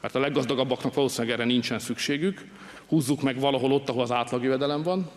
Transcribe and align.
mert 0.00 0.14
a 0.14 0.20
leggazdagabbaknak 0.20 0.94
valószínűleg 0.94 1.34
erre 1.34 1.44
nincsen 1.44 1.78
szükségük. 1.78 2.44
Húzzuk 2.88 3.22
meg 3.22 3.40
valahol 3.40 3.72
ott, 3.72 3.88
ahol 3.88 4.02
az 4.02 4.12
átlagjövedelem 4.12 4.82
van. 4.82 5.10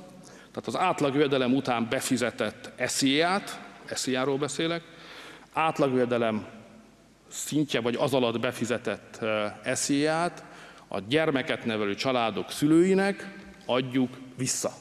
Tehát 0.52 0.68
az 0.68 0.78
átlagjövedelem 0.78 1.56
után 1.56 1.88
befizetett 1.90 2.71
SZIA-t, 2.86 3.59
SZIA-ról 3.94 4.38
beszélek, 4.38 4.83
átlagjövedelem 5.54 6.46
szintje 7.28 7.81
vagy 7.81 7.96
az 7.96 8.13
alatt 8.13 8.39
befizetett 8.39 9.20
SZIA-t 9.73 10.44
a 10.88 11.00
gyermeket 11.00 11.66
nevelő 11.66 11.95
családok 11.95 12.52
szülőinek 12.52 13.36
adjuk 13.66 14.18
vissza 14.38 14.71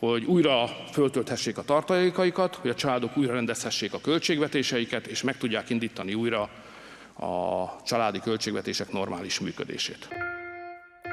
hogy 0.00 0.24
újra 0.24 0.68
föltölthessék 0.92 1.58
a 1.58 1.62
tartalékaikat, 1.62 2.54
hogy 2.54 2.70
a 2.70 2.74
családok 2.74 3.16
újra 3.16 3.32
rendezhessék 3.32 3.92
a 3.92 4.00
költségvetéseiket, 4.00 5.06
és 5.06 5.22
meg 5.22 5.36
tudják 5.36 5.70
indítani 5.70 6.14
újra 6.14 6.50
a 7.20 7.76
családi 7.84 8.20
költségvetések 8.20 8.92
normális 8.92 9.40
működését. 9.40 10.08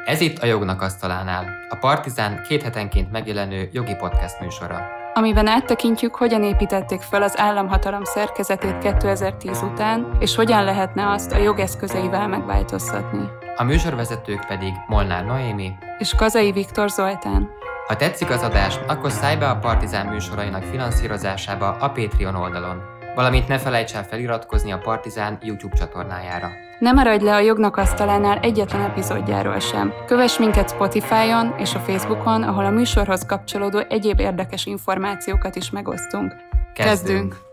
Ez 0.06 0.22
itt 0.22 0.38
a 0.38 0.46
Jognak 0.46 0.82
Asztalánál, 0.82 1.46
a 1.70 1.76
Partizán 1.76 2.44
két 2.48 2.62
hetenként 2.62 3.12
megjelenő 3.12 3.70
jogi 3.72 3.96
podcast 3.96 4.40
műsora. 4.40 4.96
Amiben 5.14 5.48
áttekintjük, 5.48 6.16
hogyan 6.16 6.44
építették 6.44 7.02
fel 7.02 7.22
az 7.22 7.40
államhatalom 7.40 8.04
szerkezetét 8.04 8.78
2010 8.78 9.62
után, 9.62 10.18
és 10.20 10.36
hogyan 10.36 10.64
lehetne 10.64 11.10
azt 11.10 11.32
a 11.32 11.38
jogeszközeivel 11.38 12.28
megváltoztatni. 12.28 13.30
A 13.56 13.64
műsorvezetők 13.64 14.46
pedig 14.48 14.74
Molnár 14.88 15.26
Noémi 15.26 15.72
és 15.98 16.14
Kazai 16.16 16.52
Viktor 16.52 16.90
Zoltán. 16.90 17.50
Ha 17.88 17.96
tetszik 17.96 18.30
az 18.30 18.42
adás, 18.42 18.80
akkor 18.88 19.12
szállj 19.12 19.36
be 19.36 19.50
a 19.50 19.58
Partizán 19.58 20.08
műsorainak 20.08 20.64
finanszírozásába 20.64 21.70
a 21.70 21.90
Patreon 21.90 22.36
oldalon, 22.36 22.97
valamint 23.18 23.48
ne 23.48 23.58
felejts 23.58 23.94
el 23.94 24.04
feliratkozni 24.04 24.72
a 24.72 24.78
Partizán 24.78 25.38
YouTube 25.42 25.76
csatornájára. 25.76 26.52
Ne 26.80 26.92
maradj 26.92 27.24
le 27.24 27.34
a 27.34 27.40
jognak 27.40 27.78
asztalánál 27.78 28.40
egyetlen 28.40 28.82
epizódjáról 28.82 29.60
sem. 29.60 29.94
Kövess 30.06 30.38
minket 30.38 30.70
Spotify-on 30.70 31.54
és 31.58 31.74
a 31.76 31.80
Facebookon, 31.80 32.44
ahol 32.44 32.66
a 32.66 32.70
műsorhoz 32.70 33.26
kapcsolódó 33.26 33.80
egyéb 33.90 34.20
érdekes 34.20 34.66
információkat 34.66 35.56
is 35.56 35.70
megosztunk. 35.70 36.36
Kezdünk! 36.74 36.74
Kezdünk. 36.74 37.47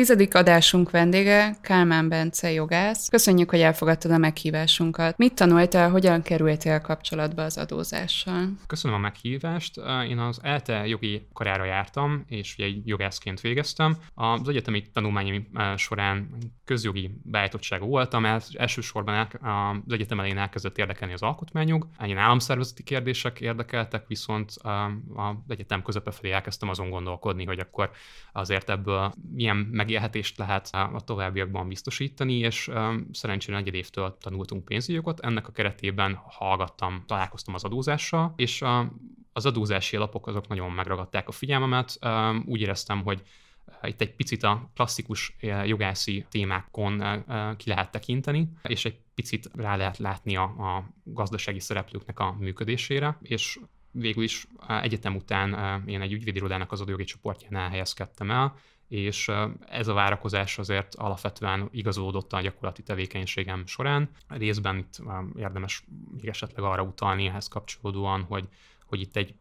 Tizedik 0.00 0.34
adásunk 0.34 0.90
vendége 0.90 1.56
Kálmán 1.60 2.08
Bence 2.08 2.52
jogász. 2.52 3.08
Köszönjük, 3.08 3.50
hogy 3.50 3.60
elfogadtad 3.60 4.10
a 4.10 4.18
meghívásunkat. 4.18 5.16
Mit 5.16 5.34
tanultál, 5.34 5.90
hogyan 5.90 6.22
kerültél 6.22 6.80
kapcsolatba 6.80 7.42
az 7.42 7.58
adózással? 7.58 8.48
Köszönöm 8.66 8.96
a 8.96 9.00
meghívást. 9.00 9.80
Én 10.08 10.18
az 10.18 10.38
ELTE 10.42 10.86
jogi 10.86 11.26
karára 11.32 11.64
jártam, 11.64 12.24
és 12.28 12.54
ugye 12.58 12.68
jogászként 12.84 13.40
végeztem. 13.40 13.96
Az 14.14 14.48
egyetemi 14.48 14.82
tanulmányom 14.92 15.46
során 15.76 16.28
közjogi 16.64 17.10
beállítottságú 17.22 17.86
voltam, 17.86 18.24
ez 18.24 18.48
elsősorban 18.52 19.28
az 19.86 19.92
egyetem 19.92 20.18
elején 20.18 20.38
elkezdett 20.38 20.78
érdekelni 20.78 21.14
az 21.14 21.22
alkotmányok. 21.22 21.86
Ilyen 22.04 22.18
államszervezeti 22.18 22.82
kérdések 22.82 23.40
érdekeltek, 23.40 24.06
viszont 24.06 24.52
az 25.14 25.34
egyetem 25.48 25.82
közepe 25.82 26.10
felé 26.10 26.32
elkezdtem 26.32 26.68
azon 26.68 26.90
gondolkodni, 26.90 27.44
hogy 27.44 27.58
akkor 27.58 27.90
azért 28.32 28.70
ebből 28.70 29.12
milyen 29.32 29.56
megélhetést 29.90 30.38
lehet 30.38 30.68
a 30.72 31.00
továbbiakban 31.04 31.68
biztosítani, 31.68 32.38
és 32.38 32.70
szerencsére 33.12 33.56
negyed 33.56 33.74
évtől 33.74 34.16
tanultunk 34.20 34.64
pénzügyogot. 34.64 35.20
Ennek 35.20 35.48
a 35.48 35.52
keretében 35.52 36.20
hallgattam, 36.24 37.02
találkoztam 37.06 37.54
az 37.54 37.64
adózással, 37.64 38.32
és 38.36 38.62
az 39.32 39.46
adózási 39.46 39.96
alapok 39.96 40.26
azok 40.26 40.48
nagyon 40.48 40.70
megragadták 40.70 41.28
a 41.28 41.32
figyelmemet. 41.32 41.98
Úgy 42.44 42.60
éreztem, 42.60 43.02
hogy 43.02 43.22
itt 43.82 44.00
egy 44.00 44.14
picit 44.14 44.42
a 44.42 44.70
klasszikus 44.74 45.36
jogászi 45.64 46.26
témákon 46.30 47.02
ki 47.56 47.68
lehet 47.68 47.90
tekinteni, 47.90 48.48
és 48.62 48.84
egy 48.84 48.98
picit 49.14 49.50
rá 49.54 49.76
lehet 49.76 49.98
látni 49.98 50.36
a, 50.36 50.42
a 50.42 50.90
gazdasági 51.04 51.60
szereplőknek 51.60 52.18
a 52.18 52.36
működésére, 52.38 53.18
és 53.22 53.58
végül 53.90 54.22
is 54.22 54.46
egyetem 54.68 55.16
után 55.16 55.82
én 55.86 56.00
egy 56.00 56.12
ügyvédirodának 56.12 56.72
az 56.72 56.80
adójogi 56.80 57.04
csoportjánál 57.04 57.68
helyezkedtem 57.68 58.30
el, 58.30 58.54
és 58.90 59.30
ez 59.68 59.88
a 59.88 59.92
várakozás 59.92 60.58
azért 60.58 60.94
alapvetően 60.94 61.68
igazolódott 61.72 62.32
a 62.32 62.40
gyakorlati 62.40 62.82
tevékenységem 62.82 63.66
során. 63.66 64.10
Részben 64.28 64.76
itt 64.76 65.02
érdemes 65.36 65.84
még 66.12 66.28
esetleg 66.28 66.64
arra 66.64 66.82
utalni 66.82 67.26
ehhez 67.26 67.48
kapcsolódóan, 67.48 68.22
hogy, 68.22 68.48
hogy 68.86 69.00
itt 69.00 69.16
egy 69.16 69.34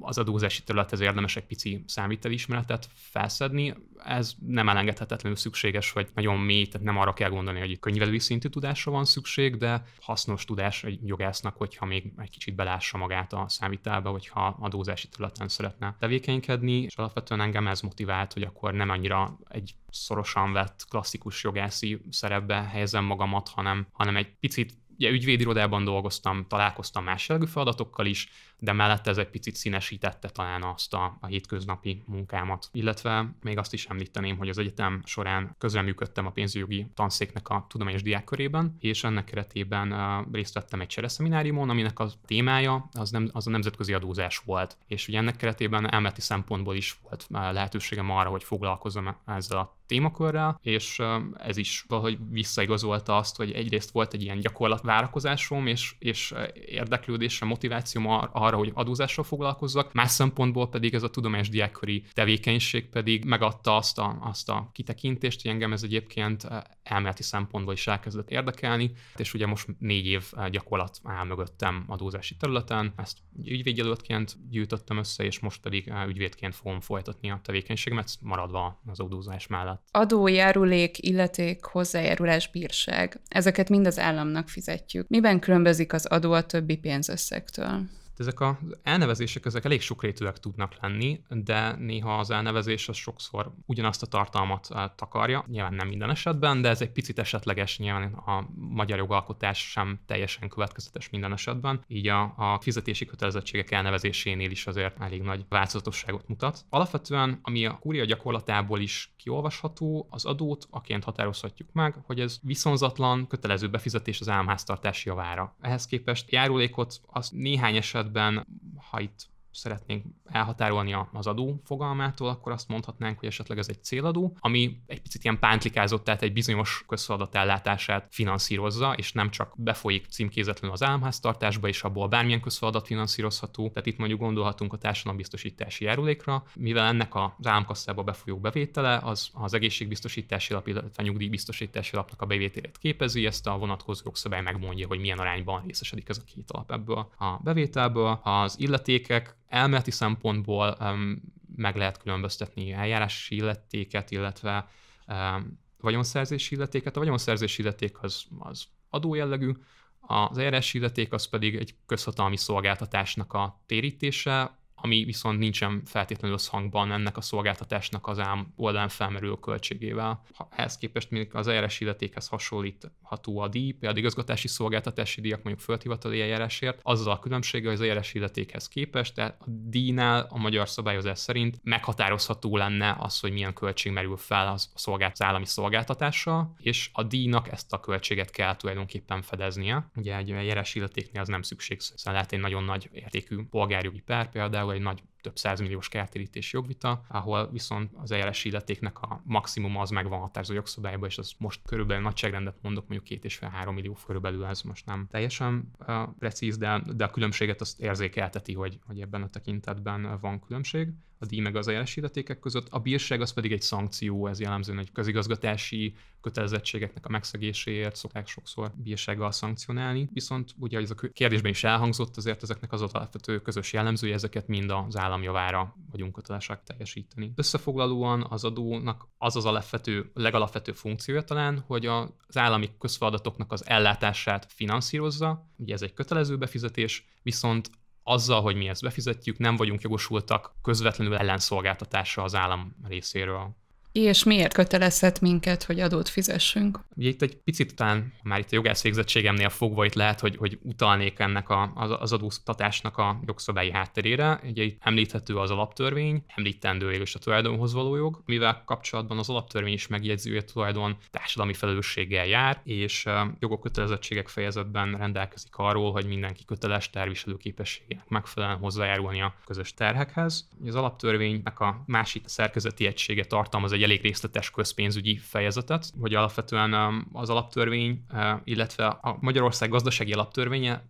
az 0.00 0.18
adózási 0.18 0.62
területhez 0.62 1.00
érdemes 1.00 1.36
egy 1.36 1.44
pici 1.44 1.84
számítelismeretet 1.86 2.88
felszedni. 2.94 3.74
Ez 4.04 4.34
nem 4.46 4.68
elengedhetetlenül 4.68 5.38
szükséges, 5.38 5.92
vagy 5.92 6.08
nagyon 6.14 6.38
mély, 6.38 6.66
tehát 6.66 6.86
nem 6.86 6.98
arra 6.98 7.12
kell 7.12 7.30
gondolni, 7.30 7.58
hogy 7.58 7.78
könyvelői 7.78 8.18
szintű 8.18 8.48
tudásra 8.48 8.92
van 8.92 9.04
szükség, 9.04 9.56
de 9.56 9.82
hasznos 10.00 10.44
tudás 10.44 10.84
egy 10.84 10.98
jogásznak, 11.06 11.56
hogyha 11.56 11.86
még 11.86 12.12
egy 12.16 12.30
kicsit 12.30 12.54
belássa 12.54 12.98
magát 12.98 13.32
a 13.32 13.44
számítelbe, 13.48 14.08
vagy 14.08 14.28
ha 14.28 14.56
adózási 14.60 15.08
területen 15.08 15.48
szeretne 15.48 15.96
tevékenykedni, 15.98 16.82
és 16.82 16.96
alapvetően 16.96 17.40
engem 17.40 17.66
ez 17.66 17.80
motivált, 17.80 18.32
hogy 18.32 18.42
akkor 18.42 18.72
nem 18.72 18.90
annyira 18.90 19.38
egy 19.48 19.74
szorosan 19.90 20.52
vett 20.52 20.84
klasszikus 20.88 21.42
jogászi 21.42 22.00
szerepbe 22.10 22.62
helyezem 22.62 23.04
magamat, 23.04 23.48
hanem, 23.48 23.86
hanem 23.92 24.16
egy 24.16 24.36
picit 24.40 24.72
ugye 24.98 25.10
ügyvédirodában 25.10 25.84
dolgoztam, 25.84 26.46
találkoztam 26.48 27.04
más 27.04 27.28
jellegű 27.28 27.50
feladatokkal 27.50 28.06
is, 28.06 28.28
de 28.58 28.72
mellette 28.72 29.10
ez 29.10 29.18
egy 29.18 29.30
picit 29.30 29.54
színesítette 29.54 30.28
talán 30.28 30.62
azt 30.62 30.94
a, 30.94 31.16
a 31.20 31.26
hétköznapi 31.26 32.02
munkámat. 32.06 32.68
Illetve 32.72 33.34
még 33.42 33.58
azt 33.58 33.72
is 33.72 33.86
említeném, 33.86 34.36
hogy 34.36 34.48
az 34.48 34.58
egyetem 34.58 35.02
során 35.04 35.54
közreműködtem 35.58 36.26
a 36.26 36.30
pénzügyi 36.30 36.86
tanszéknek 36.94 37.48
a 37.48 37.66
tudományos 37.68 38.02
diákkörében, 38.02 38.76
és 38.80 39.04
ennek 39.04 39.24
keretében 39.24 39.94
részt 40.32 40.54
vettem 40.54 40.80
egy 40.80 40.86
csereszemináriumon, 40.86 41.70
aminek 41.70 41.98
a 41.98 42.08
témája 42.26 42.88
az, 42.92 43.10
nem, 43.10 43.28
az 43.32 43.46
a 43.46 43.50
nemzetközi 43.50 43.92
adózás 43.92 44.38
volt. 44.38 44.76
És 44.86 45.08
ugye 45.08 45.18
ennek 45.18 45.36
keretében 45.36 45.92
elméleti 45.92 46.20
szempontból 46.20 46.74
is 46.74 46.98
volt 47.02 47.26
lehetőségem 47.28 48.10
arra, 48.10 48.30
hogy 48.30 48.44
foglalkozom 48.44 49.16
ezzel 49.26 49.58
a 49.58 49.76
témakörrel, 49.86 50.58
és 50.62 51.02
ez 51.38 51.56
is 51.56 51.84
valahogy 51.88 52.18
visszaigazolta 52.30 53.16
azt, 53.16 53.36
hogy 53.36 53.52
egyrészt 53.52 53.90
volt 53.90 54.14
egy 54.14 54.22
ilyen 54.22 54.38
gyakorlatvárakozásom, 54.38 55.66
és, 55.66 55.94
és 55.98 56.34
érdeklődésre, 56.66 57.46
motivációm 57.46 58.06
arra, 58.44 58.56
hogy 58.56 58.70
adózással 58.74 59.24
foglalkozzak, 59.24 59.92
más 59.92 60.10
szempontból 60.10 60.68
pedig 60.68 60.94
ez 60.94 61.02
a 61.02 61.10
tudományos 61.10 61.48
diákköri 61.48 62.04
tevékenység 62.12 62.88
pedig 62.88 63.24
megadta 63.24 63.76
azt 63.76 63.98
a, 63.98 64.18
azt 64.20 64.48
a 64.48 64.70
kitekintést, 64.72 65.42
hogy 65.42 65.50
engem 65.50 65.72
ez 65.72 65.82
egyébként 65.82 66.48
elméleti 66.82 67.22
szempontból 67.22 67.74
is 67.74 67.86
elkezdett 67.86 68.30
érdekelni, 68.30 68.92
és 69.16 69.34
ugye 69.34 69.46
most 69.46 69.68
négy 69.78 70.06
év 70.06 70.32
gyakorlat 70.50 71.00
áll 71.02 71.24
mögöttem 71.24 71.84
adózási 71.86 72.36
területen, 72.36 72.92
ezt 72.96 73.18
ügyvédjelöltként 73.44 74.36
gyűjtöttem 74.50 74.98
össze, 74.98 75.24
és 75.24 75.38
most 75.38 75.60
pedig 75.60 75.92
ügyvédként 76.08 76.54
fogom 76.54 76.80
folytatni 76.80 77.30
a 77.30 77.40
tevékenységemet, 77.44 78.08
maradva 78.20 78.80
az 78.86 79.00
adózás 79.00 79.46
mellett. 79.46 79.82
Adó, 79.90 80.28
járulék, 80.28 81.06
illeték, 81.06 81.64
hozzájárulás, 81.64 82.50
bírság. 82.50 83.20
Ezeket 83.28 83.68
mind 83.68 83.86
az 83.86 83.98
államnak 83.98 84.48
fizetjük. 84.48 85.08
Miben 85.08 85.40
különbözik 85.40 85.92
az 85.92 86.06
adó 86.06 86.32
a 86.32 86.46
többi 86.46 86.76
pénzösszegtől? 86.76 87.88
Ezek 88.20 88.40
az 88.40 88.54
elnevezések 88.82 89.44
ezek 89.44 89.64
elég 89.64 89.80
sokrétűek 89.80 90.38
tudnak 90.38 90.76
lenni, 90.80 91.20
de 91.28 91.76
néha 91.76 92.18
az 92.18 92.30
elnevezés 92.30 92.88
az 92.88 92.96
sokszor 92.96 93.52
ugyanazt 93.66 94.02
a 94.02 94.06
tartalmat 94.06 94.68
eh, 94.70 94.84
takarja, 94.96 95.44
nyilván 95.48 95.74
nem 95.74 95.88
minden 95.88 96.10
esetben, 96.10 96.62
de 96.62 96.68
ez 96.68 96.80
egy 96.80 96.90
picit 96.90 97.18
esetleges, 97.18 97.78
nyilván 97.78 98.12
a 98.12 98.48
magyar 98.56 98.98
jogalkotás 98.98 99.70
sem 99.70 99.98
teljesen 100.06 100.48
következetes 100.48 101.10
minden 101.10 101.32
esetben, 101.32 101.84
így 101.86 102.08
a, 102.08 102.34
a 102.36 102.58
fizetési 102.60 103.04
kötelezettségek 103.04 103.70
elnevezésénél 103.70 104.50
is 104.50 104.66
azért 104.66 105.00
elég 105.00 105.22
nagy 105.22 105.44
változatosságot 105.48 106.28
mutat. 106.28 106.64
Alapvetően, 106.68 107.38
ami 107.42 107.66
a 107.66 107.78
kúria 107.78 108.04
gyakorlatából 108.04 108.80
is 108.80 109.12
kiolvasható, 109.16 110.06
az 110.10 110.24
adót 110.24 110.66
aként 110.70 111.04
határozhatjuk 111.04 111.68
meg, 111.72 111.96
hogy 112.06 112.20
ez 112.20 112.38
viszonzatlan, 112.42 113.26
kötelező 113.26 113.68
befizetés 113.68 114.20
az 114.20 114.28
államháztartási 114.28 115.08
javára. 115.08 115.56
Ehhez 115.60 115.86
képest 115.86 116.30
járulékot 116.30 117.00
az 117.06 117.30
néhány 117.30 117.76
esetben, 118.04 118.44
ha 118.76 119.00
itt 119.00 119.28
szeretnénk 119.56 120.04
elhatárolni 120.24 120.96
az 121.12 121.26
adó 121.26 121.60
fogalmától, 121.64 122.28
akkor 122.28 122.52
azt 122.52 122.68
mondhatnánk, 122.68 123.18
hogy 123.18 123.28
esetleg 123.28 123.58
ez 123.58 123.68
egy 123.68 123.82
céladó, 123.82 124.36
ami 124.40 124.80
egy 124.86 125.00
picit 125.00 125.24
ilyen 125.24 125.38
pántlikázott, 125.38 126.04
tehát 126.04 126.22
egy 126.22 126.32
bizonyos 126.32 126.84
közfeladat 126.88 127.34
ellátását 127.34 128.06
finanszírozza, 128.10 128.92
és 128.92 129.12
nem 129.12 129.30
csak 129.30 129.52
befolyik 129.56 130.06
címkézetlenül 130.06 130.74
az 130.74 130.82
államháztartásba, 130.82 131.68
és 131.68 131.82
abból 131.82 132.08
bármilyen 132.08 132.40
közfeladat 132.40 132.86
finanszírozható. 132.86 133.68
Tehát 133.68 133.86
itt 133.86 133.98
mondjuk 133.98 134.20
gondolhatunk 134.20 134.72
a 134.72 134.76
társadalombiztosítási 134.76 135.84
járulékra, 135.84 136.44
mivel 136.54 136.86
ennek 136.86 137.14
az 137.14 137.46
államkasszába 137.46 138.02
befolyó 138.02 138.38
bevétele 138.38 139.00
az 139.02 139.30
az 139.32 139.54
egészségbiztosítási 139.54 140.52
alap, 140.52 140.66
illetve 140.66 141.02
a 141.02 141.02
nyugdíjbiztosítási 141.02 141.94
alapnak 141.94 142.22
a 142.22 142.26
bevételét 142.26 142.78
képezi, 142.78 143.26
ezt 143.26 143.46
a 143.46 143.58
vonatkozó 143.58 144.02
jogszabály 144.04 144.42
megmondja, 144.42 144.86
hogy 144.86 145.00
milyen 145.00 145.18
arányban 145.18 145.62
részesedik 145.66 146.08
ez 146.08 146.18
a 146.18 146.24
két 146.34 146.50
alap 146.50 146.72
ebből 146.72 147.08
a 147.18 147.38
bevételből. 147.42 148.20
Az 148.22 148.60
illetékek 148.60 149.36
elméleti 149.54 149.90
szempontból 149.90 150.76
um, 150.80 151.22
meg 151.56 151.76
lehet 151.76 151.98
különböztetni 151.98 152.72
eljárási 152.72 153.34
illetéket, 153.36 154.10
illetve 154.10 154.68
um, 155.06 155.60
vagyonszerzési 155.80 156.54
illetéket. 156.54 156.96
A 156.96 157.00
vagyonszerzési 157.00 157.62
illeték 157.62 158.02
az, 158.02 158.24
az 158.38 158.64
adójellegű, 158.88 159.52
az 160.00 160.38
eljárás 160.38 160.74
illeték 160.74 161.12
az 161.12 161.28
pedig 161.28 161.56
egy 161.56 161.74
közhatalmi 161.86 162.36
szolgáltatásnak 162.36 163.32
a 163.32 163.62
térítése, 163.66 164.58
ami 164.84 165.04
viszont 165.04 165.38
nincsen 165.38 165.82
feltétlenül 165.84 166.36
összhangban 166.36 166.92
ennek 166.92 167.16
a 167.16 167.20
szolgáltatásnak 167.20 168.06
az 168.06 168.18
ám 168.18 168.52
oldalán 168.56 168.88
felmerülő 168.88 169.34
költségével. 169.34 170.22
Ha 170.34 170.48
ehhez 170.50 170.78
képest 170.78 171.10
még 171.10 171.30
az 171.32 171.46
eljárás 171.46 171.80
illetékhez 171.80 172.28
hasonlítható 172.28 173.38
a 173.38 173.48
díj, 173.48 173.72
például 173.72 173.98
igazgatási 173.98 174.48
szolgáltatási 174.48 175.20
díjak 175.20 175.42
mondjuk 175.42 175.64
földhivatali 175.64 176.20
eljárásért, 176.20 176.80
azzal 176.82 177.12
a 177.12 177.18
különbsége, 177.18 177.64
hogy 177.64 177.74
az 177.74 177.80
eljárás 177.80 178.14
illetékhez 178.14 178.68
képest, 178.68 179.14
tehát 179.14 179.36
a 179.40 179.44
díjnál 179.46 180.26
a 180.28 180.38
magyar 180.38 180.68
szabályozás 180.68 181.18
szerint 181.18 181.60
meghatározható 181.62 182.56
lenne 182.56 182.96
az, 182.98 183.20
hogy 183.20 183.32
milyen 183.32 183.52
költség 183.54 183.92
merül 183.92 184.16
fel 184.16 184.48
az, 184.48 184.70
szolgált, 184.74 185.12
az 185.12 185.22
állami 185.22 185.46
szolgáltatással, 185.46 186.54
és 186.58 186.90
a 186.92 187.02
díjnak 187.02 187.52
ezt 187.52 187.72
a 187.72 187.80
költséget 187.80 188.30
kell 188.30 188.56
tulajdonképpen 188.56 189.22
fedeznie. 189.22 189.90
Ugye 189.96 190.16
egy 190.16 190.30
eljárás 190.30 190.74
illetéknél 190.74 191.22
az 191.22 191.28
nem 191.28 191.42
szükséges, 191.42 191.92
szóval 191.94 192.12
lehet 192.12 192.32
egy 192.32 192.40
nagyon 192.40 192.64
nagy 192.64 192.88
értékű 192.92 193.36
polgárjogi 193.50 194.00
per 194.00 194.30
például, 194.30 194.73
egy 194.74 194.82
nagy 194.82 195.02
több 195.20 195.36
százmilliós 195.36 195.88
kártérítés 195.88 196.52
jogvita, 196.52 197.04
ahol 197.08 197.50
viszont 197.50 197.90
az 197.94 198.10
eljárási 198.10 198.48
illetéknek 198.48 199.00
a 199.00 199.20
maximum 199.24 199.76
az 199.76 199.90
megvan 199.90 200.20
határozó 200.20 200.54
jogszabályban, 200.54 201.08
és 201.08 201.18
az 201.18 201.32
most 201.38 201.60
körülbelül 201.66 202.02
nagyságrendet 202.02 202.56
mondok, 202.62 202.82
mondjuk 202.88 203.08
két 203.08 203.24
és 203.24 203.36
fél 203.36 203.48
három 203.48 203.74
millió 203.74 203.96
körülbelül 204.06 204.44
ez 204.44 204.62
most 204.62 204.86
nem 204.86 205.06
teljesen 205.10 205.70
uh, 205.78 206.02
precíz, 206.18 206.56
de, 206.56 206.82
de 206.94 207.04
a 207.04 207.10
különbséget 207.10 207.60
azt 207.60 207.80
érzékelteti, 207.80 208.52
hogy, 208.52 208.78
hogy 208.86 209.00
ebben 209.00 209.22
a 209.22 209.30
tekintetben 209.30 210.18
van 210.20 210.40
különbség 210.40 210.88
a 211.24 211.26
díj 211.26 211.40
meg 211.40 211.56
az 211.56 211.66
eljárási 211.66 211.98
illetékek 211.98 212.38
között. 212.38 212.66
A 212.70 212.78
bírság 212.78 213.20
az 213.20 213.32
pedig 213.32 213.52
egy 213.52 213.62
szankció, 213.62 214.26
ez 214.26 214.40
jellemzően 214.40 214.78
egy 214.78 214.92
közigazgatási 214.92 215.94
kötelezettségeknek 216.20 217.06
a 217.06 217.08
megszegéséért 217.08 217.96
szokták 217.96 218.26
sokszor 218.26 218.72
bírsággal 218.76 219.32
szankcionálni. 219.32 220.08
Viszont 220.12 220.54
ugye 220.58 220.78
ez 220.78 220.90
a 220.90 220.94
kérdésben 221.12 221.50
is 221.50 221.64
elhangzott, 221.64 222.16
azért 222.16 222.42
ezeknek 222.42 222.72
az 222.72 222.82
alapvető 222.82 223.40
közös 223.40 223.72
jellemzője, 223.72 224.14
ezeket 224.14 224.48
mind 224.48 224.70
az 224.70 224.96
állam 224.96 225.22
javára 225.22 225.76
vagyunk 225.90 226.12
kötelesek 226.12 226.62
teljesíteni. 226.62 227.32
Összefoglalóan 227.36 228.26
az 228.28 228.44
adónak 228.44 229.08
az 229.18 229.36
az 229.36 229.44
alapvető, 229.44 230.10
legalapvetőbb 230.14 230.76
funkciója 230.76 231.22
talán, 231.22 231.64
hogy 231.66 231.86
az 231.86 232.36
állami 232.36 232.70
közfeladatoknak 232.78 233.52
az 233.52 233.66
ellátását 233.66 234.46
finanszírozza, 234.52 235.50
ugye 235.56 235.74
ez 235.74 235.82
egy 235.82 235.92
kötelező 235.92 236.38
befizetés, 236.38 237.06
viszont 237.22 237.70
azzal, 238.04 238.42
hogy 238.42 238.56
mi 238.56 238.68
ezt 238.68 238.82
befizetjük, 238.82 239.38
nem 239.38 239.56
vagyunk 239.56 239.80
jogosultak 239.80 240.54
közvetlenül 240.62 241.16
ellenszolgáltatásra 241.16 242.22
az 242.22 242.34
állam 242.34 242.76
részéről. 242.82 243.56
És 243.94 244.24
miért 244.24 244.52
kötelezhet 244.52 245.20
minket, 245.20 245.62
hogy 245.62 245.80
adót 245.80 246.08
fizessünk? 246.08 246.78
Ugye 246.96 247.08
itt 247.08 247.22
egy 247.22 247.36
picit 247.36 247.74
talán 247.74 248.12
már 248.22 248.38
itt 248.38 248.50
a 248.50 248.54
jogász 248.54 248.82
végzettségemnél 248.82 249.48
fogva 249.48 249.84
itt 249.84 249.94
lehet, 249.94 250.20
hogy, 250.20 250.36
hogy 250.36 250.58
utalnék 250.62 251.18
ennek 251.18 251.48
a, 251.48 251.72
az 252.00 252.12
adóztatásnak 252.12 252.98
a 252.98 253.20
jogszabályi 253.26 253.70
hátterére. 253.70 254.40
Ugye 254.44 254.62
itt 254.62 254.78
említhető 254.80 255.36
az 255.36 255.50
alaptörvény, 255.50 256.24
említendő 256.26 256.92
és 256.92 257.14
a 257.14 257.18
tulajdonhoz 257.18 257.72
való 257.72 257.96
jog, 257.96 258.22
mivel 258.26 258.62
kapcsolatban 258.66 259.18
az 259.18 259.28
alaptörvény 259.28 259.72
is 259.72 259.86
megjegyzi, 259.86 260.28
hogy 260.28 260.38
a 260.38 260.52
tulajdon 260.52 260.96
társadalmi 261.10 261.54
felelősséggel 261.54 262.26
jár, 262.26 262.60
és 262.64 263.06
jogok 263.38 263.60
kötelezettségek 263.60 264.28
fejezetben 264.28 264.96
rendelkezik 264.96 265.56
arról, 265.56 265.92
hogy 265.92 266.06
mindenki 266.06 266.44
köteles 266.44 266.90
terviselő 266.90 267.36
képességének 267.36 268.08
megfelelően 268.08 268.58
hozzájárulni 268.58 269.20
a 269.20 269.34
közös 269.44 269.74
terhekhez. 269.74 270.48
Az 270.66 270.74
alaptörvénynek 270.74 271.60
a 271.60 271.82
másik 271.86 272.28
szerkezeti 272.28 272.86
egysége 272.86 273.24
tartalmaz 273.24 273.72
egy 273.72 273.82
elég 273.84 274.02
részletes 274.02 274.50
közpénzügyi 274.50 275.16
fejezetet, 275.16 275.90
hogy 276.00 276.14
alapvetően 276.14 276.74
um, 276.74 277.08
az 277.12 277.30
alaptörvény, 277.30 278.04
uh, 278.12 278.30
illetve 278.44 278.86
a 278.86 279.16
Magyarország 279.20 279.70
gazdasági 279.70 280.12
alaptörvénye 280.12 280.82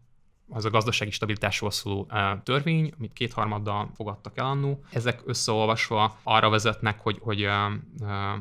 az 0.49 0.64
a 0.64 0.70
gazdasági 0.70 1.11
stabilitásról 1.11 1.70
szóló 1.70 2.06
uh, 2.11 2.43
törvény, 2.43 2.93
amit 2.99 3.12
kétharmaddal 3.12 3.91
fogadtak 3.94 4.38
el 4.38 4.44
annó. 4.44 4.85
Ezek 4.91 5.23
összeolvasva 5.25 6.19
arra 6.23 6.50
vezetnek, 6.50 7.00
hogy, 7.00 7.19
hogy 7.20 7.44
uh, 7.44 7.73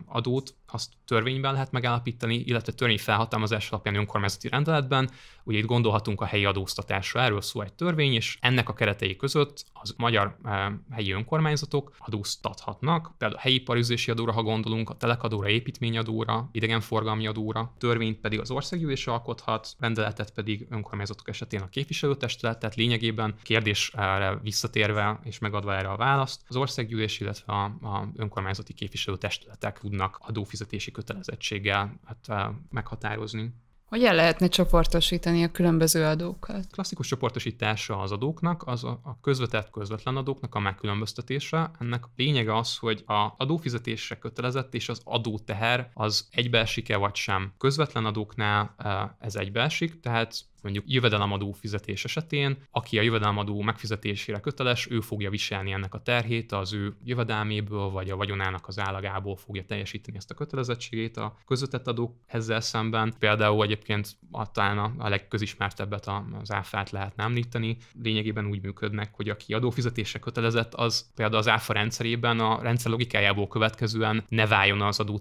adót 0.06 0.56
azt 0.74 0.94
törvényben 1.06 1.54
lehet 1.54 1.72
megállapítani, 1.72 2.36
illetve 2.36 2.72
törvény 2.72 3.00
felhatalmazás 3.00 3.70
alapján 3.70 3.96
önkormányzati 3.96 4.50
rendeletben. 4.50 5.10
Ugye 5.44 5.58
itt 5.58 5.66
gondolhatunk 5.66 6.22
a 6.22 6.25
helyi 6.25 6.46
adóztatásra, 6.46 7.22
erről 7.22 7.42
szó 7.42 7.62
egy 7.62 7.74
törvény, 7.74 8.14
és 8.14 8.38
ennek 8.42 8.70
a 8.70 8.74
keretei 8.74 9.16
között 9.16 9.66
az 9.74 9.94
magyar 9.98 10.38
e, 10.44 10.80
helyi 10.92 11.12
önkormányzatok 11.12 11.96
adóztathatnak, 11.98 13.12
például 13.18 13.40
a 13.40 13.42
helyi 13.42 13.60
parüzési 13.60 14.12
adóra, 14.12 14.31
ha 14.31 14.42
gondolunk, 14.42 14.90
a 14.90 14.96
telekadóra, 14.96 15.50
építményadóra, 15.50 16.50
idegenforgalmi 16.52 17.28
adóra, 17.28 17.74
törvényt 17.78 18.20
pedig 18.20 18.40
az 18.40 18.52
országgyűlés 18.52 19.08
alkothat, 19.08 19.75
rendeletet 19.80 20.31
pedig 20.34 20.68
önkormányzatok 20.70 21.30
esetén 21.30 21.62
a 21.62 21.70
képviselőtestület, 21.70 22.60
tehát 22.60 22.75
lényegében 22.75 23.36
kérdésre 23.42 24.40
visszatérve 24.42 25.20
és 25.24 25.40
megadva 25.40 25.75
erre 25.75 25.90
a 25.90 25.98
választ, 25.98 26.42
az 26.48 26.56
országgyűlés, 26.56 27.20
illetve 27.20 27.54
a, 27.54 27.64
a 27.64 28.08
önkormányzati 28.16 28.74
képviselőtestületek 28.74 29.80
tudnak 29.80 30.18
adófizetni 30.20 30.62
fizetési 30.63 30.92
kötelezettséggel 30.92 32.00
hát, 32.06 32.54
meghatározni. 32.69 33.54
Hogyan 33.86 34.15
lehetne 34.15 34.48
csoportosítani 34.48 35.44
a 35.44 35.51
különböző 35.51 36.04
adókat? 36.04 36.68
Klasszikus 36.71 37.07
csoportosítása 37.07 38.00
az 38.00 38.12
adóknak, 38.12 38.68
az 38.68 38.83
a 38.83 39.18
közvetett 39.21 39.69
közvetlen 39.69 40.15
adóknak 40.15 40.56
a 40.56 40.60
megkülönböztetése. 40.60 41.71
Ennek 41.80 42.04
lényege 42.15 42.57
az, 42.57 42.77
hogy 42.77 43.04
a 43.06 43.33
adófizetésre 43.38 44.18
kötelezett 44.18 44.74
és 44.74 44.89
az 44.89 45.01
adóteher 45.04 45.89
az 45.94 46.27
egybeesik-e 46.31 46.98
vagy 46.98 47.15
sem. 47.15 47.54
Közvetlen 47.57 48.06
adóknál 48.06 48.75
ez 49.19 49.36
egybeesik, 49.36 50.00
tehát 50.00 50.36
mondjuk 50.63 50.83
jövedelemadó 50.88 51.51
fizetés 51.51 52.06
esetén, 52.06 52.57
aki 52.71 53.00
a 53.00 53.01
jövedelemadó 53.01 53.62
megfizetésére 53.62 54.39
köteles, 54.39 54.88
ő 54.89 55.00
fogja 55.00 55.30
viselni 55.30 55.71
ennek 55.71 55.94
a 55.94 56.01
terhét, 56.01 56.51
az 56.51 56.74
ő 56.74 56.94
jövedelméből 57.04 57.89
vagy 57.89 58.10
a 58.10 58.15
vagyonának 58.15 58.68
az 58.68 58.80
állagából 58.80 59.36
fogja 59.36 59.65
teljesíteni 59.65 60.18
ezt 60.18 60.31
a 60.31 60.33
kötelezettségét 60.33 61.18
a 61.18 61.38
közvetett 61.45 61.88
adók 61.88 62.15
szemben. 62.57 63.13
Például 63.19 63.63
egyébként 63.63 64.18
talán 64.51 64.77
a 64.77 65.10
legközismertebbet 65.10 66.12
az 66.42 66.51
áfát 66.51 66.89
lehet 66.89 67.13
említeni. 67.15 67.77
Lényegében 68.01 68.45
úgy 68.45 68.62
működnek, 68.62 69.13
hogy 69.13 69.30
aki 69.30 69.54
adófizetésre 69.54 70.19
kötelezett, 70.19 70.74
az 70.74 71.12
például 71.15 71.38
az 71.38 71.48
áfa 71.48 71.74
rendszerében 71.74 72.39
a 72.39 72.62
rendszer 72.62 72.92
logikájából 72.92 73.48
következően 73.48 74.25
ne 74.30 74.48
váljon 74.48 74.81
az 74.81 75.00
adó 75.00 75.19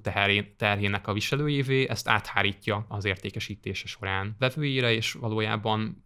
terhének 0.56 1.08
a 1.08 1.12
viselőjévé, 1.12 1.88
ezt 1.88 2.08
áthárítja 2.08 2.86
az 2.88 3.04
értékesítése 3.04 3.86
során 3.86 4.36
vevőjére, 4.38 4.92
és 4.92 5.12
valójában 5.12 5.31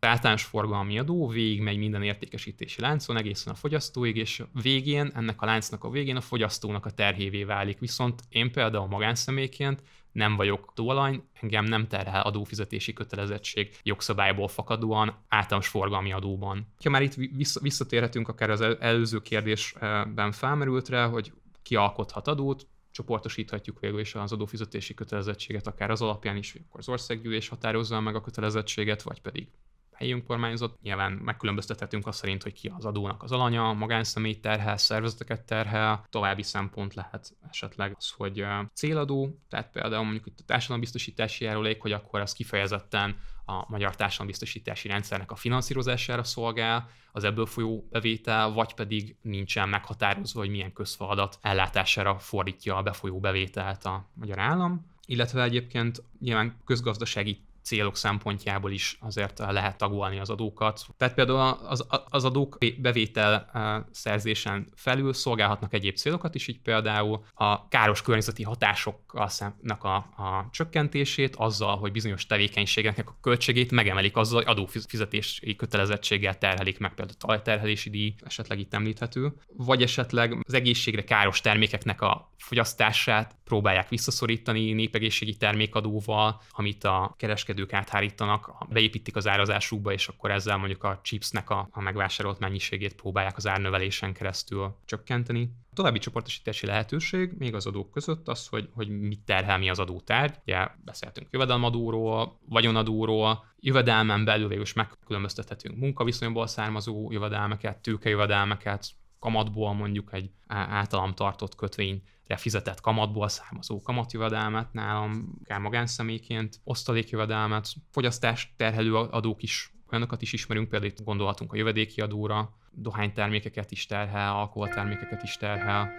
általános 0.00 0.42
forgalmi 0.42 0.98
adó 0.98 1.28
végig 1.28 1.60
megy 1.60 1.76
minden 1.76 2.02
értékesítési 2.02 2.80
láncon 2.80 3.16
egészen 3.16 3.52
a 3.52 3.56
fogyasztóig, 3.56 4.16
és 4.16 4.42
végén, 4.62 5.10
ennek 5.14 5.42
a 5.42 5.46
láncnak 5.46 5.84
a 5.84 5.90
végén 5.90 6.16
a 6.16 6.20
fogyasztónak 6.20 6.86
a 6.86 6.90
terhévé 6.90 7.44
válik. 7.44 7.78
Viszont 7.78 8.22
én 8.28 8.52
például 8.52 8.86
magánszemélyként 8.86 9.82
nem 10.12 10.36
vagyok 10.36 10.72
túlany, 10.74 11.22
engem 11.40 11.64
nem 11.64 11.88
terhel 11.88 12.22
adófizetési 12.22 12.92
kötelezettség 12.92 13.76
jogszabályból 13.82 14.48
fakadóan 14.48 15.14
általános 15.28 15.68
forgalmi 15.68 16.12
adóban. 16.12 16.66
Ha 16.82 16.90
már 16.90 17.02
itt 17.02 17.14
visszatérhetünk 17.60 18.28
akár 18.28 18.50
az 18.50 18.60
előző 18.60 19.20
kérdésben 19.20 20.32
felmerült 20.32 20.88
rá, 20.88 21.06
hogy 21.06 21.32
ki 21.62 21.76
alkothat 21.76 22.28
adót, 22.28 22.66
csoportosíthatjuk 22.96 23.80
végül 23.80 24.00
is 24.00 24.14
az 24.14 24.32
adófizetési 24.32 24.94
kötelezettséget, 24.94 25.66
akár 25.66 25.90
az 25.90 26.02
alapján 26.02 26.36
is, 26.36 26.54
akkor 26.54 26.80
az 26.80 26.88
országgyűlés 26.88 27.48
határozza 27.48 28.00
meg 28.00 28.14
a 28.14 28.20
kötelezettséget, 28.20 29.02
vagy 29.02 29.20
pedig 29.20 29.48
helyi 29.96 30.12
önkormányzat. 30.12 30.80
Nyilván 30.82 31.12
megkülönböztethetünk 31.12 32.06
azt 32.06 32.18
szerint, 32.18 32.42
hogy 32.42 32.52
ki 32.52 32.72
az 32.76 32.84
adónak 32.84 33.22
az 33.22 33.32
alanya, 33.32 33.72
magánszemély 33.72 34.40
terhel, 34.40 34.76
szervezeteket 34.76 35.44
terhel. 35.44 36.04
További 36.08 36.42
szempont 36.42 36.94
lehet 36.94 37.36
esetleg 37.50 37.94
az, 37.96 38.10
hogy 38.10 38.44
céladó, 38.74 39.38
tehát 39.48 39.70
például 39.70 40.02
mondjuk 40.04 40.26
itt 40.26 40.38
a 40.40 40.44
társadalombiztosítási 40.46 41.44
járulék, 41.44 41.80
hogy 41.80 41.92
akkor 41.92 42.20
az 42.20 42.32
kifejezetten 42.32 43.16
a 43.44 43.64
magyar 43.68 43.96
társadalombiztosítási 43.96 44.88
rendszernek 44.88 45.30
a 45.30 45.36
finanszírozására 45.36 46.24
szolgál, 46.24 46.88
az 47.12 47.24
ebből 47.24 47.46
folyó 47.46 47.86
bevétel, 47.90 48.52
vagy 48.52 48.74
pedig 48.74 49.16
nincsen 49.22 49.68
meghatározva, 49.68 50.40
hogy 50.40 50.50
milyen 50.50 50.72
közfeladat 50.72 51.38
ellátására 51.40 52.18
fordítja 52.18 52.76
a 52.76 52.82
befolyó 52.82 53.20
bevételt 53.20 53.84
a 53.84 54.08
magyar 54.14 54.38
állam. 54.38 54.86
Illetve 55.06 55.42
egyébként 55.42 56.02
nyilván 56.20 56.56
közgazdasági 56.64 57.44
célok 57.66 57.96
szempontjából 57.96 58.70
is 58.70 58.98
azért 59.00 59.38
lehet 59.38 59.78
tagolni 59.78 60.18
az 60.18 60.30
adókat. 60.30 60.86
Tehát 60.96 61.14
például 61.14 61.38
az, 61.68 61.86
az 62.08 62.24
adók 62.24 62.58
bevétel 62.78 63.50
szerzésen 63.90 64.68
felül 64.74 65.12
szolgálhatnak 65.12 65.74
egyéb 65.74 65.96
célokat 65.96 66.34
is, 66.34 66.46
így 66.46 66.60
például 66.60 67.24
a 67.34 67.68
káros 67.68 68.02
környezeti 68.02 68.42
hatásokkal 68.42 69.28
szemnek 69.28 69.84
a, 69.84 69.94
a 69.96 70.48
csökkentését, 70.50 71.36
azzal, 71.36 71.76
hogy 71.76 71.92
bizonyos 71.92 72.26
tevékenységeknek 72.26 73.08
a 73.08 73.16
költségét 73.20 73.70
megemelik 73.70 74.16
azzal, 74.16 74.42
hogy 74.42 74.48
adófizetési 74.48 75.56
kötelezettséggel 75.56 76.38
terhelik 76.38 76.78
meg, 76.78 76.94
például 76.94 77.16
a 77.20 77.26
talajterhelési 77.26 77.90
díj 77.90 78.14
esetleg 78.24 78.58
itt 78.58 78.74
említhető, 78.74 79.32
vagy 79.56 79.82
esetleg 79.82 80.38
az 80.42 80.54
egészségre 80.54 81.04
káros 81.04 81.40
termékeknek 81.40 82.00
a 82.00 82.32
fogyasztását 82.38 83.36
próbálják 83.44 83.88
visszaszorítani 83.88 84.72
népegészségi 84.72 85.36
termékadóval, 85.36 86.40
amit 86.50 86.84
a 86.84 87.14
kereskedők 87.56 87.72
áthárítanak, 87.72 88.66
beépítik 88.68 89.16
az 89.16 89.26
árazásukba, 89.26 89.92
és 89.92 90.08
akkor 90.08 90.30
ezzel 90.30 90.56
mondjuk 90.56 90.84
a 90.84 91.00
chipsnek 91.02 91.50
a, 91.50 91.68
a 91.70 91.80
megvásárolt 91.80 92.38
mennyiségét 92.38 92.94
próbálják 92.94 93.36
az 93.36 93.46
árnövelésen 93.46 94.12
keresztül 94.12 94.76
csökkenteni. 94.84 95.50
A 95.70 95.74
további 95.74 95.98
csoportosítási 95.98 96.66
lehetőség 96.66 97.32
még 97.38 97.54
az 97.54 97.66
adók 97.66 97.90
között 97.90 98.28
az, 98.28 98.46
hogy, 98.46 98.68
hogy 98.72 98.88
mit 98.88 99.20
terhel 99.24 99.58
mi 99.58 99.70
az 99.70 99.78
adótárgy. 99.78 100.34
Ugye 100.42 100.68
beszéltünk 100.84 101.28
jövedelmadóról, 101.30 102.38
vagyonadóról, 102.48 103.44
jövedelmen 103.60 104.24
belül 104.24 104.48
végül 104.48 104.62
is 104.62 104.72
megkülönböztethetünk 104.72 105.76
munkaviszonyból 105.76 106.46
származó 106.46 107.12
jövedelmeket, 107.12 107.78
tőkejövedelmeket, 107.78 108.86
kamatból 109.18 109.74
mondjuk 109.74 110.12
egy 110.12 110.30
általam 110.46 111.14
tartott 111.14 111.54
kötvény 111.54 112.02
fizetett 112.34 112.80
kamatból 112.80 113.28
származó 113.28 113.82
kamatjövedelmet 113.82 114.72
nálam, 114.72 115.38
akár 115.42 115.60
magánszemélyként, 115.60 116.60
osztalékjövedelmet, 116.64 117.68
fogyasztást 117.90 118.50
terhelő 118.56 118.94
adók 118.94 119.42
is 119.42 119.70
olyanokat 119.90 120.22
is 120.22 120.32
ismerünk, 120.32 120.68
például 120.68 120.90
itt 120.90 121.04
gondolhatunk 121.04 121.52
a 121.52 121.56
jövedéki 121.56 122.00
adóra, 122.00 122.54
dohánytermékeket 122.70 123.70
is 123.70 123.86
terhel, 123.86 124.34
alkoholtermékeket 124.34 125.22
is 125.22 125.36
terhel, 125.36 125.92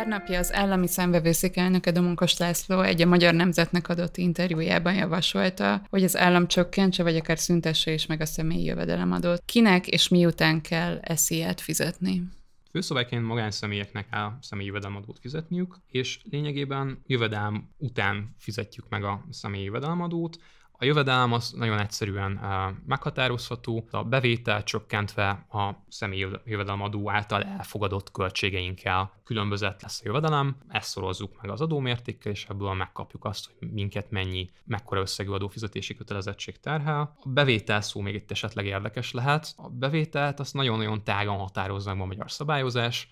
Pár 0.00 0.08
napja 0.08 0.38
az 0.38 0.54
állami 0.54 0.86
számvevőszék 0.86 1.56
elnöke 1.56 1.90
Domonkos 1.90 2.36
László 2.36 2.80
egy 2.80 3.02
a 3.02 3.06
Magyar 3.06 3.34
Nemzetnek 3.34 3.88
adott 3.88 4.16
interjújában 4.16 4.94
javasolta, 4.94 5.82
hogy 5.90 6.04
az 6.04 6.16
állam 6.16 6.46
csökkentse, 6.46 7.02
vagy 7.02 7.16
akár 7.16 7.38
szüntesse 7.38 7.92
is 7.92 8.06
meg 8.06 8.20
a 8.20 8.24
személyi 8.26 8.64
jövedelemadót. 8.64 9.42
Kinek 9.44 9.86
és 9.86 10.08
miután 10.08 10.60
kell 10.60 10.98
esziát 10.98 11.60
fizetni? 11.60 12.22
Főszabályként 12.70 13.24
magánszemélyeknek 13.24 14.06
áll 14.10 14.38
személyi 14.40 14.68
jövedelemadót 14.68 15.18
fizetniük, 15.20 15.76
és 15.90 16.18
lényegében 16.30 17.02
jövedelm 17.06 17.70
után 17.76 18.34
fizetjük 18.38 18.88
meg 18.88 19.04
a 19.04 19.24
személyi 19.30 19.64
jövedelemadót, 19.64 20.38
a 20.82 20.84
jövedelem 20.84 21.32
az 21.32 21.52
nagyon 21.56 21.78
egyszerűen 21.78 22.40
meghatározható, 22.86 23.88
a 23.90 24.04
bevétel 24.04 24.62
csökkentve 24.62 25.28
a 25.50 25.84
személyi 25.88 26.26
jövedelemadó 26.44 27.10
által 27.10 27.42
elfogadott 27.42 28.10
költségeinkkel 28.10 29.12
különbözet 29.24 29.82
lesz 29.82 30.00
a 30.00 30.02
jövedelem, 30.04 30.56
ezt 30.68 30.88
szorozzuk 30.88 31.40
meg 31.42 31.50
az 31.50 31.60
adómértékkel, 31.60 32.32
és 32.32 32.46
ebből 32.48 32.72
megkapjuk 32.72 33.24
azt, 33.24 33.50
hogy 33.58 33.70
minket 33.70 34.10
mennyi, 34.10 34.50
mekkora 34.64 35.00
összegű 35.00 35.30
adófizetési 35.30 35.94
kötelezettség 35.94 36.60
terhel. 36.60 37.16
A 37.20 37.28
bevétel 37.28 37.80
szó 37.80 38.00
még 38.00 38.14
itt 38.14 38.30
esetleg 38.30 38.66
érdekes 38.66 39.12
lehet. 39.12 39.54
A 39.56 39.68
bevételt 39.68 40.40
azt 40.40 40.54
nagyon-nagyon 40.54 41.04
tágan 41.04 41.38
határozza 41.38 41.92
meg 41.92 42.02
a 42.02 42.06
magyar 42.06 42.30
szabályozás, 42.30 43.08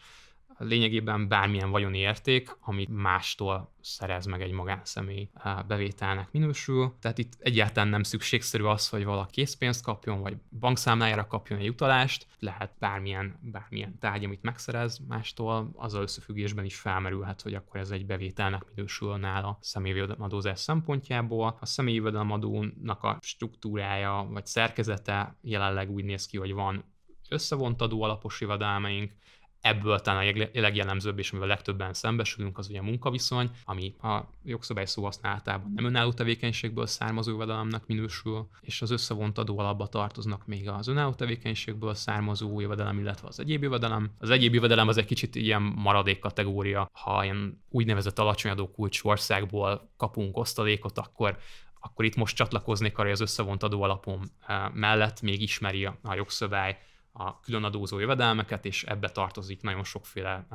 lényegében 0.59 1.29
bármilyen 1.29 1.71
vagyoni 1.71 1.99
érték, 1.99 2.57
amit 2.61 2.89
mástól 2.89 3.73
szerez 3.81 4.27
meg 4.27 4.43
egy 4.43 4.53
magánszemély 4.53 5.31
bevételnek 5.67 6.29
minősül. 6.33 6.97
Tehát 7.01 7.19
itt 7.19 7.33
egyáltalán 7.39 7.89
nem 7.89 8.03
szükségszerű 8.03 8.65
az, 8.65 8.89
hogy 8.89 9.05
valaki 9.05 9.31
készpénzt 9.31 9.85
kapjon, 9.85 10.21
vagy 10.21 10.37
bankszámlájára 10.59 11.27
kapjon 11.27 11.59
egy 11.59 11.69
utalást. 11.69 12.27
Lehet 12.39 12.73
bármilyen, 12.79 13.39
bármilyen 13.43 13.99
tárgy, 13.99 14.25
amit 14.25 14.43
megszerez 14.43 14.99
mástól, 15.09 15.71
azzal 15.77 16.03
összefüggésben 16.03 16.65
is 16.65 16.77
felmerülhet, 16.77 17.43
hogy 17.43 17.55
akkor 17.55 17.81
ez 17.81 17.91
egy 17.91 18.07
bevételnek 18.07 18.63
minősül 18.75 19.17
nála 19.17 19.49
a 19.49 19.59
személyjövedelemadózás 19.61 20.61
szempontjából. 20.61 21.59
A 21.61 21.67
személyjövedelemadónak 21.67 23.03
a 23.03 23.19
struktúrája 23.21 24.29
vagy 24.31 24.47
szerkezete 24.47 25.37
jelenleg 25.41 25.91
úgy 25.91 26.05
néz 26.05 26.27
ki, 26.27 26.37
hogy 26.37 26.53
van 26.53 26.85
összevont 27.29 27.81
adó 27.81 28.03
alapos 28.03 28.41
jövedelmeink, 28.41 29.13
Ebből 29.61 30.01
talán 30.01 30.49
a 30.53 30.61
legjellemzőbb, 30.61 31.19
és 31.19 31.31
amivel 31.31 31.49
legtöbben 31.49 31.93
szembesülünk, 31.93 32.59
az 32.59 32.69
ugye 32.69 32.79
a 32.79 32.83
munkaviszony, 32.83 33.51
ami 33.65 33.95
a 34.03 34.21
jogszabály 34.45 34.85
szó 34.85 35.05
használatában 35.05 35.73
nem 35.75 35.85
önálló 35.85 36.13
tevékenységből 36.13 36.87
származó 36.87 37.31
jövedelemnek 37.31 37.87
minősül, 37.87 38.49
és 38.61 38.83
az 38.83 38.91
összevont 38.91 39.39
adó 39.39 39.59
alapba 39.59 39.87
tartoznak 39.87 40.47
még 40.47 40.69
az 40.69 40.89
önálló 40.89 41.13
tevékenységből 41.13 41.95
származó 41.95 42.61
jövedelem, 42.61 42.99
illetve 42.99 43.29
az 43.29 43.41
egyéb 43.41 43.63
jövedelem. 43.63 44.11
Az 44.19 44.31
egyéb 44.31 44.55
jövedelem 44.55 44.89
az 44.89 44.97
egy 44.97 45.05
kicsit 45.05 45.35
ilyen 45.35 45.63
maradék 45.63 46.19
kategória, 46.19 46.91
ha 46.93 47.25
ilyen 47.25 47.63
úgynevezett 47.71 48.19
alacsony 48.19 48.51
adókulcs 48.51 49.05
országból 49.05 49.91
kapunk 49.97 50.37
osztalékot, 50.37 50.99
akkor 50.99 51.39
akkor 51.81 52.05
itt 52.05 52.17
most 52.17 52.37
csatlakoznék 52.37 52.99
arra, 52.99 53.11
az 53.11 53.21
összevont 53.21 53.63
adóalapom 53.63 54.23
eh, 54.47 54.69
mellett 54.73 55.21
még 55.21 55.43
ismeri 55.43 55.85
a 55.85 56.15
jogszabály 56.15 56.79
a 57.19 57.41
különadózó 57.41 57.99
jövedelmeket, 57.99 58.65
és 58.65 58.83
ebbe 58.83 59.09
tartozik 59.09 59.63
nagyon 59.63 59.85
sokféle 59.85 60.47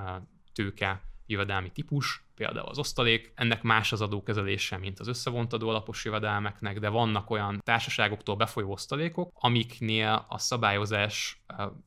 tőke 0.54 1.02
jövedelmi 1.26 1.72
típus, 1.72 2.24
például 2.36 2.68
az 2.68 2.78
osztalék. 2.78 3.32
Ennek 3.36 3.62
más 3.62 3.92
az 3.92 4.02
adókezelése, 4.02 4.78
mint 4.78 5.00
az 5.00 5.08
összevont 5.08 5.54
adóalapos 5.54 6.06
jövedelmeknek, 6.06 6.80
de 6.80 6.90
vannak 6.90 7.30
olyan 7.30 7.62
társaságoktól 7.64 8.36
befolyó 8.36 8.72
osztalékok, 8.72 9.32
amiknél 9.34 10.26
a 10.30 10.38
szabályozás 10.38 11.44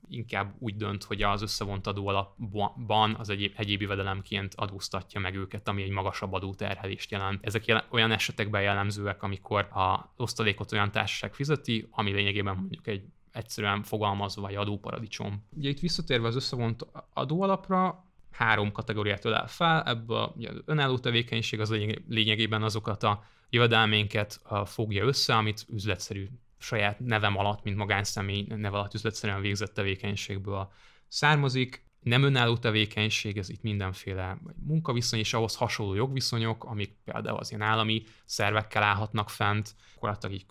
inkább 0.09 0.55
úgy 0.59 0.77
dönt, 0.77 1.05
hogy 1.05 1.23
az 1.23 1.43
összevont 1.43 1.87
adóalapban 1.87 3.15
az 3.15 3.29
egyéb, 3.29 3.53
egyéb 3.57 3.81
jövedelemként 3.81 4.55
adóztatja 4.55 5.21
meg 5.21 5.35
őket, 5.35 5.69
ami 5.69 5.83
egy 5.83 5.91
magasabb 5.91 6.33
adóterhelést 6.33 7.11
jelent. 7.11 7.47
Ezek 7.47 7.85
olyan 7.91 8.13
esetekben 8.13 8.63
jellemzőek, 8.63 9.23
amikor 9.23 9.61
a 9.61 10.13
osztalékot 10.17 10.73
olyan 10.73 10.91
társaság 10.91 11.35
fizeti, 11.35 11.89
ami 11.91 12.13
lényegében 12.13 12.57
mondjuk 12.57 12.87
egy 12.87 13.05
egyszerűen 13.37 13.83
fogalmazva, 13.83 14.43
vagy 14.43 14.55
adóparadicsom. 14.55 15.47
Ugye 15.57 15.69
itt 15.69 15.81
visszatérve 15.81 16.27
az 16.27 16.37
összevont 16.37 16.87
adóalapra, 17.13 18.05
három 18.31 18.73
kategóriát 18.73 19.25
ölel 19.25 19.47
fel, 19.47 19.83
ebből 19.83 20.33
az 20.37 20.63
önálló 20.65 20.99
tevékenység 20.99 21.61
az 21.61 21.75
lényegében 22.09 22.63
azokat 22.63 23.03
a 23.03 23.25
jövedelménket 23.51 24.41
fogja 24.65 25.05
össze, 25.05 25.35
amit 25.35 25.67
üzletszerű 25.69 26.29
saját 26.59 26.99
nevem 26.99 27.37
alatt, 27.37 27.63
mint 27.63 27.77
magánszemély 27.77 28.47
nev 28.49 28.75
alatt 28.75 28.95
üzletszerűen 28.95 29.41
végzett 29.41 29.75
tevékenységből 29.75 30.73
származik. 31.09 31.85
Nem 32.01 32.23
önálló 32.23 32.57
tevékenység, 32.57 33.37
ez 33.37 33.49
itt 33.49 33.63
mindenféle 33.63 34.39
munkaviszony 34.67 35.19
és 35.19 35.35
ahhoz 35.35 35.57
hasonló 35.57 35.95
jogviszonyok, 35.95 36.65
amik 36.65 36.97
például 37.05 37.39
az 37.39 37.51
ilyen 37.51 37.63
állami 37.63 38.03
szervekkel 38.25 38.83
állhatnak 38.83 39.31
fent, 39.31 39.75
akkor 39.97 40.19
így 40.31 40.47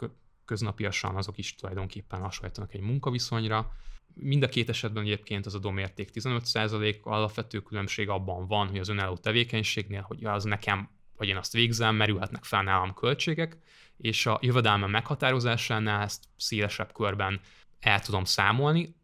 köznapiasan 0.46 1.16
azok 1.16 1.38
is 1.38 1.56
tulajdonképpen 1.56 2.20
hasonlítanak 2.20 2.74
egy 2.74 2.82
munkaviszonyra. 2.82 3.72
Mind 4.14 4.44
a 4.44 4.48
két 4.48 4.70
esetben 4.70 5.04
egyébként 5.04 5.46
az 5.46 5.56
adómérték 5.56 6.10
15% 6.14 7.02
alapvető 7.02 7.60
különbség 7.60 8.10
abban 8.10 8.48
van, 8.48 8.68
hogy 8.68 8.80
az 8.80 8.90
önálló 8.90 9.18
tevékenységnél, 9.18 10.02
hogy 10.02 10.25
az 10.25 10.44
nekem, 10.44 10.90
vagy 11.18 11.28
én 11.28 11.38
azt 11.38 11.54
végzem, 11.54 11.96
merülhetnek 11.96 12.44
fel 12.44 12.64
nálam 12.64 12.94
költségek, 12.94 13.58
és 13.98 14.25
a 14.25 14.40
jövedelme 14.42 14.88
meghatározásánál 14.88 16.02
ezt 16.02 16.24
szélesebb 16.38 16.94
körben 16.94 17.40
el 17.80 18.00
tudom 18.00 18.24
számolni, 18.24 18.96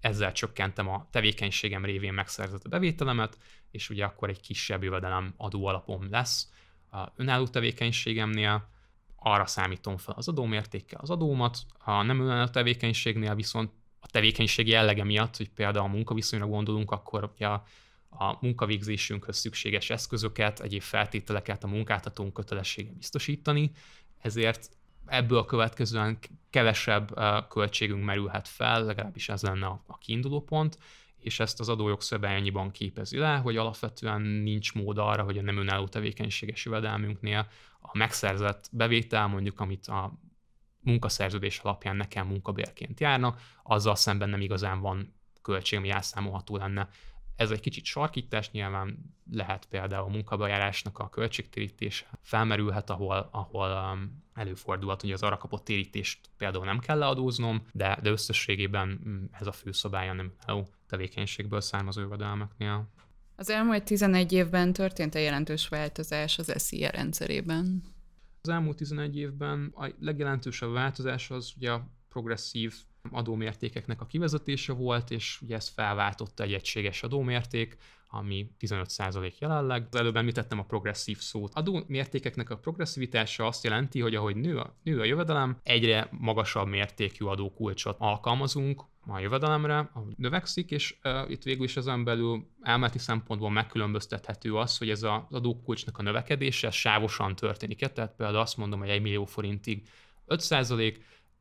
ezzel 0.00 0.32
csökkentem 0.32 0.88
a 0.88 1.08
tevékenységem 1.10 1.84
révén 1.84 2.12
megszerzett 2.12 2.68
bevételemet, 2.68 3.38
és 3.70 3.90
ugye 3.90 4.04
akkor 4.04 4.28
egy 4.28 4.40
kisebb 4.40 4.82
jövedelem 4.82 5.34
adóalapom 5.36 6.10
lesz. 6.10 6.50
A 6.90 7.06
önálló 7.16 7.46
tevékenységemnél 7.46 8.68
arra 9.26 9.46
számítom 9.46 9.96
fel 9.96 10.14
az 10.16 10.28
adómértékkel 10.28 11.00
az 11.00 11.10
adómat, 11.10 11.58
a 11.84 12.02
nem 12.02 12.20
önálló 12.20 12.46
tevékenységnél 12.46 13.34
viszont 13.34 13.70
a 14.00 14.06
tevékenység 14.06 14.68
jellege 14.68 15.04
miatt, 15.04 15.36
hogy 15.36 15.50
például 15.50 15.84
a 15.84 15.88
munkaviszonyra 15.88 16.46
gondolunk, 16.46 16.90
akkor 16.90 17.30
ugye 17.34 17.46
a, 17.46 17.64
a 18.08 18.36
munkavégzésünkhöz 18.40 19.36
szükséges 19.36 19.90
eszközöket, 19.90 20.60
egyéb 20.60 20.82
feltételeket 20.82 21.64
a 21.64 21.66
munkáltatónk 21.66 22.32
kötelessége 22.32 22.90
biztosítani, 22.92 23.70
ezért 24.20 24.68
ebből 25.06 25.44
következően 25.44 26.18
kevesebb 26.50 27.18
költségünk 27.48 28.04
merülhet 28.04 28.48
fel, 28.48 28.84
legalábbis 28.84 29.28
ez 29.28 29.42
lenne 29.42 29.66
a 29.66 29.98
kiinduló 29.98 30.40
pont, 30.40 30.78
és 31.26 31.40
ezt 31.40 31.60
az 31.60 31.68
adójogszabály 31.68 32.36
annyiban 32.36 32.70
képezi 32.70 33.18
le, 33.18 33.36
hogy 33.36 33.56
alapvetően 33.56 34.20
nincs 34.20 34.74
mód 34.74 34.98
arra, 34.98 35.22
hogy 35.22 35.38
a 35.38 35.42
nem 35.42 35.58
önálló 35.58 35.88
tevékenységes 35.88 36.64
jövedelmünknél 36.64 37.48
a 37.80 37.96
megszerzett 37.96 38.68
bevétel, 38.72 39.26
mondjuk 39.26 39.60
amit 39.60 39.86
a 39.86 40.12
munkaszerződés 40.80 41.58
alapján 41.58 41.96
nekem 41.96 42.26
munkabérként 42.26 43.00
járna, 43.00 43.36
azzal 43.62 43.94
szemben 43.94 44.28
nem 44.28 44.40
igazán 44.40 44.80
van 44.80 45.14
költség, 45.42 45.78
ami 45.78 45.90
elszámolható 45.90 46.56
lenne. 46.56 46.88
Ez 47.36 47.50
egy 47.50 47.60
kicsit 47.60 47.84
sarkítás, 47.84 48.50
nyilván 48.50 49.14
lehet 49.32 49.66
például 49.66 50.04
a 50.04 50.10
munkabajárásnak 50.10 50.98
a 50.98 51.08
költségtérítés 51.08 52.06
felmerülhet, 52.22 52.90
ahol, 52.90 53.28
ahol 53.32 53.92
um, 53.92 54.24
előfordulhat, 54.34 55.00
hogy 55.00 55.12
az 55.12 55.22
arra 55.22 55.36
kapott 55.36 55.64
térítést 55.64 56.20
például 56.36 56.64
nem 56.64 56.78
kell 56.78 56.98
leadóznom, 56.98 57.66
de, 57.72 57.98
de 58.02 58.10
összességében 58.10 59.00
mm, 59.08 59.24
ez 59.32 59.46
a 59.46 59.52
fő 59.52 59.72
szabálya 59.72 60.12
nem 60.12 60.32
EU 60.46 60.62
tevékenységből 60.86 61.60
származó 61.60 62.00
jövedelmeknél. 62.00 62.88
Az 63.36 63.50
elmúlt 63.50 63.84
11 63.84 64.32
évben 64.32 64.72
történt 64.72 65.14
egy 65.14 65.22
jelentős 65.22 65.68
változás 65.68 66.38
az 66.38 66.52
SZIA 66.56 66.90
rendszerében? 66.90 67.82
Az 68.42 68.48
elmúlt 68.48 68.76
11 68.76 69.16
évben 69.16 69.72
a 69.74 69.88
legjelentősebb 70.00 70.72
változás 70.72 71.30
az 71.30 71.52
ugye 71.56 71.70
a 71.70 71.86
progresszív 72.08 72.74
adómértékeknek 73.12 74.00
a 74.00 74.06
kivezetése 74.06 74.72
volt, 74.72 75.10
és 75.10 75.40
ugye 75.42 75.54
ez 75.54 75.68
felváltotta 75.68 76.42
egy 76.42 76.52
egységes 76.52 77.02
adómérték, 77.02 77.76
ami 78.08 78.50
15% 78.60 79.38
jelenleg. 79.38 79.86
Az 79.90 79.98
előbb 79.98 80.16
említettem 80.16 80.58
a 80.58 80.64
progresszív 80.64 81.18
szót. 81.18 81.54
Adómértékeknek 81.54 82.50
a 82.50 82.58
progresszivitása 82.58 83.46
azt 83.46 83.64
jelenti, 83.64 84.00
hogy 84.00 84.14
ahogy 84.14 84.36
nő 84.36 84.58
a, 84.58 84.76
nő 84.82 85.00
a 85.00 85.04
jövedelem, 85.04 85.58
egyre 85.62 86.08
magasabb 86.10 86.68
mértékű 86.68 87.24
adókulcsot 87.24 87.96
alkalmazunk, 87.98 88.82
a 89.08 89.18
jövedelemre, 89.18 89.90
ahogy 89.92 90.14
növekszik, 90.16 90.70
és 90.70 90.96
uh, 91.04 91.30
itt 91.30 91.42
végül 91.42 91.64
is 91.64 91.76
ezen 91.76 92.04
belül 92.04 92.46
elméleti 92.62 92.98
szempontból 92.98 93.50
megkülönböztethető 93.50 94.54
az, 94.54 94.78
hogy 94.78 94.90
ez 94.90 95.02
az 95.02 95.20
adókulcsnak 95.30 95.98
a 95.98 96.02
növekedése 96.02 96.70
sávosan 96.70 97.34
történik. 97.34 97.78
Tehát 97.78 98.14
például 98.16 98.38
azt 98.38 98.56
mondom, 98.56 98.78
hogy 98.78 98.88
1 98.88 99.02
millió 99.02 99.24
forintig 99.24 99.88
5 100.26 100.40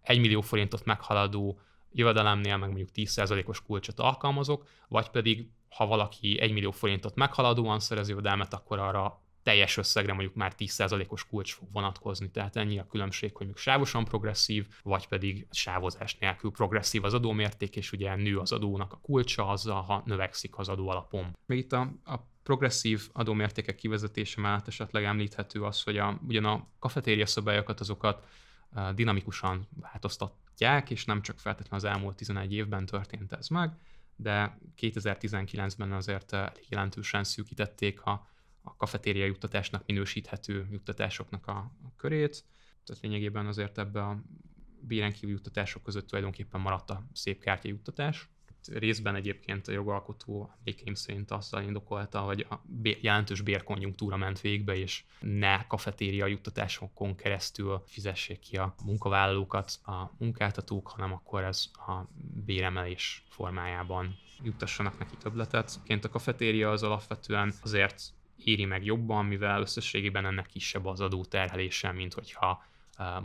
1 0.06 0.20
millió 0.20 0.42
forintot 0.42 0.86
meghaladó 0.86 1.60
jövedelemnél 1.92 2.58
meg 2.58 2.68
mondjuk 2.68 2.90
10%-os 2.96 3.62
kulcsot 3.62 4.00
alkalmazok, 4.00 4.68
vagy 4.88 5.10
pedig 5.10 5.50
ha 5.70 5.86
valaki 5.86 6.40
1 6.40 6.54
millió 6.54 6.72
forintot 6.72 7.16
meghaladóan 7.16 7.80
szerez 7.80 8.10
jövedelmet, 8.10 8.54
akkor 8.54 8.80
arra 8.80 9.24
teljes 9.44 9.78
összegre 9.78 10.14
mondjuk 10.14 10.36
már 10.36 10.54
10%-os 10.58 11.28
kulcs 11.28 11.54
fog 11.54 11.68
vonatkozni. 11.72 12.32
Tehát 12.32 12.56
ennyi 12.56 12.80
a 12.80 12.88
különbség, 12.88 13.30
hogy 13.30 13.46
mondjuk 13.46 13.58
sávosan 13.58 14.04
progresszív, 14.04 14.68
vagy 14.84 15.08
pedig 15.08 15.48
sávozás 15.52 16.18
nélkül 16.18 16.52
progresszív 16.52 17.04
az 17.04 17.14
adómérték, 17.14 17.76
és 17.76 17.92
ugye 17.92 18.16
nő 18.16 18.38
az 18.38 18.52
adónak 18.52 18.94
a 18.94 19.00
kulcsa 19.02 19.48
azzal, 19.48 19.82
ha 19.82 20.04
növekszik 20.06 20.58
az 20.58 20.70
adó 20.70 20.90
alapon. 20.90 21.38
Még 21.46 21.58
itt 21.58 21.72
a, 21.72 21.80
a 22.06 22.16
progresszív 22.44 23.10
adómértékek 23.14 23.76
kivezetése 23.76 24.42
mellett 24.42 24.68
esetleg 24.68 25.04
említhető 25.04 25.64
az, 25.64 25.84
hogy 25.84 25.98
a, 25.98 26.20
ugyan 26.28 26.46
a 26.46 26.68
kafetéria 26.80 27.26
szabályokat 27.26 27.80
azokat 27.80 28.26
dinamikusan 28.96 29.67
változtatják, 29.82 30.89
és 30.89 31.05
nem 31.05 31.22
csak 31.22 31.39
feltétlenül 31.39 31.88
az 31.88 31.94
elmúlt 31.96 32.15
11 32.15 32.53
évben 32.53 32.86
történt 32.86 33.32
ez 33.32 33.48
meg, 33.48 33.77
de 34.15 34.58
2019-ben 34.77 35.91
azért 35.91 36.34
elég 36.34 36.65
jelentősen 36.70 37.24
szűkítették 37.24 38.01
a, 38.01 38.29
a 38.62 38.75
kafetéria 38.75 39.25
juttatásnak 39.25 39.84
minősíthető 39.86 40.67
juttatásoknak 40.72 41.48
a, 41.48 41.58
a 41.58 41.96
körét, 41.96 42.46
tehát 42.84 43.01
lényegében 43.01 43.46
azért 43.46 43.77
ebbe 43.77 44.03
a 44.03 44.22
béren 44.79 45.13
kívül 45.13 45.36
juttatások 45.36 45.84
között 45.84 46.08
tulajdonképpen 46.08 46.62
maradt 46.62 46.89
a 46.89 47.08
szép 47.13 47.39
kártya 47.39 47.67
juttatás 47.67 48.29
részben 48.74 49.15
egyébként 49.15 49.67
a 49.67 49.72
jogalkotó 49.72 50.51
emlékeim 50.57 50.93
szerint 50.93 51.31
azzal 51.31 51.63
indokolta, 51.63 52.19
hogy 52.19 52.45
a 52.50 52.55
jelentős 53.01 53.41
bérkonjunktúra 53.41 54.17
ment 54.17 54.41
végbe, 54.41 54.75
és 54.75 55.03
ne 55.19 55.67
kafetéria 55.67 56.25
juttatásokon 56.25 57.15
keresztül 57.15 57.84
fizessék 57.88 58.39
ki 58.39 58.57
a 58.57 58.75
munkavállalókat 58.86 59.79
a 59.86 60.12
munkáltatók, 60.17 60.88
hanem 60.88 61.13
akkor 61.13 61.43
ez 61.43 61.65
a 61.74 62.01
béremelés 62.45 63.24
formájában 63.29 64.17
juttassanak 64.43 65.00
neki 65.00 65.15
többletet. 65.17 65.79
Ként 65.84 66.05
a 66.05 66.10
kafetéria 66.10 66.72
az 66.72 66.84
alapvetően 66.84 67.53
azért 67.62 68.13
éri 68.38 68.65
meg 68.65 68.86
jobban, 68.86 69.25
mivel 69.25 69.62
összességében 69.62 70.25
ennek 70.25 70.45
kisebb 70.45 70.86
az 70.86 71.01
adó 71.01 71.25
terhelése, 71.25 71.91
mint 71.91 72.13
hogyha 72.13 72.63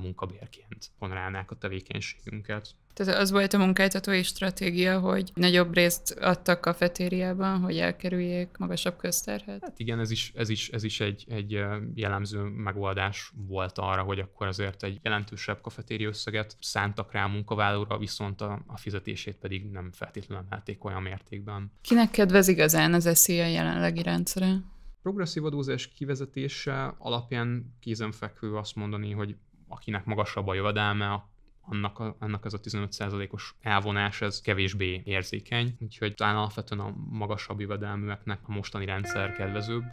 munkabérként 0.01 0.91
honorálnák 0.99 1.51
a 1.51 1.55
tevékenységünket. 1.57 2.75
Tehát 2.95 3.21
az 3.21 3.31
volt 3.31 3.53
a 3.53 3.59
munkáltatói 3.59 4.23
stratégia, 4.23 4.99
hogy 4.99 5.31
nagyobb 5.35 5.75
részt 5.75 6.11
adtak 6.21 6.61
kafetériában, 6.61 7.61
hogy 7.61 7.79
elkerüljék 7.79 8.49
magasabb 8.59 8.97
közterhet? 8.97 9.63
Hát 9.63 9.79
igen, 9.79 9.99
ez 9.99 10.11
is, 10.11 10.33
ez 10.35 10.49
is, 10.49 10.69
ez 10.69 10.83
is 10.83 11.01
egy, 11.01 11.25
egy 11.29 11.51
jellemző 11.95 12.41
megoldás 12.43 13.33
volt 13.47 13.79
arra, 13.79 14.03
hogy 14.03 14.19
akkor 14.19 14.47
azért 14.47 14.83
egy 14.83 14.99
jelentősebb 15.03 15.61
kafetéri 15.61 16.05
összeget 16.05 16.57
szántak 16.61 17.13
rá 17.13 17.25
a 17.25 17.29
munkavállalóra, 17.29 17.99
viszont 17.99 18.41
a, 18.41 18.63
a 18.67 18.77
fizetését 18.77 19.37
pedig 19.37 19.71
nem 19.71 19.91
feltétlenül 19.93 20.45
emelték 20.47 20.85
olyan 20.85 21.03
mértékben. 21.03 21.73
Kinek 21.81 22.11
kedvez 22.11 22.49
igazán 22.49 22.95
az 22.95 23.11
SZIA 23.19 23.47
jelenlegi 23.47 24.03
rendszere? 24.03 24.63
Progresszív 25.03 25.45
adózás 25.45 25.89
kivezetése 25.89 26.95
alapján 26.99 27.77
kézenfekvő 27.81 28.57
azt 28.57 28.75
mondani, 28.75 29.13
hogy 29.13 29.37
akinek 29.71 30.05
magasabb 30.05 30.47
a 30.47 30.55
jövedelme, 30.55 31.25
annak, 31.61 31.99
a, 31.99 32.17
annak 32.19 32.45
ez 32.45 32.55
a 32.55 32.61
15%-os 32.61 33.55
elvonás 33.61 34.21
ez 34.21 34.41
kevésbé 34.41 35.03
érzékeny, 35.05 35.77
úgyhogy 35.81 36.15
talán 36.15 36.37
alapvetően 36.37 36.81
a 36.81 36.95
magasabb 37.11 37.61
jövedelműeknek 37.61 38.41
a 38.43 38.53
mostani 38.53 38.85
rendszer 38.85 39.33
kedvezőbb. 39.33 39.85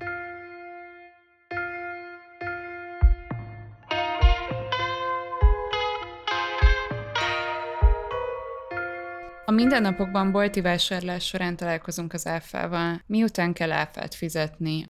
A 9.46 9.52
mindennapokban 9.52 10.32
bolti 10.32 10.62
vásárlás 10.62 11.26
során 11.26 11.56
találkozunk 11.56 12.14
az 12.14 12.28
áfával. 12.28 13.02
Miután 13.06 13.54
kell 13.54 13.72
áfát 13.72 14.14
fizetni? 14.14 14.86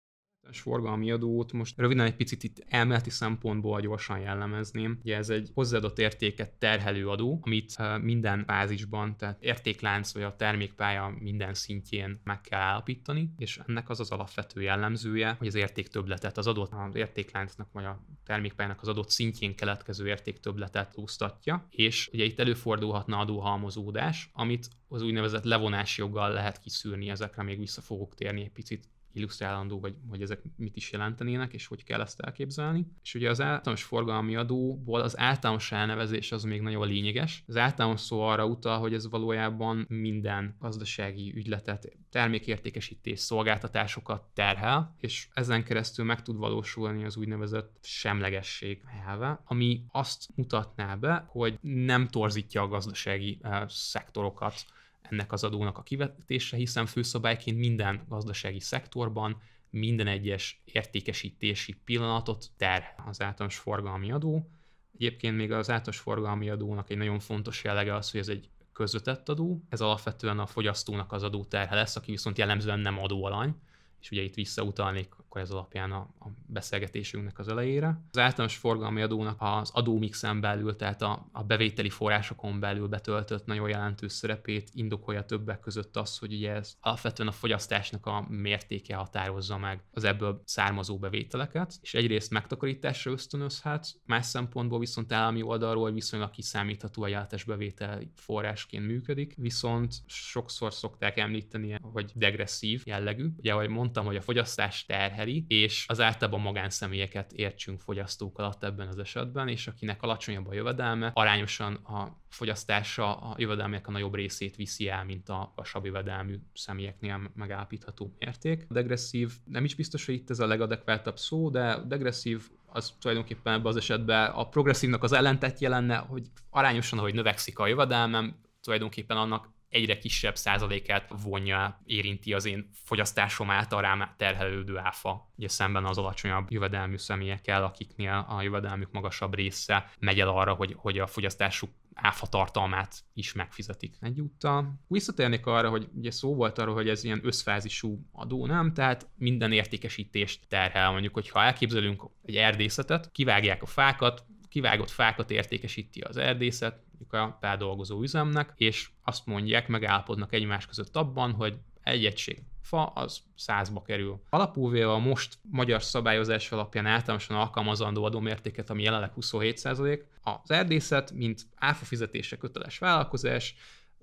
Forgalmi 0.52 1.12
adót 1.12 1.54
most 1.54 1.78
röviden 1.78 2.06
egy 2.06 2.16
picit 2.16 2.44
itt 2.44 2.66
elméleti 2.68 3.10
szempontból 3.10 3.82
gyorsan 3.82 4.20
jellemezném. 4.20 5.00
Ugye 5.02 5.16
ez 5.16 5.30
egy 5.30 5.50
hozzáadott 5.54 6.00
értéket 6.00 6.52
terhelő 6.52 7.10
adó, 7.10 7.40
amit 7.42 7.74
eh, 7.78 8.00
minden 8.00 8.44
fázisban, 8.46 9.18
tehát 9.18 9.44
értéklánc 9.44 10.14
vagy 10.14 10.24
a 10.24 10.36
termékpálya 10.36 11.16
minden 11.20 11.54
szintjén 11.54 12.20
meg 12.24 12.42
kell 12.42 12.60
állapítani, 12.60 13.34
és 13.38 13.60
ennek 13.68 13.90
az 13.90 14.00
az 14.00 14.12
alapvető 14.12 14.62
jellemzője, 14.62 15.36
hogy 15.38 15.48
az 15.48 15.56
értéktöbletet, 15.56 16.38
az 16.38 16.48
adott 16.48 16.72
az 16.74 16.96
értékláncnak 16.96 17.72
vagy 17.72 17.86
a 17.86 18.04
termékpályának 18.26 18.82
az 18.82 18.88
adott 18.88 19.10
szintjén 19.10 19.56
keletkező 19.56 20.08
értéktöbletet 20.08 20.92
úsztatja, 20.96 21.68
és 21.70 22.10
ugye 22.14 22.24
itt 22.24 22.40
előfordulhatna 22.40 23.18
adóhalmozódás, 23.18 24.30
amit 24.34 24.70
az 24.88 25.02
úgynevezett 25.02 25.44
levonási 25.44 26.02
joggal 26.02 26.32
lehet 26.32 26.60
kiszűrni, 26.60 27.10
ezekre 27.10 27.44
még 27.44 27.60
vissza 27.60 27.82
fogok 27.82 28.16
térni 28.16 28.42
egy 28.42 28.52
picit 28.52 28.88
illusztrálandó, 29.13 29.80
vagy 29.80 29.96
hogy 30.10 30.22
ezek 30.22 30.41
mit 30.56 30.76
is 30.76 30.91
jelentenének, 30.91 31.54
és 31.54 31.67
hogy 31.67 31.84
kell 31.84 32.02
ezt 32.02 32.20
elképzelni. 32.20 32.88
És 33.04 33.13
ugye 33.13 33.30
az 33.30 33.41
általános 33.41 33.84
forgalmi 33.84 34.36
adóból 34.36 35.02
az 35.02 35.20
általános 35.20 35.72
elnevezés 35.72 36.32
az 36.32 36.43
még 36.43 36.62
nagyon 36.62 36.88
lényeges. 36.88 37.43
Az 37.48 37.58
általános 37.58 38.02
szó 38.02 38.22
arra 38.22 38.46
utal, 38.46 38.80
hogy 38.80 38.93
ez 38.93 39.10
valójában 39.10 39.86
minden 39.89 40.56
gazdasági 40.60 41.34
ügyletet, 41.36 41.98
termékértékesítés, 42.10 43.20
szolgáltatásokat 43.20 44.24
terhel, 44.34 44.96
és 45.00 45.28
ezen 45.34 45.63
keresztül 45.63 46.06
meg 46.06 46.22
tud 46.22 46.38
valósulni 46.38 47.04
az 47.06 47.17
úgynevezett 47.17 47.78
semlegesség 47.82 48.82
elve, 49.08 49.41
ami 49.46 49.84
azt 49.91 50.28
mutatná 50.36 50.96
be, 50.96 51.26
hogy 51.28 51.58
nem 51.62 52.08
torzítja 52.08 52.62
a 52.62 52.67
gazdasági 52.67 53.39
uh, 53.43 53.67
szektorokat 53.67 54.65
ennek 55.10 55.32
az 55.32 55.43
adónak 55.43 55.78
a 55.78 55.84
kivetése, 55.84 56.58
hiszen 56.58 56.86
főszabályként 56.86 57.58
minden 57.58 58.06
gazdasági 58.10 58.60
szektorban 58.60 59.41
minden 59.70 60.08
egyes 60.08 60.62
értékesítési 60.65 61.74
pillanatot 61.74 62.46
ter 62.58 62.96
az 63.06 63.22
általános 63.22 63.58
forgalmi 63.58 64.12
adó. 64.12 64.50
Egyébként 64.93 65.38
még 65.38 65.52
az 65.52 65.70
általános 65.70 66.00
forgalmi 66.00 66.50
adónak 66.50 66.89
egy 66.89 66.98
nagyon 66.98 67.20
fontos 67.20 67.63
jellege 67.63 67.96
az, 67.96 68.12
hogy 68.12 68.20
ez 68.20 68.28
egy 68.28 68.50
közvetett 68.74 69.30
adó, 69.30 69.63
ez 69.70 69.82
alapvetően 69.82 70.39
a 70.39 70.46
fogyasztónak 70.46 71.12
az 71.12 71.24
adó 71.24 71.46
terhe 71.46 71.76
lesz, 71.76 71.96
aki 71.96 72.12
viszont 72.12 72.38
jellemzően 72.38 72.80
nem 72.80 73.00
adóalany, 73.00 73.56
és 74.02 74.12
ugye 74.12 74.22
itt 74.22 74.34
visszautalnék 74.34 75.13
akkor 75.38 75.50
ez 75.50 75.52
alapján 75.52 75.91
a, 75.91 75.97
a 76.19 76.28
beszélgetésünknek 76.45 77.39
az 77.39 77.47
elejére. 77.47 78.02
Az 78.12 78.17
általános 78.17 78.56
forgalmi 78.56 79.02
adónak 79.02 79.38
az 79.39 79.69
adómixen 79.73 80.41
belül, 80.41 80.76
tehát 80.76 81.02
a, 81.02 81.30
a 81.32 81.43
bevételi 81.43 81.89
forrásokon 81.89 82.60
belül 82.60 82.88
betöltött 82.88 83.45
nagyon 83.45 83.69
jelentős 83.69 84.12
szerepét 84.12 84.69
indokolja 84.73 85.26
többek 85.26 85.60
között 85.60 85.97
az, 85.97 86.17
hogy 86.17 86.34
ugye 86.34 86.52
ez 86.52 86.78
alapvetően 86.82 87.30
a 87.30 87.32
fogyasztásnak 87.32 88.06
a 88.06 88.26
mértéke 88.30 88.95
határozza 88.95 89.58
meg 89.58 89.84
az 89.91 90.04
ebből 90.04 90.41
származó 90.45 90.97
bevételeket, 90.97 91.73
és 91.82 91.93
egyrészt 91.93 92.32
megtakarításra 92.32 93.12
ösztönözhet, 93.12 93.88
más 94.06 94.26
szempontból 94.26 94.80
viszont 94.80 95.13
állami 95.13 95.41
oldalról 95.41 95.91
viszonylag 95.91 96.30
kiszámítható 96.30 97.04
a 97.04 97.08
jelentős 97.08 97.43
bevétel 97.43 98.02
forrásként 98.15 98.86
működik, 98.86 99.34
viszont 99.38 99.95
sokszor 100.06 100.73
szokták 100.73 101.17
említeni, 101.17 101.78
hogy 101.82 102.12
degresszív 102.15 102.82
jellegű. 102.86 103.30
Ugye, 103.38 103.54
ahogy 103.54 103.69
mondtam, 103.69 104.06
hogy 104.06 104.15
a 104.15 104.21
fogyasztás 104.21 104.86
terhel 104.86 105.27
nyeri, 105.28 105.46
és 105.48 105.86
az 105.88 106.00
általában 106.00 106.42
magánszemélyeket 106.42 107.32
értsünk 107.32 107.82
fogyasztók 107.82 108.40
alatt 108.40 108.63
ebben 108.63 108.88
az 108.88 109.00
esetben, 109.00 109.48
és 109.48 109.68
akinek 109.68 110.02
alacsonyabb 110.02 110.48
a 110.48 110.54
jövedelme, 110.54 111.12
arányosan 111.13 111.74
a 111.74 112.22
fogyasztása 112.30 113.16
a 113.16 113.36
jövedelmek 113.38 113.88
a 113.88 113.92
nagyobb 113.92 114.16
részét 114.16 114.56
viszi 114.56 114.88
el, 114.90 115.04
mint 115.04 115.30
a 115.30 115.54
vasabb 115.56 115.86
jövedelmű 115.86 116.36
személyeknél 116.54 117.32
megállapítható 117.36 118.16
mérték. 118.20 118.66
Degresszív 118.70 119.32
nem 119.46 119.63
is 119.63 119.76
biztos, 119.76 120.06
hogy 120.06 120.16
itt 120.16 120.30
ez 120.30 120.40
a 120.40 120.48
legadekváltabb 120.48 121.18
szó, 121.18 121.50
de 121.50 121.78
degresszív 121.88 122.50
az 122.66 122.94
tulajdonképpen 123.00 123.54
ebben 123.54 123.66
az 123.66 123.76
esetben 123.76 124.32
a 124.32 124.50
progresszívnak 124.50 125.04
az 125.04 125.12
ellentetje 125.12 125.70
lenne, 125.70 125.96
hogy 125.96 126.28
arányosan, 126.50 127.00
ahogy 127.00 127.13
növekszik 127.13 127.60
a 127.60 127.68
jövedelmem, 127.68 128.36
tulajdonképpen 128.62 129.18
annak 129.18 129.50
egyre 129.70 129.98
kisebb 129.98 130.36
százalékát 130.36 131.12
vonja, 131.24 131.82
érinti 131.86 132.34
az 132.34 132.46
én 132.46 132.70
fogyasztásom 132.74 133.50
által 133.50 133.82
rám 133.82 134.14
terhelődő 134.18 134.78
áfa, 134.78 135.32
ugye 135.36 135.48
szemben 135.48 135.86
az 135.86 135.98
alacsonyabb 135.98 136.52
jövedelmű 136.52 136.98
személyekkel, 136.98 137.64
akiknél 137.64 138.26
a 138.30 138.42
jövedelmük 138.42 138.92
magasabb 138.92 139.36
része 139.36 139.92
megy 140.00 140.20
el 140.20 140.30
arra, 140.30 140.54
hogy, 140.54 140.74
hogy 140.78 141.00
a 141.00 141.08
fogyasztásuk 141.08 141.70
áfa 141.94 142.28
tartalmát 142.28 143.04
is 143.14 143.34
megfizetik. 143.34 143.96
Egyúttal 144.00 144.80
visszatérnék 144.88 145.46
arra, 145.46 145.70
hogy 145.70 145.88
ugye 145.96 146.12
szó 146.12 146.36
volt 146.36 146.58
arról, 146.58 146.74
hogy 146.74 146.90
ez 146.90 147.04
ilyen 147.04 147.20
összfázisú 147.24 148.08
adó, 148.12 148.46
nem? 148.46 148.74
Tehát 148.74 149.10
minden 149.16 149.52
értékesítést 149.52 150.48
terhel. 150.48 150.92
Mondjuk, 150.92 151.14
hogyha 151.14 151.44
elképzelünk 151.44 152.04
egy 152.26 152.36
erdészetet, 152.36 153.12
kivágják 153.12 153.62
a 153.62 153.66
fákat, 153.66 154.26
kivágott 154.50 154.90
fákat 154.90 155.32
értékesíti 155.32 156.02
az 156.02 156.18
erdészet, 156.18 156.84
mondjuk 157.00 157.14
a 157.14 157.38
feldolgozó 157.40 158.02
üzemnek, 158.02 158.54
és 158.56 158.90
azt 159.04 159.26
mondják, 159.26 159.68
megállapodnak 159.68 160.34
egymás 160.34 160.66
között 160.66 160.96
abban, 160.96 161.32
hogy 161.32 161.58
egy 161.84 162.06
egység 162.06 162.44
fa 162.62 162.86
az 162.86 163.20
százba 163.36 163.82
kerül. 163.82 164.22
Alapúvéve 164.30 164.92
a 164.92 164.98
most 164.98 165.38
magyar 165.52 165.84
szabályozás 165.84 166.52
alapján 166.52 166.86
általánosan 166.86 167.38
alkalmazandó 167.38 168.04
adómértéket, 168.04 168.70
ami 168.70 168.84
jelenleg 168.84 169.12
27%, 169.22 170.02
az 170.24 170.52
erdészet, 170.52 171.12
mint 171.12 171.42
áfa 171.56 171.86
fizetése 171.86 172.38
köteles 172.38 172.78
vállalkozás, 172.78 173.56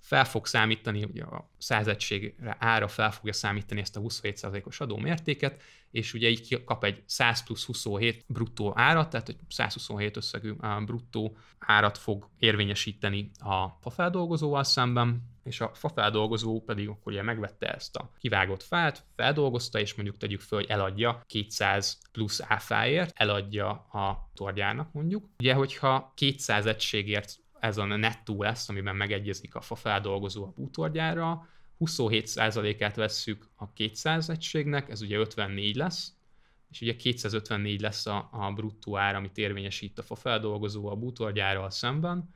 fel 0.05 0.25
fog 0.25 0.47
számítani, 0.47 1.05
ugye 1.05 1.23
a 1.23 1.51
száz 1.59 1.87
egységre 1.87 2.57
ára 2.59 2.89
fel 2.89 3.11
fogja 3.11 3.33
számítani 3.33 3.81
ezt 3.81 3.97
a 3.97 4.01
27%-os 4.01 4.81
adómértéket, 4.81 5.63
és 5.91 6.15
ugye 6.15 6.29
így 6.29 6.65
kap 6.65 6.85
egy 6.85 7.03
100 7.07 7.45
plusz 7.45 7.65
27 7.65 8.25
bruttó 8.27 8.73
árat, 8.77 9.11
tehát 9.11 9.29
egy 9.29 9.39
127 9.49 10.17
összegű 10.17 10.53
bruttó 10.85 11.37
árat 11.59 11.99
fog 11.99 12.29
érvényesíteni 12.39 13.31
a 13.39 13.69
fafeldolgozóval 13.81 14.65
szemben, 14.65 15.33
és 15.45 15.61
a 15.61 15.71
fafeldolgozó 15.75 16.61
pedig 16.61 16.89
akkor 16.89 17.13
ugye 17.13 17.23
megvette 17.23 17.75
ezt 17.75 17.97
a 17.97 18.11
kivágott 18.19 18.63
fát, 18.63 19.05
feldolgozta, 19.17 19.81
és 19.81 19.95
mondjuk 19.95 20.17
tegyük 20.17 20.41
föl, 20.41 20.59
hogy 20.59 20.71
eladja 20.71 21.21
200 21.27 21.99
plusz 22.13 22.41
áfáért, 22.47 23.13
eladja 23.15 23.71
a 23.71 24.31
torgyárnak 24.35 24.93
mondjuk. 24.93 25.29
Ugye, 25.39 25.55
hogyha 25.55 26.13
200 26.15 26.67
egységért 26.67 27.43
ez 27.65 27.77
a 27.77 27.85
nettó 27.85 28.43
lesz, 28.43 28.69
amiben 28.69 28.97
megegyezik 28.97 29.55
a 29.55 29.61
fa 29.61 29.75
feldolgozó 29.75 30.45
a 30.45 30.53
bútorgyára, 30.57 31.49
27%-át 31.81 32.97
vesszük 32.97 33.49
a 33.57 33.73
200 33.73 34.31
egységnek, 34.31 34.91
ez 34.91 35.03
ugye 35.03 35.17
54 35.17 35.77
lesz, 35.77 36.13
és 36.71 36.81
ugye 36.81 36.97
254 36.97 37.81
lesz 37.81 38.07
a, 38.07 38.29
a 38.33 38.53
bruttó 38.53 38.97
ár, 38.97 39.15
amit 39.15 39.39
érvényesít 39.39 39.99
a 39.99 40.03
fa 40.03 40.15
feldolgozó 40.15 40.89
a 40.89 40.95
bútorgyárral 40.95 41.71
szemben, 41.71 42.35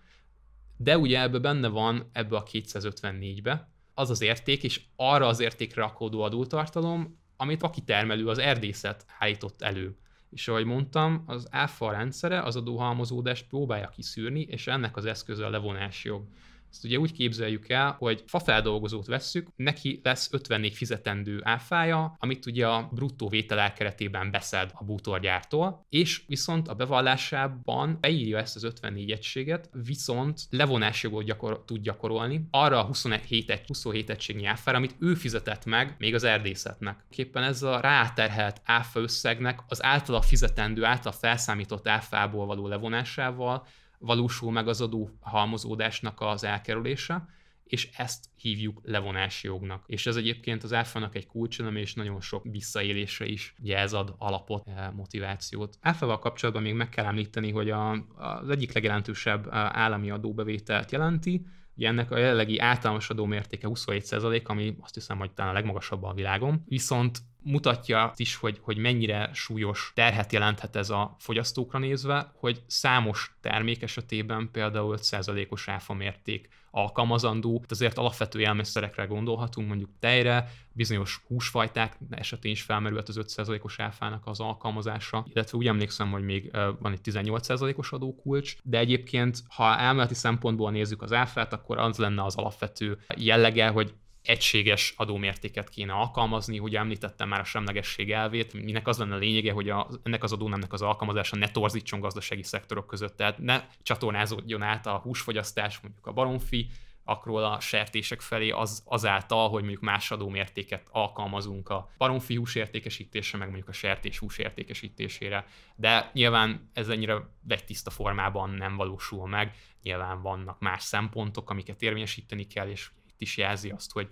de 0.76 0.98
ugye 0.98 1.20
ebbe 1.20 1.38
benne 1.38 1.68
van 1.68 2.10
ebbe 2.12 2.36
a 2.36 2.42
254-be 2.42 3.70
az 3.94 4.10
az 4.10 4.20
érték, 4.20 4.62
és 4.62 4.80
arra 4.96 5.26
az 5.26 5.40
értékre 5.40 5.82
rakódó 5.82 6.22
adótartalom, 6.22 7.18
amit 7.36 7.62
a 7.62 7.70
kitermelő, 7.70 8.28
az 8.28 8.38
erdészet 8.38 9.04
állított 9.18 9.62
elő 9.62 9.98
és 10.30 10.48
ahogy 10.48 10.64
mondtam, 10.64 11.22
az 11.26 11.46
áfa 11.50 11.92
rendszere 11.92 12.42
az 12.42 12.56
adóhalmozódást 12.56 13.46
próbálja 13.48 13.88
kiszűrni, 13.88 14.40
és 14.40 14.66
ennek 14.66 14.96
az 14.96 15.04
eszköze 15.04 15.46
a 15.46 15.50
levonási 15.50 16.08
jog. 16.08 16.22
Ezt 16.70 16.84
ugye 16.84 16.98
úgy 16.98 17.12
képzeljük 17.12 17.68
el, 17.68 17.96
hogy 17.98 18.22
fafeldolgozót 18.26 19.06
vesszük, 19.06 19.48
neki 19.56 20.00
lesz 20.02 20.32
54 20.32 20.74
fizetendő 20.74 21.40
áfája, 21.42 22.16
amit 22.18 22.46
ugye 22.46 22.66
a 22.66 22.88
bruttó 22.92 23.28
vétel 23.28 23.72
keretében 23.72 24.30
beszed 24.30 24.70
a 24.74 24.84
bútorgyártól, 24.84 25.86
és 25.88 26.22
viszont 26.26 26.68
a 26.68 26.74
bevallásában 26.74 27.98
beírja 28.00 28.38
ezt 28.38 28.56
az 28.56 28.64
54 28.64 29.10
egységet, 29.10 29.70
viszont 29.86 30.40
levonásjogot 30.50 31.24
gyakor- 31.24 31.64
tud 31.64 31.82
gyakorolni 31.82 32.46
arra 32.50 32.78
a 32.78 32.86
27, 32.86 33.50
egy, 33.50 33.66
27 33.66 34.10
egységnyi 34.10 34.46
áfára, 34.46 34.76
amit 34.76 34.96
ő 34.98 35.14
fizetett 35.14 35.64
meg 35.64 35.94
még 35.98 36.14
az 36.14 36.24
erdészetnek. 36.24 37.04
Képpen 37.10 37.42
ez 37.42 37.62
a 37.62 37.80
ráterhelt 37.80 38.60
áfa 38.64 39.00
összegnek 39.00 39.60
az 39.68 39.82
általa 39.82 40.22
fizetendő, 40.22 40.84
általa 40.84 41.14
felszámított 41.14 41.88
áfából 41.88 42.46
való 42.46 42.66
levonásával 42.66 43.66
valósul 43.98 44.52
meg 44.52 44.68
az 44.68 44.80
adó 44.80 45.10
halmozódásnak 45.20 46.20
az 46.20 46.44
elkerülése, 46.44 47.28
és 47.64 47.90
ezt 47.96 48.24
hívjuk 48.36 48.80
levonási 48.84 49.46
jognak. 49.46 49.84
És 49.86 50.06
ez 50.06 50.16
egyébként 50.16 50.62
az 50.62 50.72
áfának 50.72 51.14
egy 51.14 51.26
kulcselem, 51.26 51.76
és 51.76 51.94
nagyon 51.94 52.20
sok 52.20 52.44
visszaélésre 52.44 53.26
is 53.26 53.54
ugye 53.60 53.78
ez 53.78 53.92
ad 53.92 54.14
alapot, 54.18 54.68
eh, 54.68 54.90
motivációt. 54.92 55.78
Áfával 55.80 56.18
kapcsolatban 56.18 56.62
még 56.62 56.74
meg 56.74 56.88
kell 56.88 57.04
említeni, 57.04 57.50
hogy 57.50 57.70
a, 57.70 57.90
az 58.16 58.48
egyik 58.48 58.72
legjelentősebb 58.72 59.46
eh, 59.46 59.52
állami 59.54 60.10
adóbevételt 60.10 60.92
jelenti, 60.92 61.46
Ugye 61.78 61.88
ennek 61.88 62.10
a 62.10 62.18
jelenlegi 62.18 62.58
általános 62.58 63.10
adómértéke 63.10 63.68
27%, 63.70 64.44
ami 64.44 64.76
azt 64.80 64.94
hiszem, 64.94 65.18
hogy 65.18 65.30
talán 65.30 65.50
a 65.50 65.54
legmagasabb 65.54 66.02
a 66.02 66.12
világon. 66.12 66.64
Viszont 66.68 67.18
mutatja 67.42 68.12
is, 68.16 68.34
hogy, 68.36 68.58
hogy 68.62 68.76
mennyire 68.76 69.30
súlyos 69.32 69.92
terhet 69.94 70.32
jelenthet 70.32 70.76
ez 70.76 70.90
a 70.90 71.16
fogyasztókra 71.18 71.78
nézve, 71.78 72.32
hogy 72.34 72.62
számos 72.66 73.36
termék 73.40 73.82
esetében 73.82 74.48
például 74.52 74.98
5%-os 75.00 75.68
áfa 75.68 75.94
mérték 75.94 76.48
alkalmazandó, 76.70 77.64
azért 77.68 77.98
alapvető 77.98 78.40
élelmiszerekre 78.40 79.04
gondolhatunk, 79.04 79.68
mondjuk 79.68 79.90
tejre, 80.00 80.50
bizonyos 80.72 81.20
húsfajták 81.26 81.98
esetén 82.10 82.52
is 82.52 82.62
felmerült 82.62 83.08
az 83.08 83.20
5%-os 83.20 83.78
áfának 83.78 84.26
az 84.26 84.40
alkalmazása, 84.40 85.26
illetve 85.32 85.58
úgy 85.58 85.66
emlékszem, 85.66 86.10
hogy 86.10 86.22
még 86.22 86.50
van 86.78 86.92
egy 86.92 87.00
18%-os 87.04 87.92
adókulcs, 87.92 88.56
de 88.62 88.78
egyébként, 88.78 89.42
ha 89.48 89.78
elméleti 89.78 90.14
szempontból 90.14 90.70
nézzük 90.70 91.02
az 91.02 91.12
áfát, 91.12 91.52
akkor 91.52 91.78
az 91.78 91.96
lenne 91.96 92.24
az 92.24 92.36
alapvető 92.36 92.98
jellege, 93.16 93.68
hogy 93.68 93.94
egységes 94.28 94.94
adómértéket 94.96 95.68
kéne 95.68 95.92
alkalmazni, 95.92 96.58
hogy 96.58 96.76
említettem 96.76 97.28
már 97.28 97.40
a 97.40 97.44
semlegesség 97.44 98.12
elvét, 98.12 98.52
minek 98.52 98.88
az 98.88 98.98
lenne 98.98 99.14
a 99.14 99.18
lényege, 99.18 99.52
hogy 99.52 99.68
a, 99.68 99.88
ennek 100.02 100.22
az 100.22 100.32
adónemnek 100.32 100.72
az 100.72 100.82
alkalmazása 100.82 101.36
ne 101.36 101.48
torzítson 101.48 102.00
gazdasági 102.00 102.42
szektorok 102.42 102.86
között, 102.86 103.16
tehát 103.16 103.38
ne 103.38 103.64
csatornázódjon 103.82 104.62
át 104.62 104.86
a 104.86 104.96
húsfogyasztás, 104.96 105.80
mondjuk 105.80 106.06
a 106.06 106.12
baromfi, 106.12 106.66
akról 107.04 107.44
a 107.44 107.60
sertések 107.60 108.20
felé 108.20 108.50
az, 108.50 108.82
azáltal, 108.84 109.48
hogy 109.48 109.60
mondjuk 109.60 109.82
más 109.82 110.10
adómértéket 110.10 110.88
alkalmazunk 110.90 111.68
a 111.68 111.90
baromfi 111.98 112.34
hús 112.34 112.54
értékesítésre, 112.54 113.38
meg 113.38 113.46
mondjuk 113.48 113.68
a 113.68 113.72
sertés 113.72 114.18
hús 114.18 114.38
értékesítésére. 114.38 115.46
De 115.76 116.10
nyilván 116.12 116.70
ez 116.72 116.88
ennyire 116.88 117.28
tiszta 117.66 117.90
formában 117.90 118.50
nem 118.50 118.76
valósul 118.76 119.28
meg, 119.28 119.54
nyilván 119.82 120.22
vannak 120.22 120.60
más 120.60 120.82
szempontok, 120.82 121.50
amiket 121.50 121.82
érvényesíteni 121.82 122.46
kell, 122.46 122.68
és 122.68 122.90
is 123.20 123.36
jelzi 123.36 123.70
azt, 123.70 123.92
hogy 123.92 124.08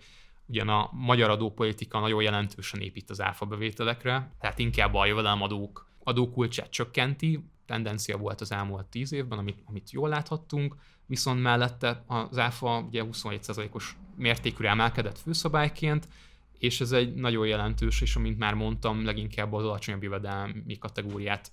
ugyan 0.46 0.68
a 0.68 0.90
magyar 0.92 1.30
adópolitika 1.30 2.00
nagyon 2.00 2.22
jelentősen 2.22 2.80
épít 2.80 3.10
az 3.10 3.20
áfa 3.20 3.46
bevételekre, 3.46 4.32
tehát 4.40 4.58
inkább 4.58 4.94
a 4.94 5.06
jövedelemadók 5.06 5.88
adókulcsát 6.04 6.70
csökkenti, 6.70 7.44
tendencia 7.66 8.16
volt 8.16 8.40
az 8.40 8.52
elmúlt 8.52 8.86
10 8.86 9.12
évben, 9.12 9.38
amit, 9.38 9.62
amit 9.64 9.90
jól 9.90 10.08
láthattunk, 10.08 10.76
viszont 11.06 11.42
mellette 11.42 12.04
az 12.06 12.38
áfa 12.38 12.80
ugye 12.80 13.04
27%-os 13.12 13.96
mértékűre 14.16 14.68
emelkedett 14.68 15.18
főszabályként, 15.18 16.08
és 16.58 16.80
ez 16.80 16.92
egy 16.92 17.14
nagyon 17.14 17.46
jelentős, 17.46 18.00
és 18.00 18.16
amint 18.16 18.38
már 18.38 18.54
mondtam, 18.54 19.04
leginkább 19.04 19.52
az 19.52 19.64
alacsonyabb 19.64 20.02
jövedelmi 20.02 20.78
kategóriát 20.78 21.52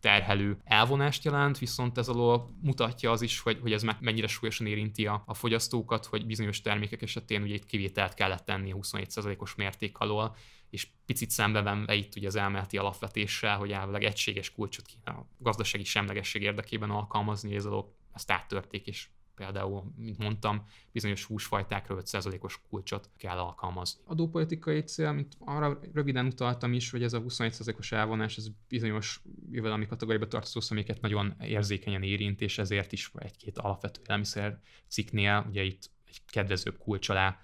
terhelő 0.00 0.58
elvonást 0.64 1.24
jelent, 1.24 1.58
viszont 1.58 1.98
ez 1.98 2.08
alól 2.08 2.48
mutatja 2.62 3.10
az 3.10 3.22
is, 3.22 3.40
hogy, 3.40 3.58
hogy 3.62 3.72
ez 3.72 3.82
mennyire 4.00 4.26
súlyosan 4.26 4.66
érinti 4.66 5.06
a, 5.06 5.22
a 5.26 5.34
fogyasztókat, 5.34 6.06
hogy 6.06 6.26
bizonyos 6.26 6.60
termékek 6.60 7.02
esetén 7.02 7.42
ugye 7.42 7.54
itt 7.54 7.66
kivételt 7.66 8.14
kellett 8.14 8.44
tenni 8.44 8.72
a 8.72 8.76
27%-os 8.76 9.54
mérték 9.54 9.98
alól, 9.98 10.36
és 10.70 10.88
picit 11.06 11.30
szembevenve 11.30 11.94
itt 11.94 12.16
ugye 12.16 12.26
az 12.26 12.36
elméleti 12.36 12.76
alapvetéssel, 12.76 13.56
hogy 13.56 13.72
elvileg 13.72 14.04
egységes 14.04 14.52
kulcsot 14.52 14.86
kéne 14.86 15.16
a 15.16 15.26
gazdasági 15.38 15.84
semlegesség 15.84 16.42
érdekében 16.42 16.90
alkalmazni, 16.90 17.54
ez 17.54 17.64
alól 17.64 17.94
ezt 18.12 18.30
áttörték, 18.30 18.86
és 18.86 19.08
például, 19.34 19.92
mint 19.96 20.18
mondtam, 20.18 20.66
bizonyos 20.92 21.24
húsfajtákra 21.24 21.96
5%-os 22.00 22.60
kulcsot 22.68 23.10
kell 23.16 23.38
alkalmazni. 23.38 24.02
Adópolitikai 24.06 24.80
cél, 24.80 25.12
mint 25.12 25.36
arra 25.38 25.80
röviden 25.92 26.26
utaltam 26.26 26.72
is, 26.72 26.90
hogy 26.90 27.02
ez 27.02 27.12
a 27.12 27.22
21%-os 27.22 27.92
elvonás, 27.92 28.36
ez 28.36 28.46
bizonyos 28.68 29.22
jövedelmi 29.50 29.86
kategóriába 29.86 30.28
tartozó 30.28 30.60
személyeket 30.60 31.00
nagyon 31.00 31.34
érzékenyen 31.40 32.02
érint, 32.02 32.40
és 32.40 32.58
ezért 32.58 32.92
is 32.92 33.10
egy-két 33.14 33.58
alapvető 33.58 34.00
élelmiszer 34.04 34.60
cikknél, 34.88 35.46
ugye 35.48 35.62
itt 35.62 35.90
egy 36.08 36.20
kedvezőbb 36.26 36.78
kulcs 36.78 37.08
alá 37.08 37.40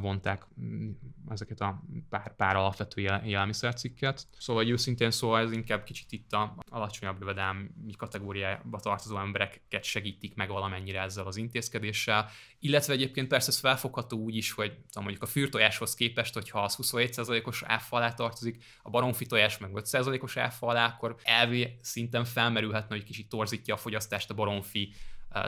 vonták 0.00 0.46
mm, 0.60 0.90
ezeket 1.28 1.60
a 1.60 1.82
pár, 2.08 2.36
pár 2.36 2.56
alapvető 2.56 3.00
élelmiszercikket. 3.00 4.26
Szóval 4.38 4.62
hogy 4.62 4.72
őszintén 4.72 5.10
szóval 5.10 5.40
ez 5.40 5.52
inkább 5.52 5.84
kicsit 5.84 6.12
itt 6.12 6.32
a 6.32 6.56
alacsonyabb 6.70 7.16
jövedelmi 7.20 7.96
kategóriába 7.96 8.80
tartozó 8.80 9.18
embereket 9.18 9.84
segítik 9.84 10.34
meg 10.34 10.48
valamennyire 10.48 11.00
ezzel 11.00 11.26
az 11.26 11.36
intézkedéssel, 11.36 12.30
illetve 12.58 12.92
egyébként 12.92 13.28
persze 13.28 13.48
ez 13.48 13.58
felfogható 13.58 14.18
úgy 14.18 14.36
is, 14.36 14.52
hogy 14.52 14.70
tudom, 14.70 15.02
mondjuk 15.02 15.22
a 15.22 15.26
fűrtojáshoz 15.26 15.94
képest, 15.94 16.34
hogyha 16.34 16.62
az 16.62 16.78
27%-os 16.82 17.62
áfa 17.62 17.96
alá 17.96 18.12
tartozik, 18.12 18.64
a 18.82 18.90
baromfi 18.90 19.26
tojás 19.26 19.58
meg 19.58 19.70
5%-os 19.74 20.36
áfa 20.36 20.66
alá, 20.66 20.86
akkor 20.86 21.16
elvi 21.22 21.78
szinten 21.82 22.24
felmerülhetne, 22.24 22.94
hogy 22.94 23.04
kicsit 23.04 23.28
torzítja 23.28 23.74
a 23.74 23.78
fogyasztást 23.78 24.30
a 24.30 24.34
baromfi 24.34 24.94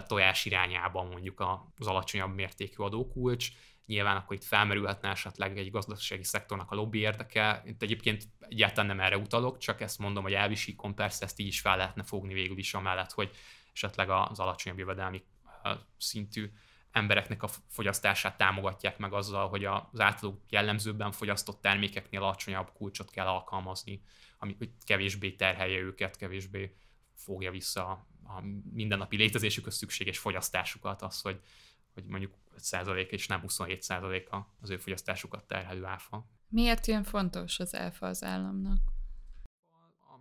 tojás 0.07 0.45
irányában 0.45 1.07
mondjuk 1.07 1.41
az 1.77 1.87
alacsonyabb 1.87 2.35
mértékű 2.35 2.83
adókulcs. 2.83 3.51
Nyilván 3.89 4.17
akkor 4.17 4.37
itt 4.37 4.45
felmerülhetne 4.45 5.09
esetleg 5.09 5.59
egy 5.59 5.71
gazdasági 5.71 6.25
szektornak 6.25 6.71
a 6.71 6.75
lobby 6.75 6.99
érdeke. 6.99 7.63
Itt 7.67 7.83
egyébként 7.83 8.25
egyáltalán 8.41 8.87
nem 8.87 9.01
erre 9.01 9.17
utalok, 9.17 9.59
csak 9.59 9.81
ezt 9.81 9.99
mondom, 9.99 10.23
hogy 10.23 10.33
elvisíkon 10.33 10.95
persze 10.95 11.25
ezt 11.25 11.39
így 11.39 11.47
is 11.47 11.61
fel 11.61 11.77
lehetne 11.77 12.03
fogni 12.03 12.35
végül 12.35 12.59
is 12.59 12.75
amellett, 12.75 13.13
hogy 13.13 13.31
esetleg 13.73 14.11
az 14.11 14.39
alacsonyabb 14.39 14.79
jövedelmi 14.79 15.25
szintű 15.97 16.51
embereknek 16.91 17.43
a 17.43 17.49
fogyasztását 17.69 18.37
támogatják 18.37 18.99
meg 18.99 19.13
azzal, 19.13 19.49
hogy 19.49 19.65
az 19.65 20.01
általuk 20.01 20.41
jellemzőbben 20.49 21.13
fogyasztott 21.13 21.61
termékeknél 21.61 22.23
alacsonyabb 22.23 22.73
kulcsot 22.73 23.11
kell 23.11 23.27
alkalmazni, 23.27 24.03
ami 24.39 24.57
kevésbé 24.85 25.33
terhelje 25.33 25.79
őket, 25.79 26.17
kevésbé 26.17 26.77
fogja 27.15 27.51
vissza 27.51 27.91
a 28.25 28.43
mindennapi 28.73 29.17
létezésükhöz 29.17 29.77
szükséges 29.77 30.19
fogyasztásukat, 30.19 31.03
az, 31.03 31.21
hogy, 31.21 31.41
hogy 32.01 32.11
mondjuk 32.11 32.33
5% 32.59 33.09
és 33.11 33.27
nem 33.27 33.43
27% 33.47 34.45
az 34.61 34.71
ő 34.71 34.77
fogyasztásukat 34.77 35.47
terhelő 35.47 35.85
áfa. 35.85 36.27
Miért 36.49 36.87
ilyen 36.87 37.05
fontos 37.05 37.59
az 37.59 37.75
áfa 37.75 38.07
az 38.07 38.25
államnak? 38.25 38.79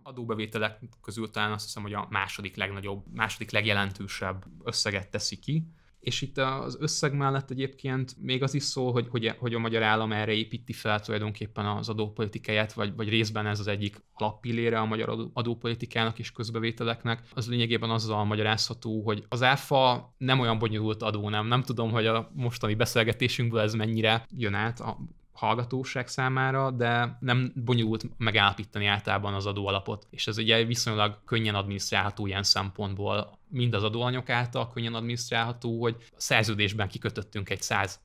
adóbevételek 0.08 0.78
közül 1.02 1.30
talán 1.30 1.52
azt 1.52 1.64
hiszem, 1.64 1.82
hogy 1.82 1.92
a 1.92 2.06
második 2.10 2.56
legnagyobb, 2.56 3.04
második 3.12 3.50
legjelentősebb 3.50 4.44
összeget 4.64 5.10
teszi 5.10 5.38
ki, 5.38 5.72
és 6.00 6.22
itt 6.22 6.38
az 6.38 6.76
összeg 6.80 7.14
mellett 7.14 7.50
egyébként 7.50 8.16
még 8.20 8.42
az 8.42 8.54
is 8.54 8.62
szól, 8.62 8.92
hogy, 8.92 9.06
hogy, 9.10 9.34
hogy 9.38 9.54
a 9.54 9.58
magyar 9.58 9.82
állam 9.82 10.12
erre 10.12 10.32
építi 10.32 10.72
fel 10.72 11.00
tulajdonképpen 11.00 11.66
az 11.66 11.88
adópolitikáját, 11.88 12.72
vagy, 12.72 12.94
vagy 12.96 13.08
részben 13.08 13.46
ez 13.46 13.60
az 13.60 13.66
egyik 13.66 14.02
alappillére 14.14 14.78
a 14.80 14.84
magyar 14.84 15.30
adópolitikának 15.32 16.18
és 16.18 16.32
közbevételeknek. 16.32 17.22
Az 17.34 17.48
lényegében 17.48 17.90
azzal 17.90 18.24
magyarázható, 18.24 19.02
hogy 19.02 19.24
az 19.28 19.42
áfa 19.42 20.14
nem 20.18 20.40
olyan 20.40 20.58
bonyolult 20.58 21.02
adó, 21.02 21.28
nem. 21.28 21.46
Nem 21.46 21.62
tudom, 21.62 21.90
hogy 21.90 22.06
a 22.06 22.30
mostani 22.34 22.74
beszélgetésünkből 22.74 23.60
ez 23.60 23.74
mennyire 23.74 24.26
jön 24.36 24.54
át 24.54 24.80
a 24.80 24.98
hallgatóság 25.38 26.08
számára, 26.08 26.70
de 26.70 27.16
nem 27.20 27.52
bonyolult 27.54 28.04
megállapítani 28.16 28.86
általában 28.86 29.34
az 29.34 29.46
adóalapot. 29.46 30.06
És 30.10 30.26
ez 30.26 30.38
ugye 30.38 30.64
viszonylag 30.64 31.18
könnyen 31.24 31.54
adminisztrálható 31.54 32.26
ilyen 32.26 32.42
szempontból, 32.42 33.38
mind 33.48 33.74
az 33.74 33.82
adóanyok 33.82 34.28
által 34.28 34.68
könnyen 34.68 34.94
adminisztrálható, 34.94 35.80
hogy 35.80 35.96
a 36.00 36.14
szerződésben 36.16 36.88
kikötöttünk 36.88 37.50
egy 37.50 37.62
100 37.62 38.00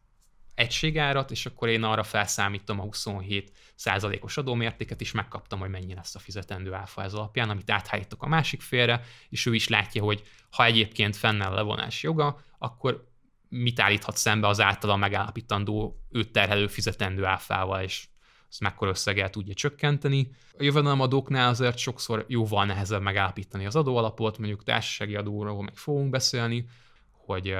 egységárat, 0.55 1.31
és 1.31 1.45
akkor 1.45 1.67
én 1.67 1.83
arra 1.83 2.03
felszámítom 2.03 2.79
a 2.79 2.83
27 2.83 3.51
százalékos 3.75 4.37
adómértéket, 4.37 5.01
és 5.01 5.11
megkaptam, 5.11 5.59
hogy 5.59 5.69
mennyi 5.69 5.93
lesz 5.93 6.15
a 6.15 6.19
fizetendő 6.19 6.73
áfa 6.73 7.03
ez 7.03 7.13
alapján, 7.13 7.49
amit 7.49 7.71
áthájítok 7.71 8.23
a 8.23 8.27
másik 8.27 8.61
félre, 8.61 9.03
és 9.29 9.45
ő 9.45 9.53
is 9.53 9.67
látja, 9.67 10.03
hogy 10.03 10.23
ha 10.51 10.65
egyébként 10.65 11.15
fennáll 11.15 11.51
a 11.51 11.55
levonás 11.55 12.03
joga, 12.03 12.43
akkor 12.57 13.11
mit 13.53 13.79
állíthat 13.79 14.17
szembe 14.17 14.47
az 14.47 14.61
általa 14.61 14.95
megállapítandó 14.95 15.99
őt 16.11 16.31
terhelő 16.31 16.67
fizetendő 16.67 17.25
áfával, 17.25 17.81
és 17.81 18.07
ezt 18.49 18.59
mekkora 18.59 18.91
összeggel 18.91 19.29
tudja 19.29 19.53
csökkenteni. 19.53 20.31
A 20.57 20.63
jövedelemadóknál 20.63 21.49
azért 21.49 21.77
sokszor 21.77 22.25
jóval 22.27 22.65
nehezebb 22.65 23.01
megállapítani 23.01 23.65
az 23.65 23.75
adóalapot, 23.75 24.37
mondjuk 24.37 24.63
társasági 24.63 25.15
adóról 25.15 25.63
meg 25.63 25.75
fogunk 25.75 26.09
beszélni, 26.09 26.65
hogy, 27.11 27.55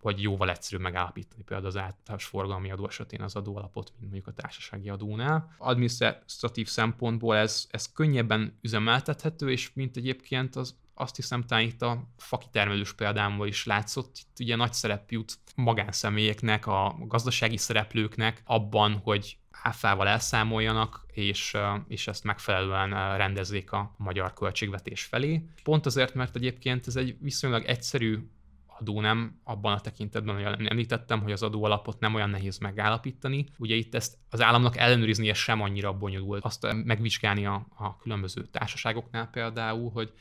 hogy 0.00 0.22
jóval 0.22 0.50
egyszerűbb 0.50 0.80
megállapítani 0.80 1.42
például 1.42 1.68
az 1.68 1.76
általános 1.76 2.24
forgalmi 2.24 2.70
adó 2.70 2.86
esetén 2.86 3.22
az 3.22 3.36
adóalapot, 3.36 3.92
mint 3.98 4.12
mondjuk 4.12 4.26
a 4.26 4.40
társasági 4.42 4.88
adónál. 4.88 5.54
Adminisztratív 5.58 6.68
szempontból 6.68 7.36
ez, 7.36 7.66
ez 7.70 7.92
könnyebben 7.92 8.58
üzemeltethető, 8.60 9.50
és 9.50 9.72
mint 9.72 9.96
egyébként 9.96 10.56
az 10.56 10.74
azt 10.94 11.16
hiszem 11.16 11.42
talán 11.42 11.64
itt 11.64 11.82
a 11.82 12.08
fakitermelős 12.16 12.92
példámból 12.92 13.46
is 13.46 13.66
látszott, 13.66 14.16
itt 14.16 14.38
ugye 14.40 14.56
nagy 14.56 14.72
szerep 14.72 15.10
jut 15.10 15.38
magánszemélyeknek, 15.54 16.66
a 16.66 16.96
gazdasági 16.98 17.56
szereplőknek 17.56 18.42
abban, 18.44 19.00
hogy 19.02 19.38
áfával 19.62 20.08
elszámoljanak, 20.08 21.06
és, 21.12 21.56
és 21.88 22.08
ezt 22.08 22.24
megfelelően 22.24 23.16
rendezzék 23.16 23.72
a 23.72 23.94
magyar 23.96 24.32
költségvetés 24.32 25.02
felé. 25.02 25.44
Pont 25.62 25.86
azért, 25.86 26.14
mert 26.14 26.36
egyébként 26.36 26.86
ez 26.86 26.96
egy 26.96 27.16
viszonylag 27.20 27.64
egyszerű 27.64 28.18
adó 28.78 29.00
nem 29.00 29.40
abban 29.44 29.72
a 29.72 29.80
tekintetben, 29.80 30.34
hogy 30.34 30.66
említettem, 30.66 31.22
hogy 31.22 31.32
az 31.32 31.42
adó 31.42 31.64
alapot 31.64 32.00
nem 32.00 32.14
olyan 32.14 32.30
nehéz 32.30 32.58
megállapítani. 32.58 33.46
Ugye 33.58 33.74
itt 33.74 33.94
ezt 33.94 34.18
az 34.30 34.40
államnak 34.40 34.76
ellenőriznie 34.76 35.34
sem 35.34 35.60
annyira 35.60 35.92
bonyolult. 35.92 36.44
Azt 36.44 36.66
megvizsgálni 36.84 37.46
a, 37.46 37.66
a 37.76 37.96
különböző 37.96 38.46
társaságoknál 38.46 39.28
például, 39.30 39.90
hogy 39.90 40.12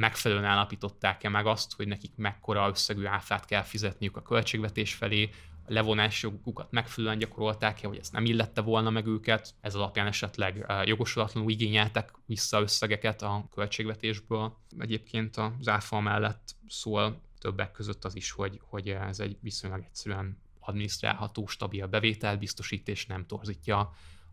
megfelelően 0.00 0.46
állapították-e 0.46 1.28
meg 1.28 1.46
azt, 1.46 1.74
hogy 1.74 1.88
nekik 1.88 2.12
mekkora 2.16 2.68
összegű 2.68 3.04
áfát 3.04 3.44
kell 3.44 3.62
fizetniük 3.62 4.16
a 4.16 4.22
költségvetés 4.22 4.94
felé, 4.94 5.30
a 5.66 5.72
levonási 5.72 6.26
jogukat 6.26 6.70
megfelelően 6.70 7.18
gyakorolták-e, 7.18 7.86
hogy 7.86 7.98
ezt 7.98 8.12
nem 8.12 8.24
illette 8.24 8.60
volna 8.60 8.90
meg 8.90 9.06
őket, 9.06 9.54
ez 9.60 9.74
alapján 9.74 10.06
esetleg 10.06 10.66
jogosulatlanul 10.84 11.50
igényeltek 11.50 12.10
vissza 12.26 12.60
összegeket 12.60 13.22
a 13.22 13.48
költségvetésből. 13.54 14.56
Egyébként 14.78 15.36
az 15.36 15.68
áfa 15.68 16.00
mellett 16.00 16.56
szól 16.68 17.20
többek 17.38 17.70
között 17.70 18.04
az 18.04 18.16
is, 18.16 18.30
hogy, 18.30 18.60
hogy 18.62 18.88
ez 18.88 19.20
egy 19.20 19.36
viszonylag 19.40 19.82
egyszerűen 19.84 20.38
adminisztrálható, 20.60 21.46
stabil 21.46 21.86
bevételbiztosít 21.86 22.88
és 22.88 23.06
nem 23.06 23.26
torzítja 23.26 23.78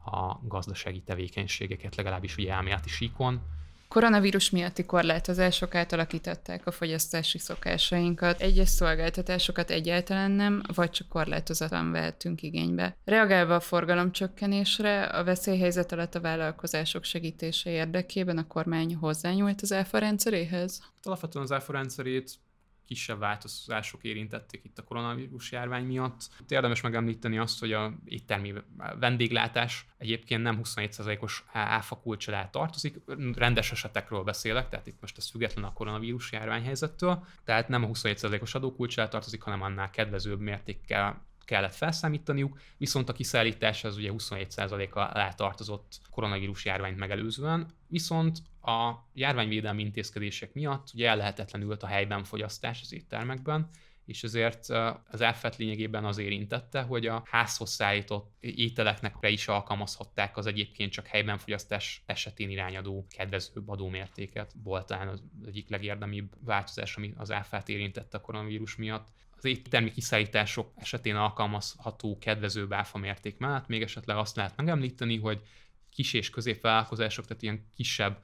a 0.06 0.40
gazdasági 0.44 1.02
tevékenységeket, 1.02 1.96
legalábbis 1.96 2.38
ugye 2.38 2.52
elméleti 2.52 2.90
síkon 2.90 3.42
Koronavírus 3.88 4.50
miatti 4.50 4.86
korlátozások 4.86 5.76
átalakították 5.76 6.66
a 6.68 6.72
fogyasztási 6.72 7.38
szokásainkat, 7.38 8.42
egyes 8.42 8.70
szolgáltatásokat 8.70 9.70
egyáltalán 9.70 10.32
nem, 10.32 10.62
vagy 10.76 10.90
csak 10.90 11.08
korlátozatlan 11.08 11.92
vehetünk 11.92 12.42
igénybe. 12.42 12.98
Reagálva 13.06 13.56
a 13.56 13.60
forgalomcsökkenésre, 13.60 15.04
a 15.04 15.24
veszélyhelyzet 15.24 15.92
alatt 15.92 16.16
a 16.16 16.22
vállalkozások 16.22 17.04
segítése 17.04 17.70
érdekében 17.70 18.38
a 18.38 18.48
kormány 18.48 18.96
hozzányúlt 18.96 19.62
az 19.62 19.72
ÁFA 19.72 19.98
rendszeréhez? 19.98 20.82
Alapvetően 21.04 21.44
az 21.44 21.52
ÁFA 21.52 21.74
rendszerét 21.74 22.40
kisebb 22.88 23.20
változások 23.20 24.04
érintették 24.04 24.64
itt 24.64 24.78
a 24.78 24.84
koronavírus 24.84 25.52
járvány 25.52 25.86
miatt. 25.86 26.30
Érdemes 26.48 26.82
megemlíteni 26.82 27.38
azt, 27.38 27.60
hogy 27.60 27.74
a 27.74 27.94
éttermi 28.06 28.54
vendéglátás 29.00 29.86
egyébként 29.98 30.44
nem 30.44 30.60
27%-os 30.64 31.44
áfa 31.52 32.00
kulcs 32.00 32.30
tartozik, 32.52 32.96
rendes 33.34 33.72
esetekről 33.72 34.24
beszélek, 34.24 34.70
tehát 34.70 34.88
itt 34.88 35.02
most 35.02 35.18
ez 35.18 35.30
független 35.30 35.64
a 35.64 35.74
koronavírus 35.74 36.32
járványhelyzettől, 36.32 37.26
tehát 37.44 37.68
nem 37.68 37.84
a 37.84 37.88
27%-os 37.88 38.56
adókulcs 38.56 38.96
tartozik, 38.96 39.42
hanem 39.42 39.62
annál 39.62 39.90
kedvezőbb 39.90 40.40
mértékkel 40.40 41.27
kellett 41.48 41.76
felszámítaniuk, 41.76 42.60
viszont 42.78 43.10
a 43.10 43.14
kiszállítás 43.14 43.84
az 43.84 43.98
ugye 43.98 44.12
27% 44.14 44.92
alá 44.92 45.32
tartozott 45.32 46.00
koronavírus 46.12 46.66
járványt 46.66 46.98
megelőzően, 46.98 47.68
viszont 47.88 48.38
a 48.62 48.94
járványvédelmi 49.14 49.82
intézkedések 49.82 50.54
miatt 50.54 50.88
ugye 50.94 51.10
ellehetetlenült 51.10 51.84
a 51.84 51.88
helyben 51.88 52.24
fogyasztás 52.24 52.82
az 52.82 52.94
éttermekben, 52.94 53.70
és 54.06 54.24
ezért 54.24 54.70
az 55.12 55.22
elfet 55.22 55.56
lényegében 55.56 56.06
az 56.06 56.18
érintette, 56.18 56.82
hogy 56.82 57.08
a 57.08 57.24
házhoz 57.26 57.70
szállított 57.70 58.36
ételeknek 58.40 59.16
is 59.22 59.48
alkalmazhatták 59.48 60.38
az 60.38 60.46
egyébként 60.46 60.92
csak 60.92 61.08
helyben 61.08 61.38
fogyasztás 61.38 62.04
esetén 62.06 62.50
irányadó 62.50 63.06
kedvezőbb 63.10 63.70
adómértéket. 63.70 64.54
Volt 64.64 64.86
talán 64.86 65.08
az 65.08 65.24
egyik 65.46 65.70
legérdemibb 65.70 66.34
változás, 66.40 66.96
ami 66.96 67.14
az 67.18 67.32
áfát 67.32 67.70
érintette 67.70 68.18
a 68.18 68.22
koronavírus 68.22 68.76
miatt 68.76 69.08
az 69.38 69.46
éttermi 69.46 69.92
kiszállítások 69.92 70.72
esetén 70.76 71.16
alkalmazható 71.16 72.18
kedvező 72.18 72.68
áfa 72.70 72.98
mérték 72.98 73.38
mellett 73.38 73.68
még 73.68 73.82
esetleg 73.82 74.18
azt 74.18 74.36
lehet 74.36 74.56
megemlíteni, 74.56 75.18
hogy 75.18 75.42
kis 75.90 76.14
és 76.14 76.30
középvállalkozások, 76.30 77.26
tehát 77.26 77.44
ilyen 77.44 77.68
kisebb 77.76 78.24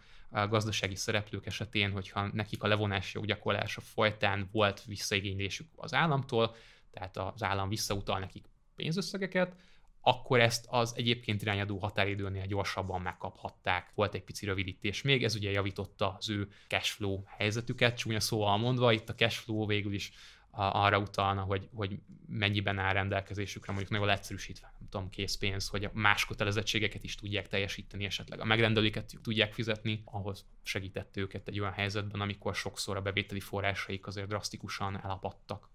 gazdasági 0.49 0.95
szereplők 0.95 1.45
esetén, 1.45 1.91
hogyha 1.91 2.29
nekik 2.33 2.63
a 2.63 2.67
levonási 2.67 3.17
joggyakorlása 3.17 3.81
folytán 3.81 4.49
volt 4.51 4.83
visszaigénylésük 4.85 5.67
az 5.75 5.93
államtól, 5.93 6.55
tehát 6.91 7.17
az 7.17 7.43
állam 7.43 7.69
visszautal 7.69 8.19
nekik 8.19 8.45
pénzösszegeket, 8.75 9.55
akkor 10.01 10.39
ezt 10.39 10.65
az 10.69 10.93
egyébként 10.95 11.41
irányadó 11.41 11.77
határidőnél 11.77 12.45
gyorsabban 12.45 13.01
megkaphatták. 13.01 13.91
Volt 13.95 14.13
egy 14.13 14.23
pici 14.23 14.45
rövidítés 14.45 15.01
még, 15.01 15.23
ez 15.23 15.35
ugye 15.35 15.51
javította 15.51 16.15
az 16.17 16.29
ő 16.29 16.49
cashflow 16.67 17.23
helyzetüket, 17.25 17.97
csúnya 17.97 18.19
szóval 18.19 18.57
mondva, 18.57 18.91
itt 18.91 19.09
a 19.09 19.15
cashflow 19.15 19.65
végül 19.65 19.93
is 19.93 20.11
arra 20.55 20.99
utalna, 20.99 21.41
hogy, 21.41 21.69
hogy 21.73 21.99
mennyiben 22.27 22.79
áll 22.79 22.93
rendelkezésükre, 22.93 23.71
mondjuk 23.71 23.91
nagyon 23.91 24.09
egyszerűsítve, 24.09 24.73
nem 24.79 24.89
tudom, 24.89 25.09
készpénz, 25.09 25.67
hogy 25.67 25.83
a 25.83 25.89
más 25.93 26.25
kötelezettségeket 26.25 27.03
is 27.03 27.15
tudják 27.15 27.47
teljesíteni, 27.47 28.05
esetleg 28.05 28.39
a 28.39 28.45
megrendelőket 28.45 29.13
tudják 29.23 29.53
fizetni, 29.53 30.01
ahhoz 30.05 30.45
segített 30.63 31.17
őket 31.17 31.47
egy 31.47 31.59
olyan 31.59 31.71
helyzetben, 31.71 32.21
amikor 32.21 32.55
sokszor 32.55 32.97
a 32.97 33.01
bevételi 33.01 33.39
forrásaik 33.39 34.07
azért 34.07 34.27
drasztikusan 34.27 34.99
elapadtak. 35.03 35.71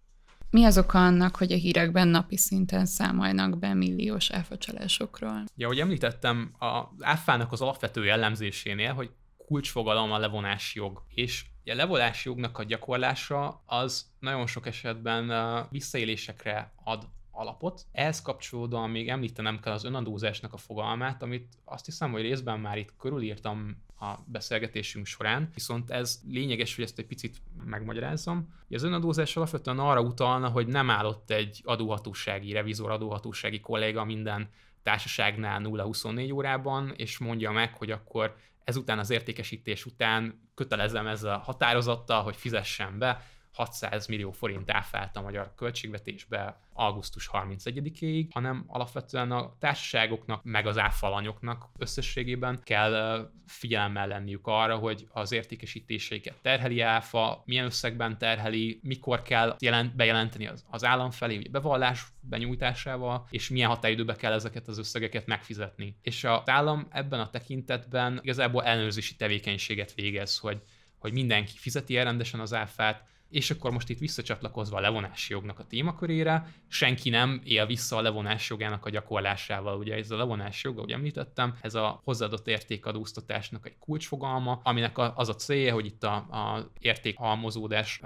Mi 0.51 0.65
az 0.65 0.79
oka 0.79 1.05
annak, 1.05 1.37
hogy 1.37 1.53
a 1.53 1.57
hírekben 1.57 2.09
napi 2.09 2.37
szinten 2.37 2.87
számolnak 2.87 3.59
be 3.59 3.75
milliós 3.75 4.31
áfacsalásokról? 4.31 5.45
Ja, 5.57 5.67
ahogy 5.67 5.81
említettem, 5.81 6.55
az 6.59 6.85
áfának 7.01 7.53
az 7.53 7.61
alapvető 7.61 8.05
jellemzésénél, 8.05 8.93
hogy 8.93 9.11
kulcsfogalom 9.49 10.13
a 10.13 10.19
levonási 10.19 10.79
jog. 10.79 11.03
És 11.15 11.45
a 11.65 11.75
levonási 11.75 12.29
jognak 12.29 12.59
a 12.59 12.65
gyakorlása 12.65 13.63
az 13.67 14.11
nagyon 14.19 14.47
sok 14.47 14.67
esetben 14.67 15.33
visszaélésekre 15.71 16.73
ad 16.85 17.09
alapot. 17.31 17.87
Ehhez 17.93 18.23
kapcsolódóan 18.23 18.91
még 18.91 19.09
említenem 19.09 19.61
kell 19.61 19.73
az 19.73 19.85
önadózásnak 19.85 20.53
a 20.53 20.57
fogalmát, 20.57 21.23
amit 21.23 21.59
azt 21.65 21.85
hiszem, 21.85 22.11
hogy 22.11 22.23
részben 22.23 22.61
már 22.61 22.79
itt 22.79 22.97
körülírtam 22.97 23.83
a 24.01 24.15
beszélgetésünk 24.25 25.07
során, 25.07 25.51
viszont 25.55 25.91
ez 25.91 26.21
lényeges, 26.27 26.75
hogy 26.75 26.85
ezt 26.85 26.99
egy 26.99 27.07
picit 27.07 27.43
megmagyarázzam. 27.65 28.55
Az 28.71 28.83
önadózás 28.83 29.37
alapvetően 29.37 29.79
arra 29.79 30.01
utalna, 30.01 30.49
hogy 30.49 30.67
nem 30.67 30.91
állott 30.91 31.31
egy 31.31 31.61
adóhatósági, 31.65 32.53
revizor 32.53 32.91
adóhatósági 32.91 33.61
kolléga 33.61 34.05
minden 34.05 34.51
társaságnál 34.83 35.61
0-24 35.65 36.35
órában, 36.35 36.93
és 36.97 37.19
mondja 37.19 37.51
meg, 37.51 37.75
hogy 37.75 37.91
akkor 37.91 38.37
ezután 38.69 38.99
az 38.99 39.11
értékesítés 39.11 39.87
után 39.87 40.51
kötelezem 40.55 41.07
ezzel 41.07 41.35
a 41.35 41.39
határozattal, 41.39 42.23
hogy 42.23 42.37
fizessen 42.37 42.99
be 42.99 43.23
600 43.59 44.07
millió 44.07 44.31
forint 44.31 44.71
áfát 44.71 45.17
a 45.17 45.23
magyar 45.23 45.53
költségvetésbe 45.57 46.61
augusztus 46.73 47.31
31-ig, 47.33 48.27
hanem 48.31 48.65
alapvetően 48.67 49.33
a 49.33 49.53
társaságoknak, 49.59 50.45
meg 50.45 50.67
az 50.67 50.79
áfalanyoknak 50.79 51.69
összességében 51.79 52.61
kell 52.65 53.31
figyelemmel 53.47 54.07
lenniük 54.07 54.47
arra, 54.47 54.77
hogy 54.77 55.09
az 55.13 55.33
értékesítéseiket 55.33 56.35
terheli 56.43 56.81
áfa, 56.81 57.43
milyen 57.47 57.65
összegben 57.65 58.19
terheli, 58.19 58.81
mikor 58.83 59.23
kell 59.23 59.57
jelent, 59.59 59.97
bejelenteni 59.97 60.47
az, 60.47 60.65
az 60.71 60.85
állam 60.85 61.11
felé, 61.11 61.37
ugye 61.37 61.51
bevallás 61.51 62.07
benyújtásával, 62.21 63.27
és 63.31 63.49
milyen 63.49 63.69
határidőbe 63.69 64.17
kell 64.17 64.33
ezeket 64.33 64.69
az 64.69 64.79
összegeket 64.79 65.27
megfizetni. 65.27 65.97
És 66.03 66.25
az 66.25 66.49
állam 66.49 66.87
ebben 66.91 67.21
a 67.21 67.31
tekintetben 67.31 68.19
igazából 68.23 68.65
ellenőrzési 68.65 69.17
tevékenységet 69.17 69.95
végez, 69.95 70.39
hogy 70.39 70.63
hogy 70.99 71.13
mindenki 71.13 71.53
fizeti 71.57 71.97
el 71.97 72.05
rendesen 72.05 72.41
az 72.41 72.55
áfát, 72.55 73.05
és 73.31 73.51
akkor 73.51 73.71
most 73.71 73.89
itt 73.89 73.99
visszacsatlakozva 73.99 74.77
a 74.77 74.81
levonási 74.81 75.33
jognak 75.33 75.59
a 75.59 75.65
témakörére, 75.65 76.53
senki 76.69 77.11
nem 77.11 77.41
él 77.45 77.67
vissza 77.67 77.97
a 77.97 78.01
levonási 78.01 78.47
jogának 78.53 78.87
a 78.87 78.91
gyakorlásával. 78.91 79.79
Ugye 79.79 79.95
ez 79.95 80.11
a 80.11 80.17
levonási 80.17 80.67
jog, 80.67 80.79
ahogy 80.79 80.93
említettem, 80.93 81.57
ez 81.61 81.75
a 81.75 82.01
hozzáadott 82.05 82.49
értékadóztatásnak 82.49 83.67
egy 83.67 83.79
kulcsfogalma, 83.79 84.61
aminek 84.63 84.99
az 84.99 85.29
a 85.29 85.35
célja, 85.35 85.73
hogy 85.73 85.87
itt 85.87 86.05
a, 86.05 86.15
a 86.15 86.71
értékhalmozódás 86.79 88.01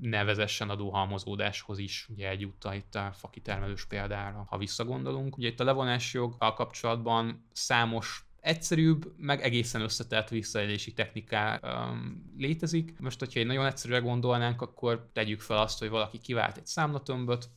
nevezessen 0.00 0.70
adóhalmozódáshoz 0.70 1.78
is 1.78 2.06
ugye 2.08 2.28
egyúttal 2.28 2.74
itt 2.74 2.94
a 2.94 3.10
fakitermelős 3.12 3.86
példára, 3.86 4.44
ha 4.48 4.58
visszagondolunk. 4.58 5.36
Ugye 5.36 5.48
itt 5.48 5.60
a 5.60 5.64
levonási 5.64 6.16
joggal 6.16 6.54
kapcsolatban 6.54 7.46
számos 7.52 8.27
egyszerűbb, 8.48 9.12
meg 9.16 9.42
egészen 9.42 9.80
összetett 9.80 10.28
visszaélési 10.28 10.92
techniká 10.92 11.60
um, 11.62 12.32
létezik. 12.38 12.98
Most, 13.00 13.18
hogyha 13.18 13.40
egy 13.40 13.46
nagyon 13.46 13.66
egyszerűre 13.66 14.00
gondolnánk, 14.00 14.62
akkor 14.62 15.10
tegyük 15.12 15.40
fel 15.40 15.58
azt, 15.58 15.78
hogy 15.78 15.88
valaki 15.88 16.18
kivált 16.18 16.56
egy 16.56 16.66
számlatömböt, 16.66 17.48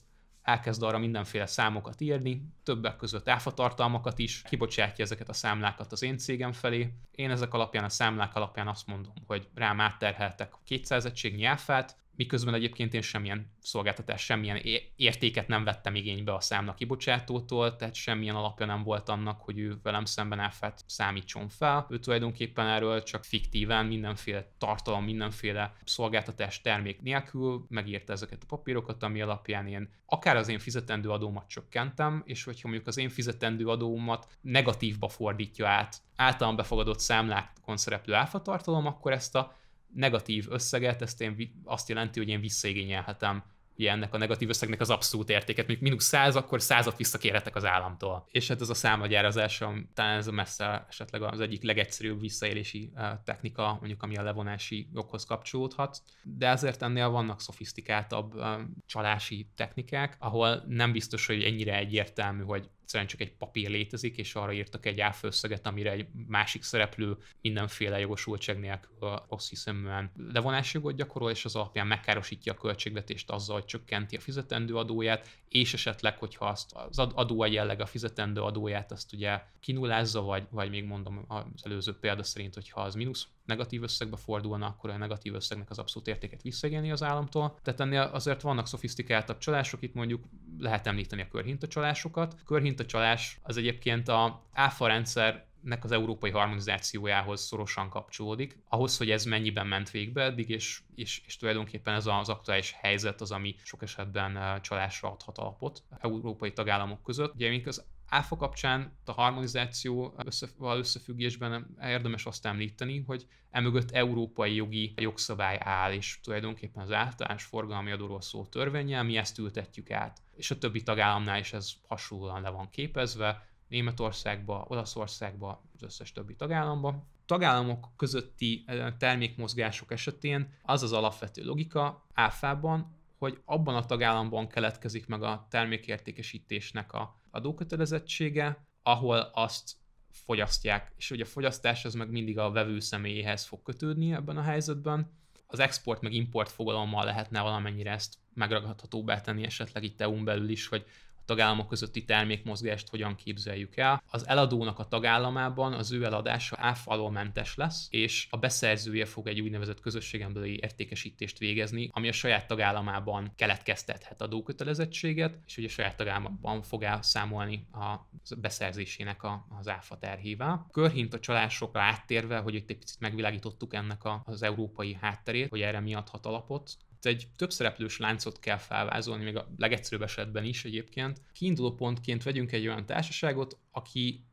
elkezd 0.41 0.84
arra 0.84 0.97
mindenféle 0.97 1.45
számokat 1.45 2.01
írni, 2.01 2.41
többek 2.63 2.95
között 2.95 3.30
áfatartalmakat 3.30 4.19
is, 4.19 4.41
kibocsátja 4.41 5.04
ezeket 5.04 5.30
a 5.30 5.34
számlákat 5.34 5.91
az 5.91 6.01
én 6.01 6.17
cégem 6.17 6.51
felé. 6.51 6.93
Én 7.12 7.30
ezek 7.30 7.54
alapján, 7.54 7.84
a 7.84 7.89
számlák 7.89 8.36
alapján 8.36 8.67
azt 8.67 8.88
mondom, 8.88 9.13
hogy 9.25 9.47
rám 9.56 9.80
átterheltek 9.80 10.54
200 10.63 11.06
egységnyi 11.06 11.43
áfát, 11.43 11.97
miközben 12.15 12.54
egyébként 12.54 12.93
én 12.93 13.02
semmilyen 13.02 13.52
szolgáltatás, 13.62 14.21
semmilyen 14.21 14.62
értéket 14.95 15.47
nem 15.47 15.63
vettem 15.63 15.95
igénybe 15.95 16.34
a 16.34 16.39
számnak 16.39 16.76
kibocsátótól, 16.76 17.76
tehát 17.76 17.93
semmilyen 17.93 18.36
alapja 18.36 18.65
nem 18.65 18.84
volt 18.84 19.10
annak, 19.10 19.41
hogy 19.41 19.60
ő 19.60 19.80
velem 19.84 20.06
szemben 20.06 20.39
áfát 20.39 20.84
számítson 20.86 21.47
fel. 21.50 21.88
Ő 21.89 22.00
tulajdonképpen 22.00 22.67
erről 22.67 23.04
csak 23.04 23.24
fiktíven 23.24 23.86
mindenféle 23.86 24.52
tartalom, 24.58 25.04
mindenféle 25.04 25.74
szolgáltatás 25.84 26.62
termék 26.62 27.02
nélkül 27.02 27.65
megírta 27.69 28.13
ezeket 28.13 28.43
a 28.43 28.45
papírokat, 28.47 29.04
ami 29.04 29.21
alapján 29.21 29.67
én 29.67 29.89
akár 30.06 30.36
az 30.36 30.47
én 30.47 30.60
fizetendő 30.60 31.10
adómat 31.10 31.47
csökkentem, 31.47 32.21
és 32.26 32.43
hogyha 32.43 32.67
mondjuk 32.67 32.88
az 32.88 32.97
én 32.97 33.10
fizetendő 33.10 33.67
adómat 33.67 34.28
negatívba 34.41 35.08
fordítja 35.08 35.67
át 35.67 36.02
általán 36.15 36.56
befogadott 36.56 37.00
számlákon 37.00 37.78
szereplő 37.78 38.13
áfatartalom, 38.13 38.86
akkor 38.86 39.12
ezt 39.12 39.36
a 39.36 39.56
negatív 39.93 40.45
összeget, 40.49 41.01
ezt 41.01 41.21
én 41.21 41.62
azt 41.63 41.89
jelenti, 41.89 42.19
hogy 42.19 42.30
én 42.30 42.41
visszaigényelhetem 42.41 43.43
ugye 43.77 43.91
ennek 43.91 44.13
a 44.13 44.17
negatív 44.17 44.49
összegnek 44.49 44.80
az 44.80 44.89
abszolút 44.89 45.30
értéket, 45.30 45.67
mondjuk 45.67 45.89
mínusz 45.89 46.06
100, 46.06 46.36
akkor 46.36 46.62
százat 46.62 46.97
visszakérhetek 46.97 47.56
az 47.56 47.65
államtól. 47.65 48.27
És 48.32 48.47
hát 48.47 48.62
ez 48.62 48.69
a 48.69 48.73
számlagyárazás, 48.73 49.63
talán 49.93 50.17
ez 50.17 50.27
a 50.27 50.32
messze 50.32 50.86
esetleg 50.89 51.21
az 51.21 51.39
egyik 51.39 51.63
legegyszerűbb 51.63 52.19
visszaélési 52.19 52.91
technika, 53.23 53.77
mondjuk 53.80 54.04
ami 54.04 54.17
a 54.17 54.23
levonási 54.23 54.88
joghoz 54.93 55.25
kapcsolódhat, 55.25 56.01
de 56.23 56.47
ezért 56.47 56.82
ennél 56.82 57.10
vannak 57.10 57.41
szofisztikáltabb 57.41 58.41
csalási 58.86 59.47
technikák, 59.56 60.15
ahol 60.19 60.63
nem 60.67 60.91
biztos, 60.91 61.25
hogy 61.25 61.43
ennyire 61.43 61.77
egyértelmű, 61.77 62.43
hogy 62.43 62.69
egyszerűen 62.91 63.10
csak 63.10 63.21
egy 63.21 63.38
papír 63.38 63.69
létezik, 63.69 64.17
és 64.17 64.36
arra 64.36 64.51
írtak 64.51 64.86
egy 64.86 64.99
áfőszeget, 64.99 65.67
amire 65.67 65.91
egy 65.91 66.08
másik 66.27 66.63
szereplő 66.63 67.17
mindenféle 67.41 67.99
jogosultság 67.99 68.60
nélkül 68.60 69.23
rossz 69.30 69.49
hiszeműen 69.49 70.12
levonási 70.34 70.77
jogot 70.77 70.95
gyakorol, 70.95 71.32
és 71.32 71.45
az 71.45 71.56
alapján 71.56 71.88
megkárosítja 71.88 72.54
a 72.54 72.56
költségvetést 72.56 73.30
azzal, 73.30 73.56
hogy 73.56 73.65
csökkenti 73.65 74.15
a 74.15 74.19
fizetendő 74.19 74.75
adóját, 74.75 75.30
és 75.51 75.73
esetleg, 75.73 76.17
hogyha 76.17 76.45
azt 76.45 76.73
az 76.73 76.99
adó 76.99 77.45
jelleg 77.45 77.81
a 77.81 77.85
fizetendő 77.85 78.41
adóját, 78.41 78.91
azt 78.91 79.13
ugye 79.13 79.41
kinullázza, 79.59 80.21
vagy, 80.21 80.47
vagy 80.49 80.69
még 80.69 80.83
mondom 80.83 81.25
az 81.27 81.65
előző 81.65 81.97
példa 81.99 82.23
szerint, 82.23 82.53
hogyha 82.53 82.81
az 82.81 82.95
mínusz 82.95 83.27
negatív 83.45 83.83
összegbe 83.83 84.17
fordulna, 84.17 84.65
akkor 84.65 84.89
a 84.89 84.97
negatív 84.97 85.33
összegnek 85.33 85.69
az 85.69 85.79
abszolút 85.79 86.07
értéket 86.07 86.41
visszaigényli 86.41 86.91
az 86.91 87.03
államtól. 87.03 87.59
Tehát 87.63 87.79
ennél 87.79 88.01
azért 88.01 88.41
vannak 88.41 88.67
szofisztikáltabb 88.67 89.37
csalások, 89.37 89.81
itt 89.81 89.93
mondjuk 89.93 90.23
lehet 90.59 90.87
említeni 90.87 91.21
a 91.21 91.27
körhintacsalásokat. 91.27 92.33
A 92.33 92.45
körhintacsalás 92.45 93.39
az 93.43 93.57
egyébként 93.57 94.07
a 94.07 94.43
áfa 94.53 94.87
rendszer 94.87 95.49
nek 95.62 95.84
az 95.84 95.91
európai 95.91 96.30
harmonizációjához 96.30 97.41
szorosan 97.41 97.89
kapcsolódik. 97.89 98.58
Ahhoz, 98.67 98.97
hogy 98.97 99.12
ez 99.12 99.26
mennyiben 99.26 99.67
ment 99.67 99.91
végbe 99.91 100.24
eddig, 100.24 100.50
és, 100.50 100.82
és, 100.95 101.21
és 101.26 101.38
tulajdonképpen 101.38 101.93
ez 101.93 102.06
az 102.06 102.30
aktuális 102.30 102.71
helyzet 102.71 103.21
az, 103.21 103.32
ami 103.32 103.56
sok 103.63 103.82
esetben 103.84 104.62
csalásra 104.62 105.12
adhat 105.12 105.38
alapot 105.38 105.84
európai 106.00 106.54
tagállamok 106.54 107.04
között. 107.04 107.34
Ugye 107.34 107.62
az 107.65 107.86
áfa 108.12 108.36
kapcsán 108.36 108.97
a 109.06 109.12
harmonizáció 109.12 110.15
összefüggésben 110.26 110.78
összefüggésben 110.78 111.76
érdemes 111.82 112.26
azt 112.26 112.45
említeni, 112.45 113.04
hogy 113.08 113.26
emögött 113.52 113.91
európai 113.91 114.56
jogi 114.56 114.93
jogszabály 114.95 115.58
áll, 115.60 115.93
és 115.93 116.19
tulajdonképpen 116.24 116.84
az 116.84 116.91
általános 116.91 117.43
forgalmi 117.43 117.91
adóról 117.91 118.21
szóló 118.21 118.45
törvényel 118.45 119.04
mi 119.04 119.17
ezt 119.17 119.38
ültetjük 119.38 119.91
át. 119.91 120.21
És 120.36 120.52
a 120.52 120.58
többi 120.58 120.84
tagállamnál 120.84 121.39
is 121.39 121.54
ez 121.54 121.71
hasonlóan 121.88 122.41
le 122.41 122.50
van 122.50 122.69
képezve, 122.69 123.50
Németországba, 123.71 124.65
Olaszországba, 124.67 125.63
az 125.73 125.84
összes 125.84 126.12
többi 126.12 126.36
tagállamba. 126.36 127.07
Tagállamok 127.25 127.88
közötti 127.95 128.63
eh, 128.65 128.93
termékmozgások 128.97 129.91
esetén 129.91 130.53
az 130.63 130.84
az 130.84 130.91
alapvető 130.91 131.43
logika 131.43 132.07
áfában, 132.13 132.97
hogy 133.17 133.41
abban 133.45 133.75
a 133.75 133.86
tagállamban 133.86 134.47
keletkezik 134.47 135.07
meg 135.07 135.23
a 135.23 135.47
termékértékesítésnek 135.49 136.93
a 136.93 137.21
adókötelezettsége, 137.29 138.65
ahol 138.84 139.17
azt 139.34 139.75
fogyasztják, 140.10 140.93
és 140.97 141.10
hogy 141.10 141.21
a 141.21 141.25
fogyasztás 141.25 141.86
az 141.86 141.93
meg 141.93 142.10
mindig 142.10 142.38
a 142.38 142.51
vevő 142.51 142.79
személyéhez 142.79 143.45
fog 143.45 143.62
kötődni 143.62 144.13
ebben 144.13 144.38
a 144.38 144.41
helyzetben. 144.41 145.12
Az 145.47 145.60
export 145.60 146.01
meg 146.01 146.13
import 146.13 146.49
fogalommal 146.49 147.05
lehetne 147.05 147.41
valamennyire 147.41 147.91
ezt 147.91 148.13
megragadhatóbbá 148.34 149.21
tenni 149.21 149.43
esetleg 149.43 149.84
itt 149.84 150.01
EU-n 150.01 150.23
belül 150.23 150.49
is, 150.49 150.67
hogy 150.67 150.86
tagállamok 151.25 151.67
közötti 151.67 152.05
termékmozgást 152.05 152.89
hogyan 152.89 153.15
képzeljük 153.15 153.77
el. 153.77 154.03
Az 154.12 154.27
eladónak 154.27 154.79
a 154.79 154.88
tagállamában 154.88 155.73
az 155.73 155.91
ő 155.91 156.03
eladása 156.03 156.55
áfa 156.60 157.10
mentes 157.10 157.55
lesz, 157.55 157.88
és 157.89 158.27
a 158.29 158.38
beszerzője 158.38 159.05
fog 159.05 159.27
egy 159.27 159.41
úgynevezett 159.41 159.79
közösségen 159.79 160.34
belüli 160.34 160.60
értékesítést 160.62 161.38
végezni, 161.38 161.89
ami 161.91 162.07
a 162.07 162.12
saját 162.12 162.47
tagállamában 162.47 163.31
keletkeztethet 163.36 164.21
adókötelezettséget, 164.21 165.38
és 165.45 165.57
ugye 165.57 165.67
a 165.67 165.71
saját 165.71 165.97
tagállamban 165.97 166.62
fog 166.62 166.84
elszámolni 166.84 167.67
a 167.73 167.95
beszerzésének 168.38 169.23
a, 169.23 169.45
az 169.60 169.67
áfa 169.67 169.97
terhével. 169.97 170.67
Körhint 170.71 171.13
a 171.13 171.19
csalásokra 171.19 171.81
áttérve, 171.81 172.38
hogy 172.38 172.53
itt 172.53 172.69
egy 172.69 172.77
picit 172.77 172.99
megvilágítottuk 172.99 173.73
ennek 173.73 174.03
a, 174.03 174.21
az 174.25 174.43
európai 174.43 174.97
hátterét, 175.01 175.49
hogy 175.49 175.62
erre 175.62 175.79
mi 175.79 175.93
adhat 175.93 176.26
alapot 176.26 176.78
egy 177.06 177.28
több 177.36 177.52
szereplős 177.52 177.97
láncot 177.97 178.39
kell 178.39 178.58
felvázolni, 178.58 179.24
még 179.24 179.36
a 179.36 179.47
legegyszerűbb 179.58 180.02
esetben 180.04 180.43
is 180.43 180.66
egyébként. 180.66 181.22
Kiinduló 181.34 181.74
pontként 181.74 182.24
vegyünk 182.24 182.52
egy 182.52 182.68
olyan 182.68 182.86
társaságot, 182.86 183.58
aki 183.72 184.26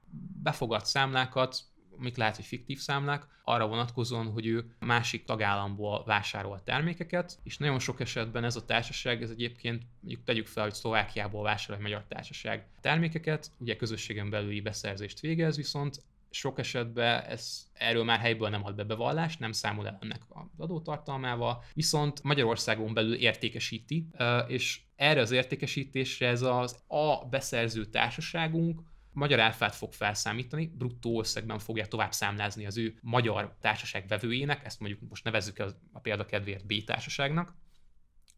befogad 0.42 0.84
számlákat, 0.84 1.60
amik 1.98 2.16
lehet, 2.16 2.36
hogy 2.36 2.44
fiktív 2.44 2.78
számlák, 2.78 3.26
arra 3.44 3.66
vonatkozóan, 3.66 4.30
hogy 4.30 4.46
ő 4.46 4.74
másik 4.78 5.24
tagállamból 5.24 6.04
vásárol 6.04 6.62
termékeket, 6.64 7.38
és 7.42 7.58
nagyon 7.58 7.78
sok 7.78 8.00
esetben 8.00 8.44
ez 8.44 8.56
a 8.56 8.64
társaság, 8.64 9.22
ez 9.22 9.30
egyébként 9.30 9.82
mondjuk 10.00 10.24
tegyük 10.24 10.46
fel, 10.46 10.62
hogy 10.62 10.74
Szlovákiából 10.74 11.42
vásárol 11.42 11.76
egy 11.76 11.82
magyar 11.82 12.04
társaság 12.08 12.66
termékeket, 12.80 13.50
ugye 13.58 13.76
közösségen 13.76 14.30
belüli 14.30 14.60
beszerzést 14.60 15.20
végez, 15.20 15.56
viszont 15.56 16.02
sok 16.30 16.58
esetben 16.58 17.22
ez, 17.22 17.66
erről 17.72 18.04
már 18.04 18.18
helyből 18.18 18.48
nem 18.48 18.64
ad 18.64 18.74
be 18.74 18.84
bevallást, 18.84 19.38
nem 19.38 19.52
számol 19.52 19.86
el 19.86 19.98
ennek 20.00 20.22
az 20.28 20.60
adótartalmával, 20.60 21.64
viszont 21.74 22.22
Magyarországon 22.22 22.94
belül 22.94 23.14
értékesíti, 23.14 24.08
és 24.46 24.80
erre 24.96 25.20
az 25.20 25.30
értékesítésre 25.30 26.28
ez 26.28 26.42
az 26.42 26.82
a 26.86 27.24
beszerző 27.24 27.84
társaságunk 27.84 28.80
magyar 29.12 29.40
áfát 29.40 29.74
fog 29.74 29.92
felszámítani, 29.92 30.66
bruttó 30.66 31.18
összegben 31.18 31.58
fogja 31.58 31.86
tovább 31.86 32.12
számlázni 32.12 32.66
az 32.66 32.76
ő 32.76 32.98
magyar 33.00 33.56
társaság 33.60 34.06
vevőjének, 34.08 34.64
ezt 34.64 34.80
mondjuk 34.80 35.00
most 35.08 35.24
nevezzük 35.24 35.64
a 35.92 36.00
példa 36.00 36.26
kedvéért 36.26 36.66
B 36.66 36.84
társaságnak. 36.84 37.56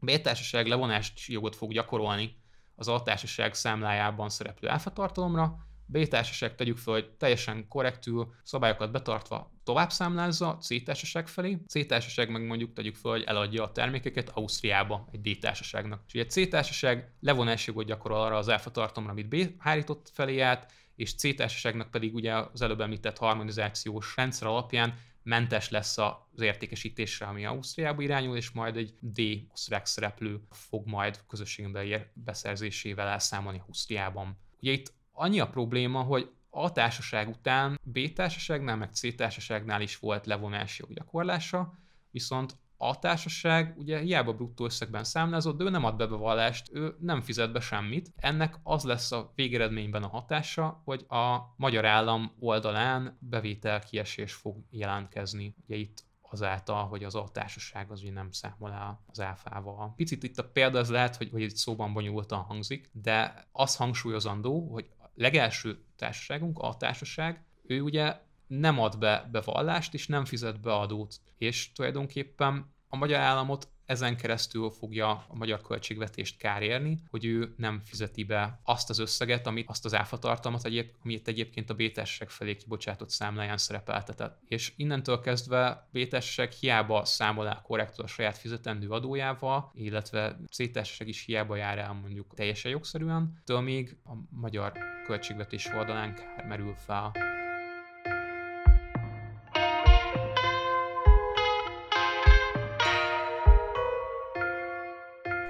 A 0.01 0.05
B 0.05 0.11
társaság 0.11 0.67
levonási 0.67 1.33
jogot 1.33 1.57
fog 1.57 1.73
gyakorolni 1.73 2.37
az 2.75 2.89
A 2.89 3.03
társaság 3.03 3.55
számlájában 3.55 4.29
szereplő 4.29 4.69
áfatartalomra, 4.69 5.70
B 5.91 6.09
társaság 6.09 6.55
tegyük 6.55 6.79
fel, 6.79 6.95
hogy 6.95 7.11
teljesen 7.11 7.69
korrektül, 7.69 8.35
szabályokat 8.43 8.91
betartva 8.91 9.53
tovább 9.65 9.91
számlázza 9.91 10.57
C 10.61 10.85
társaság 10.85 11.29
felé, 11.29 11.59
C 11.67 11.87
társaság 11.87 12.31
meg 12.31 12.47
mondjuk 12.47 12.73
tegyük 12.73 12.97
fel, 12.97 13.11
hogy 13.11 13.23
eladja 13.23 13.63
a 13.63 13.73
termékeket 13.73 14.29
Ausztriába 14.29 15.09
egy 15.13 15.21
D 15.21 15.39
társaságnak. 15.39 16.03
És 16.07 16.15
ugye 16.15 16.27
C 16.27 16.49
társaság 16.49 17.13
levonási 17.21 17.71
jogot 17.71 17.87
gyakorol 17.87 18.21
arra 18.21 18.37
az 18.37 18.49
áfa 18.49 18.71
tartomra, 18.71 19.11
amit 19.11 19.29
B 19.29 19.37
hárított 19.59 20.11
felé 20.13 20.41
át, 20.41 20.73
és 20.97 21.15
C 21.15 21.37
társaságnak 21.37 21.91
pedig 21.91 22.15
ugye 22.15 22.35
az 22.35 22.63
előbb 22.63 22.81
említett 22.81 23.19
harmonizációs 23.19 24.17
rendszer 24.17 24.49
alapján 24.49 24.95
mentes 25.23 25.71
lesz 25.71 25.99
az 25.99 26.41
értékesítésre, 26.41 27.27
ami 27.27 27.45
Ausztriába 27.45 28.03
irányul, 28.03 28.37
és 28.37 28.51
majd 28.51 28.77
egy 28.77 28.95
D 29.01 29.21
osztrák 29.53 29.87
szereplő 29.87 30.41
fog 30.51 30.87
majd 30.87 31.21
közösségen 31.29 32.07
beszerzésével 32.13 33.09
elszámolni 33.09 33.63
Ausztriában. 33.67 34.39
Ugye 34.61 34.73
itt 34.73 34.93
annyi 35.21 35.41
a 35.41 35.49
probléma, 35.49 36.03
hogy 36.03 36.31
a 36.51 36.73
társaság 36.73 37.29
után 37.29 37.81
B 37.83 38.13
társaságnál, 38.13 38.77
meg 38.77 38.93
C 38.93 39.17
társaságnál 39.17 39.81
is 39.81 39.99
volt 39.99 40.27
levonási 40.27 40.83
joggyakorlása, 40.87 41.75
viszont 42.11 42.59
a 42.77 42.99
társaság 42.99 43.75
ugye 43.79 43.99
hiába 43.99 44.33
bruttó 44.33 44.65
összegben 44.65 45.05
számlázott, 45.05 45.57
de 45.57 45.65
ő 45.65 45.71
nem 45.71 45.85
ad 45.85 45.97
be 45.97 46.07
bevallást, 46.07 46.71
ő 46.73 46.97
nem 47.01 47.21
fizet 47.21 47.53
be 47.53 47.61
semmit. 47.61 48.13
Ennek 48.17 48.59
az 48.63 48.85
lesz 48.85 49.13
a 49.13 49.33
végeredményben 49.35 50.03
a 50.03 50.09
hatása, 50.09 50.83
hogy 50.85 51.05
a 51.09 51.39
magyar 51.57 51.85
állam 51.85 52.33
oldalán 52.39 53.17
bevétel 53.21 53.81
kiesés 53.81 54.33
fog 54.33 54.57
jelentkezni. 54.71 55.55
Ugye 55.65 55.77
itt 55.77 56.05
azáltal, 56.31 56.87
hogy 56.87 57.05
az 57.05 57.15
a 57.15 57.29
társaság 57.33 57.91
az 57.91 58.03
ugye 58.03 58.13
nem 58.13 58.31
számol 58.31 58.73
el 58.73 59.05
az 59.07 59.21
áfával. 59.21 59.93
Picit 59.97 60.23
itt 60.23 60.39
a 60.39 60.49
példa 60.49 60.79
az 60.79 60.91
lehet, 60.91 61.17
hogy, 61.17 61.31
hogy 61.31 61.43
itt 61.43 61.57
szóban 61.57 61.93
bonyolultan 61.93 62.43
hangzik, 62.43 62.91
de 62.93 63.47
az 63.53 63.77
hangsúlyozandó, 63.77 64.69
hogy 64.73 64.91
legelső 65.21 65.79
társaságunk, 65.97 66.59
a 66.59 66.77
társaság, 66.77 67.45
ő 67.67 67.81
ugye 67.81 68.17
nem 68.47 68.81
ad 68.81 68.99
be 68.99 69.29
bevallást, 69.33 69.95
és 69.95 70.07
nem 70.07 70.25
fizet 70.25 70.61
be 70.61 70.75
adót. 70.75 71.21
És 71.39 71.73
tulajdonképpen 71.73 72.75
a 72.89 72.97
magyar 72.97 73.21
államot 73.21 73.69
ezen 73.91 74.17
keresztül 74.17 74.71
fogja 74.71 75.11
a 75.11 75.35
magyar 75.35 75.61
költségvetést 75.61 76.37
kár 76.37 76.63
érni, 76.63 76.99
hogy 77.11 77.25
ő 77.25 77.55
nem 77.57 77.81
fizeti 77.85 78.25
be 78.25 78.61
azt 78.65 78.91
az 78.91 78.99
összeget, 78.99 79.47
amit 79.47 79.69
azt 79.69 79.85
az 79.85 79.95
áfatartalmat, 79.95 80.69
amit 81.03 81.29
egyébként 81.29 81.71
a 81.71 81.75
b 81.75 81.83
felé 82.27 82.57
kibocsátott 82.57 83.11
számláján 83.11 83.57
szerepeltetett. 83.57 84.41
És 84.49 84.73
innentől 84.77 85.21
kezdve 85.21 85.89
b 85.93 86.17
hiába 86.61 87.05
számol 87.05 87.49
el 87.49 87.63
korrektul 87.63 88.05
a 88.05 88.09
saját 88.09 88.39
fizetendő 88.39 88.89
adójával, 88.89 89.71
illetve 89.75 90.37
c 90.51 90.59
is 90.99 91.25
hiába 91.25 91.57
jár 91.57 91.79
el 91.79 91.93
mondjuk 91.93 92.35
teljesen 92.35 92.71
jogszerűen, 92.71 93.41
től 93.45 93.61
még 93.61 93.97
a 94.05 94.13
magyar 94.31 94.73
költségvetés 95.07 95.67
oldalán 95.67 96.15
kár 96.15 96.47
merül 96.47 96.75
fel. 96.75 97.30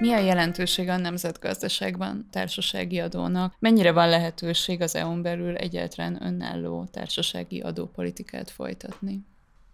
Mi 0.00 0.12
a 0.12 0.18
jelentőség 0.18 0.88
a 0.88 0.96
nemzetgazdaságban 0.96 2.28
társasági 2.30 2.98
adónak? 3.00 3.54
Mennyire 3.58 3.92
van 3.92 4.08
lehetőség 4.08 4.80
az 4.80 4.94
EU-n 4.94 5.22
belül 5.22 5.56
egyáltalán 5.56 6.22
önálló 6.22 6.84
társasági 6.84 7.60
adópolitikát 7.60 8.50
folytatni? 8.50 9.26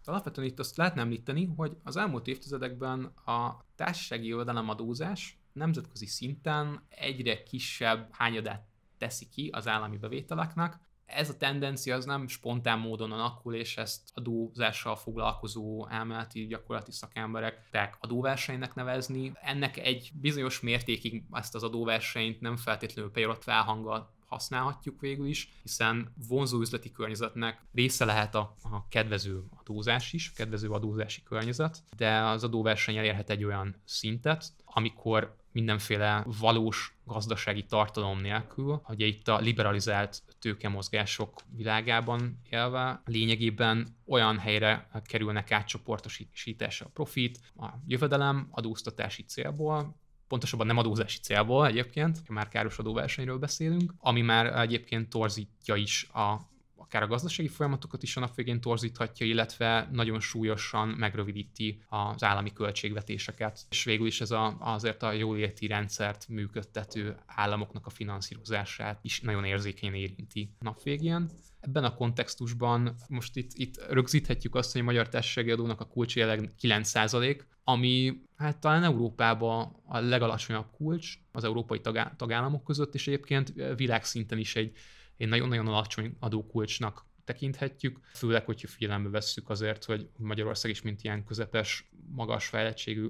Alapvetően 0.05 0.47
itt 0.47 0.59
azt 0.59 0.77
lehetne 0.77 1.01
említeni, 1.01 1.53
hogy 1.57 1.77
az 1.85 1.97
elmúlt 1.97 2.27
évtizedekben 2.27 3.05
a 3.24 3.64
társasági 3.77 4.27
jövedelemadózás 4.27 5.39
nemzetközi 5.53 6.07
szinten 6.07 6.83
egyre 6.89 7.43
kisebb 7.43 8.09
hányadát 8.11 8.66
teszi 8.99 9.29
ki 9.29 9.51
az 9.53 9.68
állami 9.68 9.97
bevételeknek, 9.97 10.79
ez 11.07 11.29
a 11.29 11.37
tendencia 11.37 11.97
az 11.97 12.05
nem 12.05 12.29
spontán 12.29 12.79
módon 12.79 13.13
alakul, 13.13 13.55
és 13.55 13.77
ezt 13.77 14.11
adózással 14.15 14.97
foglalkozó 14.97 15.89
elméleti 15.89 16.47
gyakorlati 16.47 16.93
szakemberek 16.93 17.69
tehát 17.71 17.97
adóversenynek 18.01 18.75
nevezni. 18.75 19.33
Ennek 19.43 19.77
egy 19.77 20.11
bizonyos 20.15 20.61
mértékig 20.61 21.25
ezt 21.33 21.55
az 21.55 21.63
adóversenyt 21.63 22.41
nem 22.41 22.57
feltétlenül 22.57 23.11
pejorat 23.11 23.43
felhanggal 23.43 24.15
használhatjuk 24.27 25.01
végül 25.01 25.27
is, 25.27 25.53
hiszen 25.63 26.13
vonzó 26.29 26.61
üzleti 26.61 26.93
környezetnek 26.93 27.63
része 27.75 28.05
lehet 28.05 28.35
a, 28.35 28.57
a 28.63 28.89
kedvező 28.89 29.45
adózás 29.57 30.13
is, 30.13 30.33
kedvező 30.33 30.71
adózási 30.71 31.23
környezet, 31.23 31.83
de 31.97 32.19
az 32.21 32.45
adóverseny 32.45 32.97
elérhet 32.97 33.31
egy 33.31 33.45
olyan 33.45 33.77
szintet, 33.85 34.53
amikor 34.65 35.37
mindenféle 35.57 36.25
valós 36.41 36.97
gazdasági 37.05 37.65
tartalom 37.65 38.21
nélkül, 38.21 38.81
hogy 38.85 39.01
itt 39.01 39.29
a 39.29 39.39
liberalizált 39.39 40.23
tőkemozgások 40.39 41.41
világában 41.57 42.41
élve 42.51 43.03
lényegében 43.05 43.97
olyan 44.07 44.39
helyre 44.39 44.89
kerülnek 45.05 45.53
átcsoportosításra 45.53 46.87
a 46.87 46.91
profit, 46.93 47.41
a 47.57 47.67
jövedelem 47.87 48.49
adóztatási 48.51 49.23
célból, 49.23 49.97
pontosabban 50.29 50.67
nem 50.67 50.77
adózási 50.77 51.19
célból 51.19 51.67
egyébként, 51.67 52.29
már 52.29 52.49
káros 52.49 52.79
adóversenyről 52.79 53.39
beszélünk, 53.39 53.95
ami 53.99 54.21
már 54.21 54.59
egyébként 54.59 55.09
torzítja 55.09 55.75
is 55.75 56.09
a 56.13 56.55
akár 56.87 57.03
a 57.03 57.07
gazdasági 57.07 57.49
folyamatokat 57.49 58.03
is 58.03 58.16
a 58.16 58.20
nap 58.20 58.34
végén 58.34 58.61
torzíthatja, 58.61 59.26
illetve 59.26 59.89
nagyon 59.93 60.20
súlyosan 60.20 60.89
megrövidíti 60.89 61.82
az 61.89 62.22
állami 62.22 62.53
költségvetéseket. 62.53 63.66
És 63.70 63.84
végül 63.84 64.07
is 64.07 64.20
ez 64.20 64.30
a, 64.30 64.57
azért 64.61 65.03
a 65.03 65.12
jóléti 65.12 65.66
rendszert 65.66 66.28
működtető 66.28 67.16
államoknak 67.26 67.87
a 67.87 67.91
finanszírozását 67.91 68.99
is 69.03 69.20
nagyon 69.20 69.45
érzékenyen 69.45 69.95
érinti 69.95 70.51
nap 70.59 70.82
végén. 70.82 71.30
Ebben 71.61 71.84
a 71.84 71.95
kontextusban 71.95 72.95
most 73.09 73.37
itt, 73.37 73.51
itt 73.55 73.87
rögzíthetjük 73.91 74.55
azt, 74.55 74.72
hogy 74.72 74.80
a 74.80 74.84
magyar 74.84 75.09
társasági 75.09 75.51
adónak 75.51 75.80
a 75.80 75.87
kulcs 75.87 76.16
jelenleg 76.16 76.51
9%, 76.62 77.41
ami 77.64 78.22
hát 78.37 78.59
talán 78.61 78.84
Európában 78.84 79.82
a 79.87 79.99
legalacsonyabb 79.99 80.70
kulcs 80.70 81.18
az 81.32 81.45
európai 81.45 81.80
tagállamok 82.16 82.64
között, 82.64 82.95
és 82.95 83.07
egyébként 83.07 83.53
világszinten 83.76 84.39
is 84.39 84.57
egy 84.57 84.76
egy 85.17 85.29
nagyon-nagyon 85.29 85.67
alacsony 85.67 86.17
adókulcsnak 86.19 87.05
tekinthetjük, 87.25 88.01
főleg, 88.14 88.45
hogyha 88.45 88.69
figyelembe 88.69 89.09
vesszük 89.09 89.51
azért, 89.51 89.85
hogy 89.85 90.09
Magyarország 90.17 90.71
is, 90.71 90.83
mint 90.83 91.03
ilyen 91.03 91.25
közepes, 91.25 91.91
magas 92.14 92.47
fejlettségű 92.47 93.09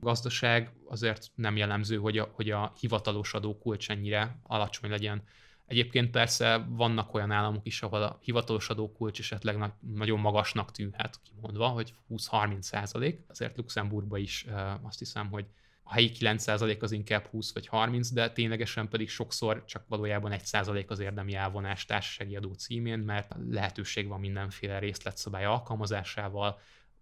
gazdaság, 0.00 0.72
azért 0.88 1.30
nem 1.34 1.56
jellemző, 1.56 1.96
hogy 1.96 2.18
a, 2.18 2.30
hogy 2.32 2.50
a 2.50 2.72
hivatalos 2.78 3.34
adókulcs 3.34 3.90
ennyire 3.90 4.38
alacsony 4.42 4.90
legyen. 4.90 5.22
Egyébként 5.66 6.10
persze 6.10 6.66
vannak 6.68 7.14
olyan 7.14 7.30
államok 7.30 7.66
is, 7.66 7.82
ahol 7.82 8.02
a 8.02 8.18
hivatalos 8.20 8.68
adókulcs 8.70 9.18
esetleg 9.18 9.56
na- 9.56 9.78
nagyon 9.80 10.20
magasnak 10.20 10.70
tűnhet, 10.70 11.20
kimondva, 11.22 11.68
hogy 11.68 11.94
20-30 12.10 12.60
százalék. 12.60 13.20
Azért 13.28 13.56
Luxemburgban 13.56 14.20
is 14.20 14.46
azt 14.82 14.98
hiszem, 14.98 15.28
hogy 15.30 15.46
a 15.86 15.92
helyi 15.92 16.10
9% 16.18 16.80
az 16.80 16.92
inkább 16.92 17.26
20 17.26 17.52
vagy 17.52 17.66
30, 17.66 18.10
de 18.10 18.30
ténylegesen 18.30 18.88
pedig 18.88 19.08
sokszor 19.08 19.64
csak 19.64 19.84
valójában 19.88 20.32
1% 20.34 20.86
az 20.86 20.98
érdemi 20.98 21.34
elvonás 21.34 21.84
társasági 21.84 22.36
adó 22.36 22.52
címén, 22.52 22.98
mert 22.98 23.34
lehetőség 23.50 24.08
van 24.08 24.20
mindenféle 24.20 24.78
részletszabály 24.78 25.44
alkalmazásával, 25.44 26.58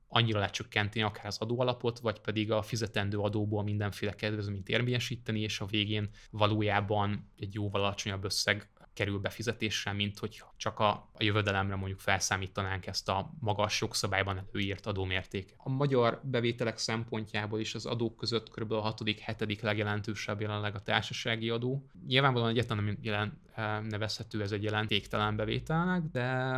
annyira 0.09 0.39
lecsökkenteni 0.39 1.05
akár 1.05 1.27
az 1.27 1.39
adóalapot, 1.39 1.99
vagy 1.99 2.21
pedig 2.21 2.53
a 2.53 2.63
fizetendő 2.63 3.19
adóból 3.19 3.63
mindenféle 3.63 4.13
kedvezményt 4.13 4.69
érvényesíteni, 4.69 5.41
és 5.41 5.61
a 5.61 5.67
végén 5.67 6.11
valójában 6.31 7.31
egy 7.39 7.55
jóval 7.55 7.83
alacsonyabb 7.83 8.25
összeg 8.25 8.69
kerül 8.93 9.19
befizetésre, 9.19 9.93
mint 9.93 10.19
hogy 10.19 10.43
csak 10.57 10.79
a, 10.79 10.89
a 10.89 11.23
jövedelemre 11.23 11.75
mondjuk 11.75 11.99
felszámítanánk 11.99 12.87
ezt 12.87 13.09
a 13.09 13.31
magas 13.41 13.81
jogszabályban 13.81 14.49
előírt 14.53 14.87
adómérték. 14.87 15.55
A 15.57 15.69
magyar 15.69 16.21
bevételek 16.25 16.79
szempontjából 16.79 17.61
is 17.61 17.75
az 17.75 17.87
adók 17.87 18.17
között 18.17 18.51
kb. 18.51 18.73
a 18.73 18.81
hatodik, 18.81 19.19
hetedik 19.19 19.61
legjelentősebb 19.61 20.41
jelenleg 20.41 20.75
a 20.75 20.83
társasági 20.83 21.51
adó. 21.51 21.87
Nyilvánvalóan 22.07 22.51
egyetlen 22.51 22.85
nem 22.85 22.99
jelen, 23.01 23.41
eh, 23.55 23.81
nevezhető 23.81 24.43
ez 24.43 24.53
egy 24.53 24.63
jelentéktelen 24.63 25.37
bevételnek, 25.37 26.03
de 26.03 26.57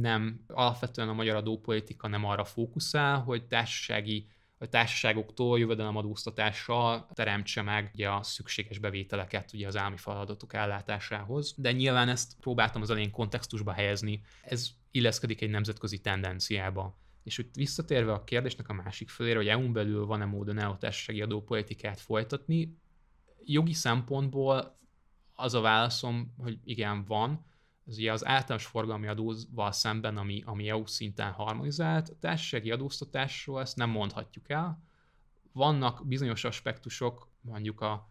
nem, 0.00 0.40
alapvetően 0.46 1.08
a 1.08 1.12
magyar 1.12 1.36
adópolitika 1.36 2.08
nem 2.08 2.24
arra 2.24 2.44
fókuszál, 2.44 3.18
hogy 3.18 3.44
társasági 3.44 4.26
a 4.58 4.66
társaságoktól 4.66 5.58
jövedelemadóztatással 5.58 7.08
teremtse 7.14 7.62
meg 7.62 7.90
ugye 7.94 8.08
a 8.08 8.22
szükséges 8.22 8.78
bevételeket 8.78 9.52
ugye 9.52 9.66
az 9.66 9.76
állami 9.76 9.96
feladatok 9.96 10.54
ellátásához. 10.54 11.54
De 11.56 11.72
nyilván 11.72 12.08
ezt 12.08 12.36
próbáltam 12.40 12.82
az 12.82 12.90
elején 12.90 13.10
kontextusba 13.10 13.72
helyezni. 13.72 14.22
Ez 14.42 14.68
illeszkedik 14.90 15.40
egy 15.42 15.50
nemzetközi 15.50 15.98
tendenciába. 15.98 16.98
És 17.22 17.38
úgy 17.38 17.48
visszatérve 17.54 18.12
a 18.12 18.24
kérdésnek 18.24 18.68
a 18.68 18.72
másik 18.72 19.08
fölére, 19.08 19.36
hogy 19.36 19.48
EU-n 19.48 19.72
belül 19.72 20.06
van-e 20.06 20.24
módon 20.24 20.58
a 20.58 20.78
társasági 20.78 21.22
adópolitikát 21.22 22.00
folytatni, 22.00 22.78
jogi 23.44 23.72
szempontból 23.72 24.78
az 25.34 25.54
a 25.54 25.60
válaszom, 25.60 26.34
hogy 26.38 26.58
igen, 26.64 27.04
van, 27.04 27.44
ez 27.86 27.98
ugye 27.98 28.12
az 28.12 28.26
általános 28.26 28.66
forgalmi 28.66 29.06
adóval 29.06 29.72
szemben, 29.72 30.16
ami, 30.16 30.42
ami 30.46 30.68
EU 30.68 30.86
szinten 30.86 31.32
harmonizált, 31.32 32.08
a 32.08 32.18
társasági 32.20 32.70
adóztatásról 32.70 33.60
ezt 33.60 33.76
nem 33.76 33.90
mondhatjuk 33.90 34.50
el. 34.50 34.82
Vannak 35.52 36.06
bizonyos 36.06 36.44
aspektusok, 36.44 37.28
mondjuk 37.40 37.80
a 37.80 38.10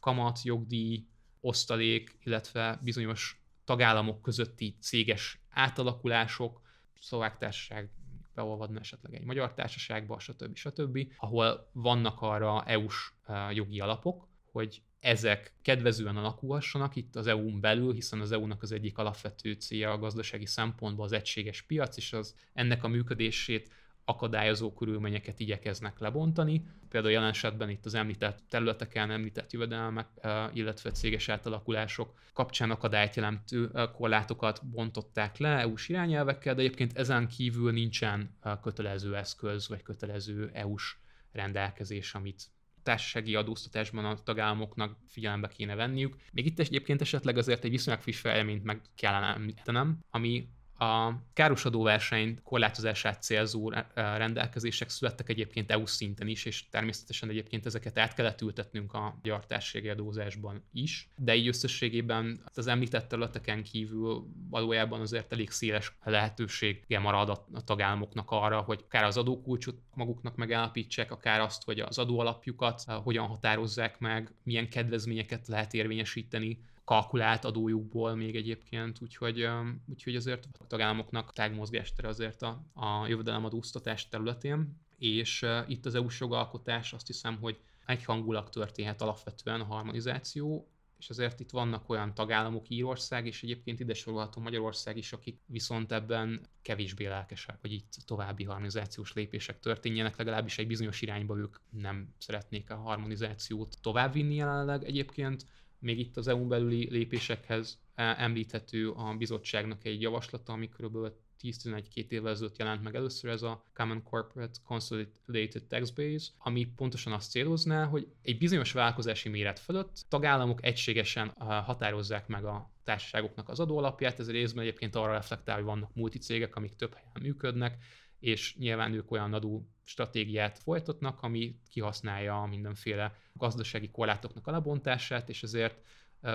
kamat, 0.00 0.42
jogdíj, 0.42 1.06
osztalék, 1.40 2.18
illetve 2.22 2.80
bizonyos 2.82 3.42
tagállamok 3.64 4.22
közötti 4.22 4.76
céges 4.80 5.40
átalakulások, 5.50 6.60
szlovák 7.00 7.38
társaság 7.38 7.90
beolvadna 8.34 8.80
esetleg 8.80 9.14
egy 9.14 9.24
magyar 9.24 9.54
társaságba, 9.54 10.18
stb. 10.18 10.56
stb., 10.56 10.98
ahol 11.16 11.70
vannak 11.72 12.20
arra 12.20 12.64
EU-s 12.64 13.12
eh, 13.26 13.54
jogi 13.54 13.80
alapok, 13.80 14.28
hogy 14.50 14.82
ezek 15.04 15.52
kedvezően 15.62 16.16
alakulhassanak 16.16 16.96
itt 16.96 17.16
az 17.16 17.26
EU-n 17.26 17.60
belül, 17.60 17.92
hiszen 17.92 18.20
az 18.20 18.32
EU-nak 18.32 18.62
az 18.62 18.72
egyik 18.72 18.98
alapvető 18.98 19.52
célja 19.52 19.90
a 19.90 19.98
gazdasági 19.98 20.46
szempontból 20.46 21.04
az 21.04 21.12
egységes 21.12 21.62
piac, 21.62 21.96
és 21.96 22.12
az 22.12 22.34
ennek 22.52 22.84
a 22.84 22.88
működését 22.88 23.72
akadályozó 24.04 24.72
körülményeket 24.72 25.40
igyekeznek 25.40 25.98
lebontani. 25.98 26.64
Például 26.88 27.12
jelen 27.12 27.28
esetben 27.28 27.70
itt 27.70 27.84
az 27.84 27.94
említett 27.94 28.38
területeken 28.48 29.10
említett 29.10 29.52
jövedelmek, 29.52 30.06
eh, 30.16 30.50
illetve 30.52 30.90
céges 30.90 31.28
átalakulások 31.28 32.14
kapcsán 32.32 32.70
akadályt 32.70 33.14
jelentő 33.14 33.70
eh, 33.74 33.88
korlátokat 33.92 34.66
bontották 34.66 35.38
le 35.38 35.58
EU-s 35.58 35.88
irányelvekkel, 35.88 36.54
de 36.54 36.60
egyébként 36.60 36.98
ezen 36.98 37.28
kívül 37.28 37.72
nincsen 37.72 38.36
eh, 38.40 38.58
kötelező 38.62 39.16
eszköz 39.16 39.68
vagy 39.68 39.82
kötelező 39.82 40.50
EU-s 40.52 40.96
rendelkezés, 41.32 42.14
amit 42.14 42.52
társasági 42.84 43.34
adóztatásban 43.34 44.04
a 44.04 44.22
tagállamoknak 44.22 44.96
figyelembe 45.08 45.48
kéne 45.48 45.74
venniük. 45.74 46.16
Még 46.32 46.46
itt 46.46 46.58
egyébként 46.58 47.00
esetleg 47.00 47.38
azért 47.38 47.64
egy 47.64 47.70
viszonylag 47.70 48.02
friss 48.02 48.20
fejleményt 48.20 48.64
meg 48.64 48.80
kellene 48.94 49.26
említenem, 49.26 49.98
ami 50.10 50.48
a 50.78 51.12
káros 51.32 51.64
adóverseny 51.64 52.38
korlátozását 52.42 53.22
célzó 53.22 53.72
rendelkezések 53.94 54.88
születtek 54.88 55.28
egyébként 55.28 55.70
EU 55.70 55.86
szinten 55.86 56.28
is, 56.28 56.44
és 56.44 56.68
természetesen 56.68 57.28
egyébként 57.28 57.66
ezeket 57.66 57.98
át 57.98 58.14
kellett 58.14 58.40
ültetnünk 58.40 58.92
a 58.92 59.18
gyartásségi 59.22 59.88
adózásban 59.88 60.62
is, 60.72 61.08
de 61.16 61.34
így 61.34 61.48
összességében 61.48 62.42
az 62.54 62.66
említett 62.66 63.08
területeken 63.08 63.62
kívül 63.62 64.26
valójában 64.50 65.00
azért 65.00 65.32
elég 65.32 65.50
széles 65.50 65.96
lehetősége 66.04 66.98
marad 66.98 67.28
a 67.28 67.64
tagállamoknak 67.64 68.30
arra, 68.30 68.60
hogy 68.60 68.80
akár 68.84 69.04
az 69.04 69.16
adókulcsot 69.16 69.78
maguknak 69.94 70.36
megállapítsák, 70.36 71.10
akár 71.10 71.40
azt, 71.40 71.64
hogy 71.64 71.80
az 71.80 71.98
adóalapjukat 71.98 72.82
hogyan 72.84 73.26
határozzák 73.26 73.98
meg, 73.98 74.32
milyen 74.42 74.68
kedvezményeket 74.68 75.48
lehet 75.48 75.74
érvényesíteni, 75.74 76.58
kalkulált 76.84 77.44
adójukból 77.44 78.14
még 78.14 78.36
egyébként, 78.36 78.98
úgyhogy, 79.02 79.48
úgyhogy 79.86 80.16
azért 80.16 80.48
a 80.58 80.66
tagállamoknak 80.66 81.32
tágmozgástere 81.32 82.08
azért 82.08 82.42
a, 82.42 82.64
a 82.74 83.06
jövedelemadóztatás 83.06 84.08
területén, 84.08 84.78
és 84.98 85.46
itt 85.66 85.86
az 85.86 85.94
EU-s 85.94 86.20
jogalkotás 86.20 86.92
azt 86.92 87.06
hiszem, 87.06 87.38
hogy 87.40 87.58
egyhangulag 87.86 88.48
történhet 88.48 89.02
alapvetően 89.02 89.60
a 89.60 89.64
harmonizáció, 89.64 90.68
és 90.98 91.10
azért 91.10 91.40
itt 91.40 91.50
vannak 91.50 91.88
olyan 91.88 92.14
tagállamok, 92.14 92.68
Írország, 92.68 93.26
és 93.26 93.42
egyébként 93.42 93.80
ide 93.80 93.94
sorolható 93.94 94.40
Magyarország 94.40 94.96
is, 94.96 95.12
akik 95.12 95.40
viszont 95.46 95.92
ebben 95.92 96.46
kevésbé 96.62 97.06
lelkesek, 97.06 97.60
hogy 97.60 97.72
itt 97.72 97.96
további 98.06 98.44
harmonizációs 98.44 99.12
lépések 99.12 99.60
történjenek, 99.60 100.16
legalábbis 100.16 100.58
egy 100.58 100.66
bizonyos 100.66 101.02
irányba 101.02 101.36
ők 101.36 101.56
nem 101.70 102.14
szeretnék 102.18 102.70
a 102.70 102.76
harmonizációt 102.76 103.76
továbbvinni 103.80 104.34
jelenleg. 104.34 104.84
Egyébként 104.84 105.46
még 105.84 105.98
itt 105.98 106.16
az 106.16 106.28
EU 106.28 106.46
belüli 106.46 106.90
lépésekhez 106.90 107.78
e, 107.94 108.14
említhető 108.18 108.90
a 108.90 109.14
bizottságnak 109.14 109.84
egy 109.84 110.00
javaslata, 110.00 110.52
ami 110.52 110.68
kb. 110.68 110.96
10-11-2 111.42 112.08
évvel 112.08 112.32
ezelőtt 112.32 112.58
jelent 112.58 112.82
meg 112.82 112.94
először 112.94 113.30
ez 113.30 113.42
a 113.42 113.64
Common 113.74 114.02
Corporate 114.02 114.58
Consolidated 114.64 115.64
Tax 115.64 115.90
Base, 115.90 116.30
ami 116.38 116.64
pontosan 116.76 117.12
azt 117.12 117.30
célozná, 117.30 117.84
hogy 117.84 118.06
egy 118.22 118.38
bizonyos 118.38 118.72
vállalkozási 118.72 119.28
méret 119.28 119.58
fölött 119.58 120.04
tagállamok 120.08 120.64
egységesen 120.64 121.32
határozzák 121.38 122.26
meg 122.26 122.44
a 122.44 122.70
társaságoknak 122.84 123.48
az 123.48 123.60
adóalapját, 123.60 124.18
ez 124.18 124.30
részben 124.30 124.64
egyébként 124.64 124.94
arra 124.94 125.12
reflektál, 125.12 125.54
hogy 125.54 125.64
vannak 125.64 125.94
multicégek, 125.94 126.56
amik 126.56 126.74
több 126.74 126.94
helyen 126.94 127.20
működnek, 127.22 127.76
és 128.24 128.56
nyilván 128.56 128.92
ők 128.92 129.10
olyan 129.10 129.32
adó 129.32 129.68
stratégiát 129.82 130.58
folytatnak, 130.58 131.22
ami 131.22 131.56
kihasználja 131.68 132.46
mindenféle 132.50 133.16
gazdasági 133.32 133.90
korlátoknak 133.90 134.46
a 134.46 134.50
lebontását, 134.50 135.28
és 135.28 135.42
ezért 135.42 135.80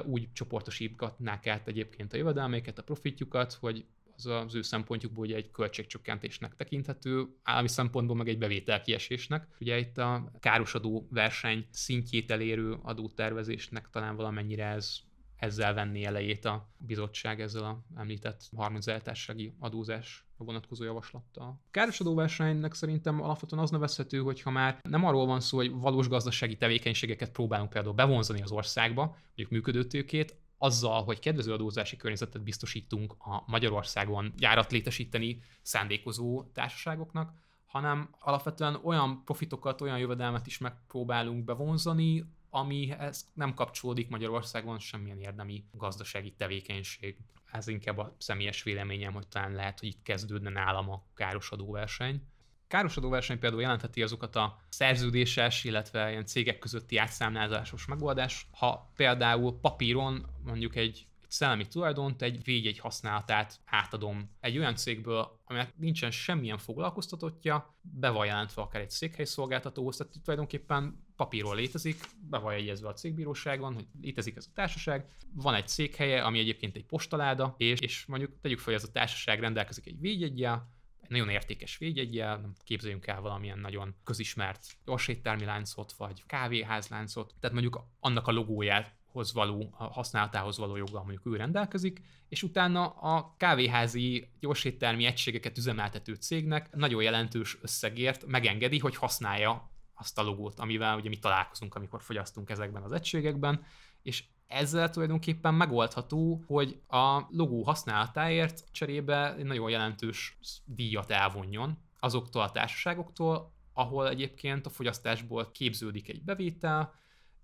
úgy 0.06 0.32
csoportosítgatnák 0.34 1.48
át 1.48 1.68
egyébként 1.68 2.14
a 2.14 2.18
jövedelmeiket, 2.18 2.80
a 2.80 2.84
profitjukat, 2.84 3.54
hogy 3.54 3.86
az 4.16 4.26
az 4.26 4.56
ő 4.56 4.62
szempontjukból 4.62 5.26
ugye 5.26 5.36
egy 5.36 5.52
költségcsökkentésnek 5.52 6.56
tekinthető, 6.56 7.26
állami 7.44 7.68
szempontból 7.68 8.16
meg 8.16 8.28
egy 8.28 8.38
bevételkiesésnek. 8.38 9.48
Ugye 9.60 9.78
itt 9.78 9.98
a 9.98 10.32
károsodó 10.40 11.08
verseny 11.12 11.68
szintjét 11.72 12.32
elérő 12.32 12.78
adótervezésnek 12.82 13.90
talán 13.90 14.16
valamennyire 14.16 14.66
ez 14.66 14.98
ezzel 15.36 15.74
venni 15.74 16.04
elejét 16.04 16.46
a 16.46 16.70
bizottság 16.78 17.42
ezzel 17.42 17.64
a 17.64 17.84
említett 17.96 18.42
harmonizáltársági 18.56 19.54
adózás 19.60 20.29
vonatkozó 20.44 20.84
javaslattal. 20.84 21.48
A 21.48 21.70
káros 21.72 22.00
adóversenynek 22.00 22.74
szerintem 22.74 23.22
alapvetően 23.22 23.62
az 23.62 23.70
nevezhető, 23.70 24.20
hogy 24.20 24.42
ha 24.42 24.50
már 24.50 24.80
nem 24.84 25.06
arról 25.06 25.26
van 25.26 25.40
szó, 25.40 25.58
hogy 25.58 25.72
valós 25.72 26.08
gazdasági 26.08 26.58
tevékenységeket 26.58 27.32
próbálunk 27.32 27.70
például 27.70 27.94
bevonzani 27.94 28.42
az 28.42 28.52
országba, 28.52 29.18
mondjuk 29.28 29.50
működőtőkét, 29.50 30.38
azzal, 30.58 31.04
hogy 31.04 31.20
kedvező 31.20 31.54
adózási 31.54 31.98
környezetet 31.98 32.44
biztosítunk 32.44 33.16
a 33.20 33.44
Magyarországon 33.48 34.34
gyárat 34.38 34.72
létesíteni 34.72 35.42
szándékozó 35.62 36.44
társaságoknak, 36.44 37.34
hanem 37.66 38.10
alapvetően 38.20 38.80
olyan 38.84 39.24
profitokat, 39.24 39.82
olyan 39.82 39.98
jövedelmet 39.98 40.48
is 40.48 40.58
megpróbálunk 40.58 41.44
bevonzani, 41.44 42.26
amihez 42.50 43.28
nem 43.34 43.54
kapcsolódik 43.54 44.10
Magyarországon 44.10 44.80
semmilyen 44.80 45.20
érdemi 45.20 45.64
gazdasági 45.72 46.34
tevékenység. 46.38 47.18
Ez 47.52 47.68
inkább 47.68 47.98
a 47.98 48.16
személyes 48.18 48.64
véleményem, 48.64 49.14
hogy 49.14 49.28
talán 49.28 49.54
lehet, 49.54 49.80
hogy 49.80 49.90
itt 49.90 50.02
kezdődne 50.04 50.50
nálam 50.50 50.90
a 50.90 51.04
káros 51.16 51.52
adóverseny. 51.52 52.22
Káros 52.68 52.98
adóverseny 52.98 53.40
például 53.40 53.62
jelentheti 53.62 54.04
azokat 54.04 54.36
a 54.36 54.62
szerződéses, 54.70 55.64
illetve 55.64 56.10
ilyen 56.10 56.26
cégek 56.26 56.60
közötti 56.60 56.98
átszámlázásos 56.98 57.86
megoldás. 57.86 58.48
Ha 58.52 58.92
például 58.96 59.60
papíron 59.60 60.26
mondjuk 60.44 60.76
egy 60.76 61.08
szellemi 61.28 61.68
tulajdont, 61.68 62.22
egy 62.22 62.44
védjegy 62.44 62.80
használatát 62.80 63.60
átadom 63.66 64.36
egy 64.40 64.58
olyan 64.58 64.76
cégből, 64.76 65.40
aminek 65.46 65.78
nincsen 65.78 66.12
semmilyen 66.12 66.58
foglalkoztatottja, 66.58 67.76
be 67.82 68.10
van 68.10 68.26
jelentve 68.26 68.62
akár 68.62 68.82
egy 68.82 68.90
székhelyszolgáltatóhoz, 68.90 69.98
tehát 69.98 70.14
tulajdonképpen 70.24 71.08
papíról 71.20 71.56
létezik, 71.56 72.04
be 72.30 72.38
van 72.38 72.54
jegyezve 72.54 72.88
a 72.88 72.94
cégbíróságon, 72.94 73.74
hogy 73.74 73.88
létezik 74.02 74.36
ez 74.36 74.46
a 74.50 74.54
társaság, 74.54 75.06
van 75.34 75.54
egy 75.54 75.68
székhelye, 75.68 76.24
ami 76.24 76.40
egyébként 76.40 76.76
egy 76.76 76.86
postaláda, 76.86 77.56
és, 77.58 77.80
és 77.80 78.06
mondjuk 78.06 78.40
tegyük 78.42 78.58
fel, 78.58 78.74
hogy 78.74 78.84
ez 78.84 78.90
a 78.90 78.92
társaság 78.92 79.40
rendelkezik 79.40 79.86
egy 79.86 80.00
védjegyel, 80.00 80.70
egy 81.02 81.10
nagyon 81.10 81.30
értékes 81.30 81.78
védjegyel, 81.78 82.52
képzeljünk 82.64 83.08
el 83.08 83.22
valamilyen 83.22 83.60
nagyon 83.60 83.96
közismert 84.04 84.78
gyorséttermi 84.86 85.46
láncot, 85.46 85.92
vagy 85.92 86.24
kávéházláncot, 86.26 87.34
tehát 87.40 87.56
mondjuk 87.56 87.84
annak 88.00 88.28
a 88.28 88.32
logóját 88.32 88.96
hoz 89.12 89.34
való, 89.34 89.74
a 89.78 89.84
használatához 89.84 90.58
való 90.58 90.76
joggal 90.76 91.04
mondjuk 91.04 91.26
ő 91.26 91.36
rendelkezik, 91.36 92.02
és 92.30 92.44
utána 92.44 92.88
a 92.88 93.36
kávéházi 93.38 94.30
gyorséttermi 94.40 95.06
egységeket 95.06 95.58
üzemeltető 95.58 96.14
cégnek 96.14 96.76
nagyon 96.76 97.04
jelentős 97.04 97.58
összegért 97.62 98.26
megengedi, 98.26 98.80
hogy 98.80 98.96
használja 98.96 99.70
azt 100.00 100.18
a 100.18 100.24
logót, 100.24 100.60
amivel 100.60 100.98
ugye 100.98 101.10
mi 101.10 101.18
találkozunk, 101.18 101.76
amikor 101.76 102.02
fogyasztunk 102.02 102.50
ezekben 102.50 102.84
az 102.84 102.92
egységekben, 102.92 103.64
és 104.02 104.24
ezzel 104.48 104.90
tulajdonképpen 104.90 105.54
megoldható, 105.54 106.44
hogy 106.48 106.82
a 106.88 107.22
logó 107.30 107.64
használatáért 107.64 108.64
cserébe 108.72 109.36
egy 109.36 109.46
nagyon 109.46 109.70
jelentős 109.70 110.38
díjat 110.66 111.12
elvonjon 111.12 111.78
azoktól 112.00 112.42
a 112.42 112.52
társaságoktól, 112.52 113.54
ahol 113.74 114.10
egyébként 114.10 114.66
a 114.66 114.70
fogyasztásból 114.70 115.52
képződik 115.52 116.10
egy 116.10 116.24
bevétel, 116.24 116.94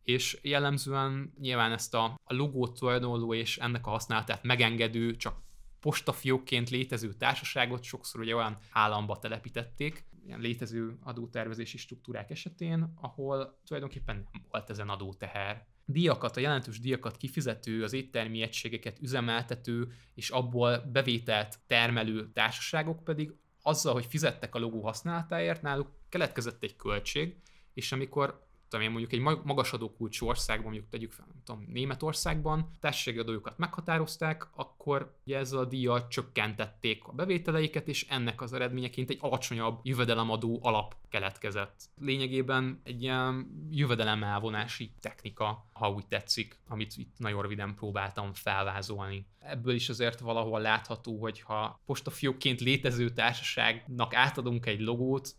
és 0.03 0.39
jellemzően 0.41 1.33
nyilván 1.39 1.71
ezt 1.71 1.93
a, 1.93 2.15
logót 2.25 2.79
tulajdonló 2.79 3.33
és 3.33 3.57
ennek 3.57 3.87
a 3.87 3.89
használatát 3.89 4.43
megengedő, 4.43 5.15
csak 5.15 5.43
postafiókként 5.79 6.69
létező 6.69 7.13
társaságot 7.13 7.83
sokszor 7.83 8.21
ugye 8.21 8.35
olyan 8.35 8.57
államba 8.71 9.19
telepítették, 9.19 10.05
ilyen 10.25 10.39
létező 10.39 10.97
adótervezési 11.03 11.77
struktúrák 11.77 12.29
esetén, 12.29 12.93
ahol 13.01 13.59
tulajdonképpen 13.65 14.15
nem 14.15 14.45
volt 14.49 14.69
ezen 14.69 14.89
adóteher. 14.89 15.67
Díjakat, 15.85 16.37
a 16.37 16.39
jelentős 16.39 16.79
díjakat 16.79 17.17
kifizető, 17.17 17.83
az 17.83 17.93
éttermi 17.93 18.41
egységeket 18.41 18.99
üzemeltető 19.01 19.87
és 20.13 20.29
abból 20.29 20.77
bevételt 20.91 21.59
termelő 21.67 22.31
társaságok 22.31 23.03
pedig 23.03 23.33
azzal, 23.61 23.93
hogy 23.93 24.05
fizettek 24.05 24.55
a 24.55 24.59
logó 24.59 24.81
használatáért, 24.81 25.61
náluk 25.61 25.91
keletkezett 26.09 26.63
egy 26.63 26.75
költség, 26.75 27.37
és 27.73 27.91
amikor 27.91 28.44
tudom 28.75 28.93
én 28.93 28.99
mondjuk 28.99 29.13
egy 29.13 29.43
magas 29.43 29.73
adókulcsú 29.73 30.27
országban, 30.27 30.65
mondjuk 30.65 30.89
tegyük 30.89 31.11
fel, 31.11 31.25
nem 31.27 31.41
tudom, 31.45 31.65
Németországban 31.67 32.71
társasági 32.79 33.17
adójukat 33.17 33.57
meghatározták, 33.57 34.47
akkor 34.55 35.15
ugye 35.25 35.37
ezzel 35.37 35.59
a 35.59 35.65
díjjal 35.65 36.07
csökkentették 36.07 37.03
a 37.07 37.11
bevételeiket, 37.11 37.87
és 37.87 38.05
ennek 38.09 38.41
az 38.41 38.53
eredményeként 38.53 39.09
egy 39.09 39.17
alacsonyabb 39.21 39.79
jövedelemadó 39.83 40.59
alap 40.61 40.95
keletkezett. 41.09 41.83
Lényegében 41.99 42.81
egy 42.83 43.01
ilyen 43.01 43.47
jövedelem 43.71 44.23
elvonási 44.23 44.91
technika, 44.99 45.69
ha 45.73 45.91
úgy 45.91 46.07
tetszik, 46.07 46.59
amit 46.67 46.93
itt 46.97 47.13
nagyon 47.17 47.41
röviden 47.41 47.75
próbáltam 47.75 48.33
felvázolni. 48.33 49.27
Ebből 49.39 49.73
is 49.73 49.89
azért 49.89 50.19
valahol 50.19 50.61
látható, 50.61 51.19
hogy 51.19 51.41
ha 51.41 51.81
postafiókként 51.85 52.59
létező 52.61 53.09
társaságnak 53.09 54.13
átadunk 54.13 54.65
egy 54.65 54.79
logót, 54.79 55.35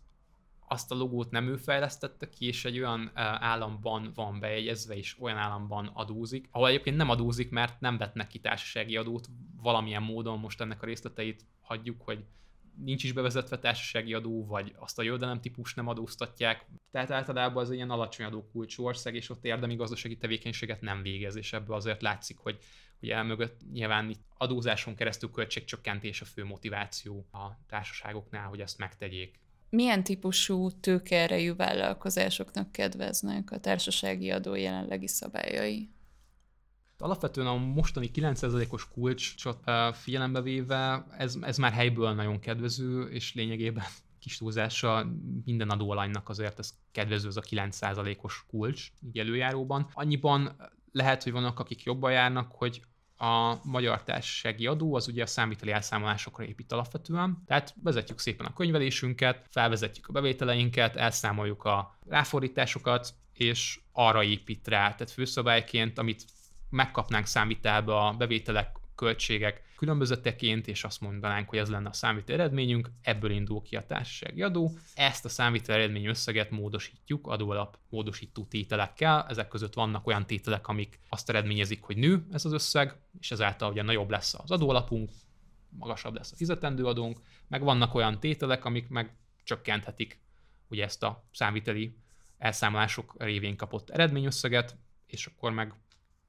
azt 0.69 0.91
a 0.91 0.95
logót 0.95 1.31
nem 1.31 1.47
ő 1.47 1.57
fejlesztette 1.57 2.29
ki, 2.29 2.45
és 2.45 2.65
egy 2.65 2.79
olyan 2.79 3.11
államban 3.15 4.11
van 4.15 4.39
bejegyezve, 4.39 4.97
és 4.97 5.15
olyan 5.19 5.37
államban 5.37 5.91
adózik, 5.93 6.47
ahol 6.51 6.67
egyébként 6.67 6.97
nem 6.97 7.09
adózik, 7.09 7.49
mert 7.49 7.79
nem 7.79 7.97
vetnek 7.97 8.27
ki 8.27 8.39
társasági 8.39 8.97
adót 8.97 9.27
valamilyen 9.61 10.03
módon, 10.03 10.39
most 10.39 10.61
ennek 10.61 10.81
a 10.81 10.85
részleteit 10.85 11.45
hagyjuk, 11.61 12.01
hogy 12.01 12.25
nincs 12.83 13.03
is 13.03 13.11
bevezetve 13.11 13.59
társasági 13.59 14.13
adó, 14.13 14.45
vagy 14.45 14.75
azt 14.77 14.99
a 14.99 15.01
jövedelem 15.01 15.41
típus 15.41 15.73
nem 15.73 15.87
adóztatják. 15.87 16.65
Tehát 16.91 17.11
általában 17.11 17.63
az 17.63 17.71
ilyen 17.71 17.89
alacsony 17.89 18.25
adókulcsú 18.25 18.83
ország, 18.83 19.15
és 19.15 19.29
ott 19.29 19.45
érdemi 19.45 19.75
gazdasági 19.75 20.17
tevékenységet 20.17 20.81
nem 20.81 21.01
végez, 21.01 21.35
és 21.35 21.53
ebből 21.53 21.75
azért 21.75 22.01
látszik, 22.01 22.37
hogy 22.37 22.59
hogy 22.99 23.09
elmögött 23.09 23.61
nyilván 23.71 24.09
itt 24.09 24.25
adózáson 24.37 24.95
keresztül 24.95 25.31
költségcsökkentés 25.31 26.21
a 26.21 26.25
fő 26.25 26.43
motiváció 26.45 27.27
a 27.31 27.47
társaságoknál, 27.67 28.47
hogy 28.47 28.61
ezt 28.61 28.77
megtegyék 28.77 29.39
milyen 29.69 30.03
típusú 30.03 30.71
tőkeerejű 30.71 31.55
vállalkozásoknak 31.55 32.71
kedveznek 32.71 33.51
a 33.51 33.59
társasági 33.59 34.31
adó 34.31 34.55
jelenlegi 34.55 35.07
szabályai? 35.07 35.89
Alapvetően 36.97 37.47
a 37.47 37.55
mostani 37.55 38.09
9%-os 38.13 38.89
kulcsot 38.89 39.59
figyelembe 39.93 40.41
véve 40.41 41.05
ez, 41.17 41.35
ez 41.41 41.57
már 41.57 41.71
helyből 41.71 42.13
nagyon 42.13 42.39
kedvező, 42.39 43.01
és 43.01 43.33
lényegében 43.33 43.83
kis 44.19 44.37
túlzással 44.37 45.21
minden 45.45 45.69
adóalanynak 45.69 46.29
azért 46.29 46.59
ez 46.59 46.73
kedvező 46.91 47.27
az 47.27 47.37
a 47.37 47.41
9%-os 47.41 48.45
kulcs 48.47 48.91
így 49.07 49.17
előjáróban. 49.17 49.89
Annyiban 49.93 50.55
lehet, 50.91 51.23
hogy 51.23 51.31
vannak, 51.31 51.59
akik 51.59 51.83
jobban 51.83 52.11
járnak, 52.11 52.51
hogy 52.51 52.81
a 53.17 53.59
magyar 53.63 54.03
társasági 54.03 54.67
adó 54.67 54.95
az 54.95 55.07
ugye 55.07 55.23
a 55.23 55.27
számviteli 55.27 55.71
elszámolásokra 55.71 56.43
épít 56.43 56.71
alapvetően. 56.71 57.43
Tehát 57.45 57.73
vezetjük 57.83 58.19
szépen 58.19 58.45
a 58.45 58.53
könyvelésünket, 58.53 59.45
felvezetjük 59.49 60.07
a 60.07 60.11
bevételeinket, 60.11 60.95
elszámoljuk 60.95 61.63
a 61.63 61.97
ráfordításokat, 62.07 63.13
és 63.33 63.79
arra 63.91 64.23
épít 64.23 64.67
rá. 64.67 64.81
Tehát 64.81 65.11
főszabályként, 65.11 65.97
amit 65.97 66.25
megkapnánk 66.69 67.25
számvitelbe 67.25 67.95
a 67.95 68.13
bevételek 68.13 68.76
költségek 68.97 69.63
különbözeteként, 69.75 70.67
és 70.67 70.83
azt 70.83 71.01
mondanánk, 71.01 71.49
hogy 71.49 71.59
ez 71.59 71.69
lenne 71.69 71.89
a 71.89 71.93
számvitel 71.93 72.39
eredményünk, 72.39 72.89
ebből 73.01 73.31
indul 73.31 73.61
ki 73.61 73.75
a 73.75 73.85
társasági 73.85 74.41
adó. 74.41 74.77
Ezt 74.95 75.25
a 75.25 75.29
számvitel 75.29 75.75
eredmény 75.75 76.05
összeget 76.05 76.49
módosítjuk 76.49 77.27
adóalap 77.27 77.77
módosító 77.89 78.45
tételekkel. 78.45 79.25
Ezek 79.29 79.47
között 79.47 79.73
vannak 79.73 80.07
olyan 80.07 80.25
tételek, 80.25 80.67
amik 80.67 80.99
azt 81.09 81.29
eredményezik, 81.29 81.81
hogy 81.81 81.97
nő 81.97 82.25
ez 82.31 82.45
az 82.45 82.51
összeg, 82.51 82.95
és 83.19 83.31
ezáltal 83.31 83.71
ugye 83.71 83.81
nagyobb 83.81 84.09
lesz 84.09 84.33
az 84.33 84.51
adóalapunk, 84.51 85.11
magasabb 85.69 86.15
lesz 86.15 86.31
a 86.31 86.35
fizetendő 86.35 86.85
adónk, 86.85 87.19
meg 87.47 87.61
vannak 87.61 87.95
olyan 87.95 88.19
tételek, 88.19 88.65
amik 88.65 88.87
meg 88.87 89.15
csökkenthetik 89.43 90.19
ugye 90.69 90.83
ezt 90.83 91.03
a 91.03 91.23
számviteli 91.31 91.97
elszámolások 92.37 93.15
révén 93.17 93.55
kapott 93.55 93.89
eredményösszeget, 93.89 94.75
és 95.07 95.25
akkor 95.25 95.51
meg 95.51 95.73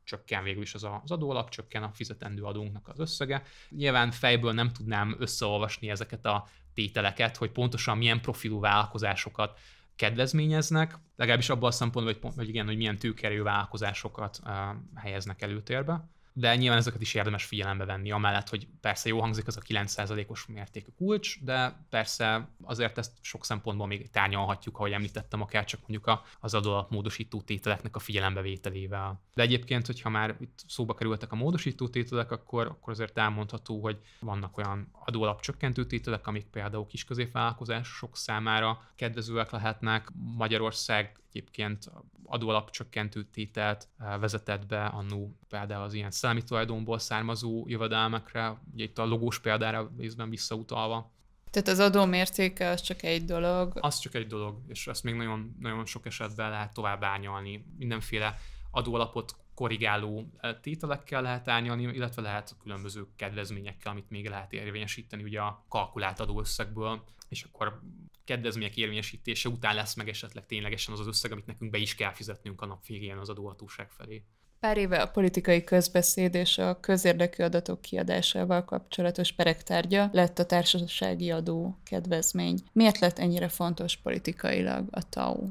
csökken 0.08 0.42
végül 0.42 0.62
is 0.62 0.74
az, 0.74 0.84
az 1.02 1.10
adóalap, 1.10 1.50
csökken 1.50 1.82
a 1.82 1.92
fizetendő 1.92 2.42
adónknak 2.42 2.88
az 2.88 2.98
összege. 2.98 3.42
Nyilván 3.70 4.10
fejből 4.10 4.52
nem 4.52 4.72
tudnám 4.72 5.16
összeolvasni 5.18 5.90
ezeket 5.90 6.26
a 6.26 6.46
tételeket, 6.74 7.36
hogy 7.36 7.50
pontosan 7.50 7.98
milyen 7.98 8.20
profilú 8.20 8.60
vállalkozásokat 8.60 9.58
kedvezményeznek, 9.96 10.98
legalábbis 11.16 11.48
abban 11.48 11.68
a 11.68 11.72
szempontból, 11.72 12.16
hogy, 12.20 12.32
hogy 12.36 12.48
igen, 12.48 12.66
hogy 12.66 12.76
milyen 12.76 12.98
tőkerő 12.98 13.42
vállalkozásokat 13.42 14.40
uh, 14.44 14.52
helyeznek 14.94 15.42
előtérbe 15.42 16.08
de 16.38 16.56
nyilván 16.56 16.78
ezeket 16.78 17.00
is 17.00 17.14
érdemes 17.14 17.44
figyelembe 17.44 17.84
venni, 17.84 18.10
amellett, 18.10 18.48
hogy 18.48 18.68
persze 18.80 19.08
jó 19.08 19.20
hangzik 19.20 19.46
az 19.46 19.56
a 19.56 19.60
9%-os 19.60 20.46
mértékű 20.46 20.90
kulcs, 20.96 21.44
de 21.44 21.86
persze 21.90 22.48
azért 22.62 22.98
ezt 22.98 23.12
sok 23.20 23.44
szempontból 23.44 23.86
még 23.86 24.10
tárnyalhatjuk, 24.10 24.76
ahogy 24.76 24.92
említettem, 24.92 25.40
akár 25.40 25.64
csak 25.64 25.80
mondjuk 25.80 26.22
az 26.40 26.54
adóalap 26.54 26.90
módosító 26.90 27.40
tételeknek 27.40 27.96
a 27.96 27.98
figyelembevételével. 27.98 29.22
De 29.34 29.42
egyébként, 29.42 29.86
hogyha 29.86 30.08
már 30.08 30.36
itt 30.40 30.64
szóba 30.66 30.94
kerültek 30.94 31.32
a 31.32 31.36
módosító 31.36 31.88
tételek, 31.88 32.30
akkor, 32.30 32.66
akkor 32.66 32.92
azért 32.92 33.18
elmondható, 33.18 33.80
hogy 33.82 33.98
vannak 34.20 34.56
olyan 34.56 34.88
adóalap 34.92 35.40
csökkentő 35.40 35.86
tételek, 35.86 36.26
amik 36.26 36.46
például 36.46 36.86
kisközépvállalkozások 36.86 38.16
számára 38.16 38.90
kedvezőek 38.96 39.50
lehetnek. 39.50 40.08
Magyarország 40.36 41.18
egyébként 41.28 41.90
adóalap 42.24 42.70
csökkentő 42.70 43.24
tételt 43.24 43.88
eh, 43.98 44.18
vezetett 44.18 44.66
be 44.66 44.84
annó 44.84 45.36
például 45.48 45.82
az 45.82 45.94
ilyen 45.94 46.10
szellemi 46.10 46.42
tulajdonból 46.42 46.98
származó 46.98 47.64
jövedelmekre, 47.66 48.60
ugye 48.72 48.84
itt 48.84 48.98
a 48.98 49.04
logós 49.04 49.40
példára 49.40 49.92
részben 49.98 50.30
visszautalva. 50.30 51.12
Tehát 51.50 51.68
az 51.68 51.78
adó 51.78 52.04
mértéke 52.04 52.68
az 52.68 52.80
csak 52.80 53.02
egy 53.02 53.24
dolog. 53.24 53.78
Az 53.80 53.98
csak 53.98 54.14
egy 54.14 54.26
dolog, 54.26 54.60
és 54.68 54.86
ezt 54.86 55.02
még 55.02 55.14
nagyon, 55.14 55.56
nagyon 55.60 55.86
sok 55.86 56.06
esetben 56.06 56.50
lehet 56.50 56.74
tovább 56.74 57.02
árnyalni. 57.02 57.64
Mindenféle 57.78 58.38
adóalapot 58.70 59.36
korrigáló 59.54 60.30
eh, 60.36 60.56
tételekkel 60.60 61.22
lehet 61.22 61.48
árnyalni, 61.48 61.82
illetve 61.82 62.22
lehet 62.22 62.50
a 62.50 62.62
különböző 62.62 63.06
kedvezményekkel, 63.16 63.92
amit 63.92 64.10
még 64.10 64.28
lehet 64.28 64.52
érvényesíteni 64.52 65.22
ugye 65.22 65.40
a 65.40 65.64
kalkulált 65.68 66.20
adóösszegből, 66.20 67.04
és 67.28 67.42
akkor 67.42 67.80
kedvezmények 68.28 68.76
érvényesítése 68.76 69.48
után 69.48 69.74
lesz 69.74 69.94
meg 69.94 70.08
esetleg 70.08 70.46
ténylegesen 70.46 70.94
az 70.94 71.00
az 71.00 71.06
összeg, 71.06 71.32
amit 71.32 71.46
nekünk 71.46 71.70
be 71.70 71.78
is 71.78 71.94
kell 71.94 72.12
fizetnünk 72.12 72.60
a 72.60 72.66
nap 72.66 72.86
végén 72.86 73.16
az 73.16 73.28
adóhatóság 73.28 73.90
felé. 73.90 74.24
Pár 74.60 74.76
éve 74.76 75.02
a 75.02 75.10
politikai 75.10 75.64
közbeszéd 75.64 76.34
és 76.34 76.58
a 76.58 76.80
közérdekű 76.80 77.42
adatok 77.42 77.80
kiadásával 77.80 78.64
kapcsolatos 78.64 79.32
perektárgya 79.32 80.08
lett 80.12 80.38
a 80.38 80.46
társasági 80.46 81.30
adó 81.30 81.78
kedvezmény. 81.84 82.58
Miért 82.72 82.98
lett 82.98 83.18
ennyire 83.18 83.48
fontos 83.48 83.96
politikailag 83.96 84.86
a 84.90 85.08
TAU? 85.08 85.48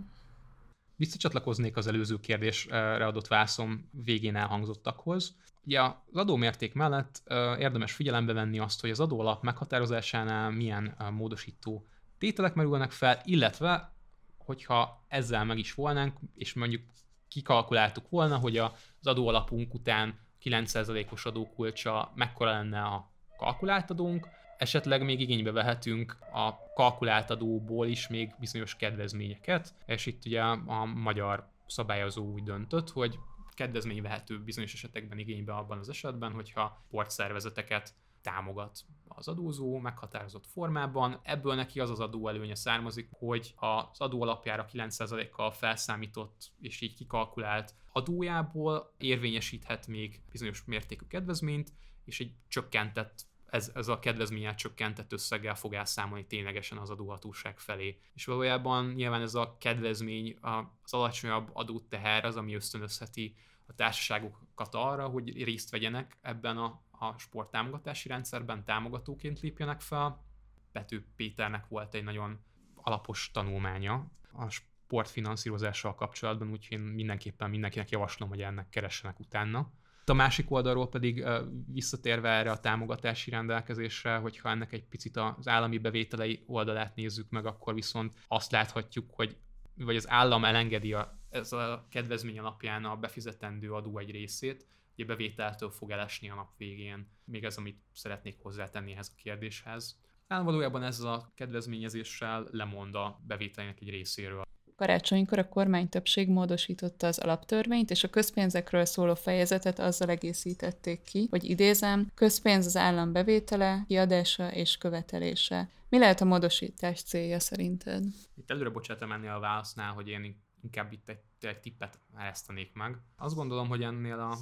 Visszacsatlakoznék 0.95 1.77
az 1.77 1.87
előző 1.87 2.19
kérdésre 2.19 3.05
adott 3.05 3.27
válaszom 3.27 3.89
végén 3.91 4.35
elhangzottakhoz. 4.35 5.35
Ugye 5.65 5.81
az 5.81 5.95
adómérték 6.11 6.73
mellett 6.73 7.21
érdemes 7.59 7.91
figyelembe 7.91 8.33
venni 8.33 8.59
azt, 8.59 8.81
hogy 8.81 8.89
az 8.89 8.99
adóalap 8.99 9.43
meghatározásánál 9.43 10.51
milyen 10.51 10.95
módosító 11.11 11.87
tételek 12.17 12.53
merülnek 12.53 12.91
fel, 12.91 13.21
illetve 13.23 13.91
hogyha 14.37 15.05
ezzel 15.07 15.45
meg 15.45 15.57
is 15.57 15.73
volnánk, 15.73 16.17
és 16.35 16.53
mondjuk 16.53 16.81
kikalkuláltuk 17.27 18.09
volna, 18.09 18.37
hogy 18.37 18.57
az 18.57 18.71
adóalapunk 19.03 19.73
után 19.73 20.19
9%-os 20.43 21.25
adókulcsa 21.25 22.11
mekkora 22.15 22.51
lenne 22.51 22.81
a 22.81 23.11
kalkulált 23.37 23.89
adónk, 23.89 24.27
esetleg 24.57 25.03
még 25.03 25.19
igénybe 25.19 25.51
vehetünk 25.51 26.17
a 26.33 26.73
kalkulált 26.73 27.29
adóból 27.29 27.87
is 27.87 28.07
még 28.07 28.35
bizonyos 28.39 28.75
kedvezményeket, 28.75 29.73
és 29.85 30.05
itt 30.05 30.25
ugye 30.25 30.41
a 30.41 30.85
magyar 30.85 31.47
szabályozó 31.67 32.31
úgy 32.33 32.43
döntött, 32.43 32.89
hogy 32.89 33.19
kedvezmény 33.53 34.01
vehető 34.01 34.39
bizonyos 34.39 34.73
esetekben 34.73 35.17
igénybe 35.17 35.53
abban 35.53 35.77
az 35.77 35.89
esetben, 35.89 36.31
hogyha 36.31 36.83
portszervezeteket 36.89 37.93
támogat 38.21 38.79
az 39.07 39.27
adózó 39.27 39.77
meghatározott 39.77 40.45
formában, 40.45 41.19
ebből 41.23 41.55
neki 41.55 41.79
az 41.79 41.89
az 41.89 41.99
adóelőnye 41.99 42.55
származik, 42.55 43.09
hogy 43.11 43.53
az 43.55 43.99
adó 43.99 44.21
alapjára 44.21 44.67
9%-kal 44.73 45.51
felszámított 45.51 46.51
és 46.61 46.81
így 46.81 46.93
kikalkulált 46.93 47.75
adójából 47.91 48.93
érvényesíthet 48.97 49.87
még 49.87 50.21
bizonyos 50.31 50.63
mértékű 50.65 51.05
kedvezményt, 51.07 51.71
és 52.05 52.19
egy 52.19 52.33
csökkentett 52.47 53.25
ez, 53.49 53.71
ez 53.73 53.87
a 53.87 53.99
kedvezményet 53.99 54.57
csökkentett 54.57 55.13
összeggel 55.13 55.55
fog 55.55 55.73
elszámolni 55.73 56.25
ténylegesen 56.25 56.77
az 56.77 56.89
adóhatóság 56.89 57.59
felé. 57.59 57.99
És 58.13 58.25
valójában 58.25 58.85
nyilván 58.85 59.21
ez 59.21 59.35
a 59.35 59.57
kedvezmény, 59.59 60.37
az 60.83 60.93
alacsonyabb 60.93 61.49
adóteher 61.53 62.25
az, 62.25 62.35
ami 62.35 62.55
ösztönözheti 62.55 63.35
a 63.67 63.73
társaságokat 63.75 64.75
arra, 64.75 65.07
hogy 65.07 65.43
részt 65.43 65.69
vegyenek 65.69 66.17
ebben 66.21 66.57
a, 66.57 66.81
a 66.99 67.17
sporttámogatási 67.17 68.07
rendszerben, 68.07 68.65
támogatóként 68.65 69.39
lépjenek 69.39 69.81
fel. 69.81 70.25
Pető 70.71 71.05
Péternek 71.15 71.67
volt 71.67 71.93
egy 71.93 72.03
nagyon 72.03 72.39
alapos 72.75 73.31
tanulmánya 73.33 74.11
a 74.31 74.49
sportfinanszírozással 74.49 75.95
kapcsolatban, 75.95 76.51
úgyhogy 76.51 76.77
én 76.77 76.83
mindenképpen 76.83 77.49
mindenkinek 77.49 77.89
javaslom, 77.89 78.29
hogy 78.29 78.41
ennek 78.41 78.69
keressenek 78.69 79.19
utána. 79.19 79.71
A 80.05 80.13
másik 80.13 80.51
oldalról 80.51 80.89
pedig 80.89 81.25
visszatérve 81.67 82.29
erre 82.29 82.51
a 82.51 82.59
támogatási 82.59 83.29
rendelkezésre, 83.29 84.15
hogyha 84.15 84.49
ennek 84.49 84.73
egy 84.73 84.83
picit 84.83 85.17
az 85.17 85.47
állami 85.47 85.77
bevételei 85.77 86.43
oldalát 86.45 86.95
nézzük 86.95 87.29
meg, 87.29 87.45
akkor 87.45 87.73
viszont 87.73 88.13
azt 88.27 88.51
láthatjuk, 88.51 89.09
hogy 89.11 89.37
vagy 89.77 89.95
az 89.95 90.09
állam 90.09 90.45
elengedi 90.45 90.93
a, 90.93 91.19
ez 91.29 91.51
a 91.53 91.87
kedvezmény 91.89 92.39
alapján 92.39 92.85
a 92.85 92.95
befizetendő 92.95 93.73
adó 93.73 93.97
egy 93.97 94.11
részét, 94.11 94.65
ugye 94.97 95.05
bevételtől 95.05 95.69
fog 95.69 95.91
elesni 95.91 96.29
a 96.29 96.35
nap 96.35 96.57
végén. 96.57 97.07
Még 97.23 97.43
ez, 97.43 97.57
amit 97.57 97.81
szeretnék 97.93 98.37
hozzátenni 98.41 98.91
ehhez 98.91 99.11
a 99.15 99.21
kérdéshez. 99.21 99.99
Valójában 100.27 100.83
ezzel 100.83 101.13
a 101.13 101.31
kedvezményezéssel 101.35 102.47
lemond 102.51 102.95
a 102.95 103.19
bevételének 103.27 103.81
egy 103.81 103.89
részéről. 103.89 104.45
Karácsonykor 104.75 105.39
a 105.39 105.49
kormány 105.49 105.89
többség 105.89 106.29
módosította 106.29 107.07
az 107.07 107.19
alaptörvényt, 107.19 107.89
és 107.89 108.03
a 108.03 108.09
közpénzekről 108.09 108.85
szóló 108.85 109.15
fejezetet 109.15 109.79
azzal 109.79 110.09
egészítették 110.09 111.01
ki, 111.01 111.27
hogy 111.29 111.43
idézem, 111.43 112.11
közpénz 112.15 112.65
az 112.65 112.75
állam 112.75 113.11
bevétele, 113.11 113.83
kiadása 113.87 114.51
és 114.51 114.77
követelése. 114.77 115.69
Mi 115.89 115.97
lehet 115.97 116.21
a 116.21 116.25
módosítás 116.25 117.01
célja 117.01 117.39
szerinted? 117.39 118.03
Itt 118.35 118.51
előre 118.51 118.69
bocsátom 118.69 119.11
ennél 119.11 119.31
a 119.31 119.39
válasznál, 119.39 119.93
hogy 119.93 120.07
én 120.07 120.46
inkább 120.61 120.91
itt 120.91 121.09
egy, 121.09 121.21
egy 121.39 121.59
tippet 121.59 121.99
eresztenék 122.15 122.73
meg. 122.73 122.97
Azt 123.15 123.35
gondolom, 123.35 123.67
hogy 123.67 123.83
ennél 123.83 124.19
a 124.19 124.37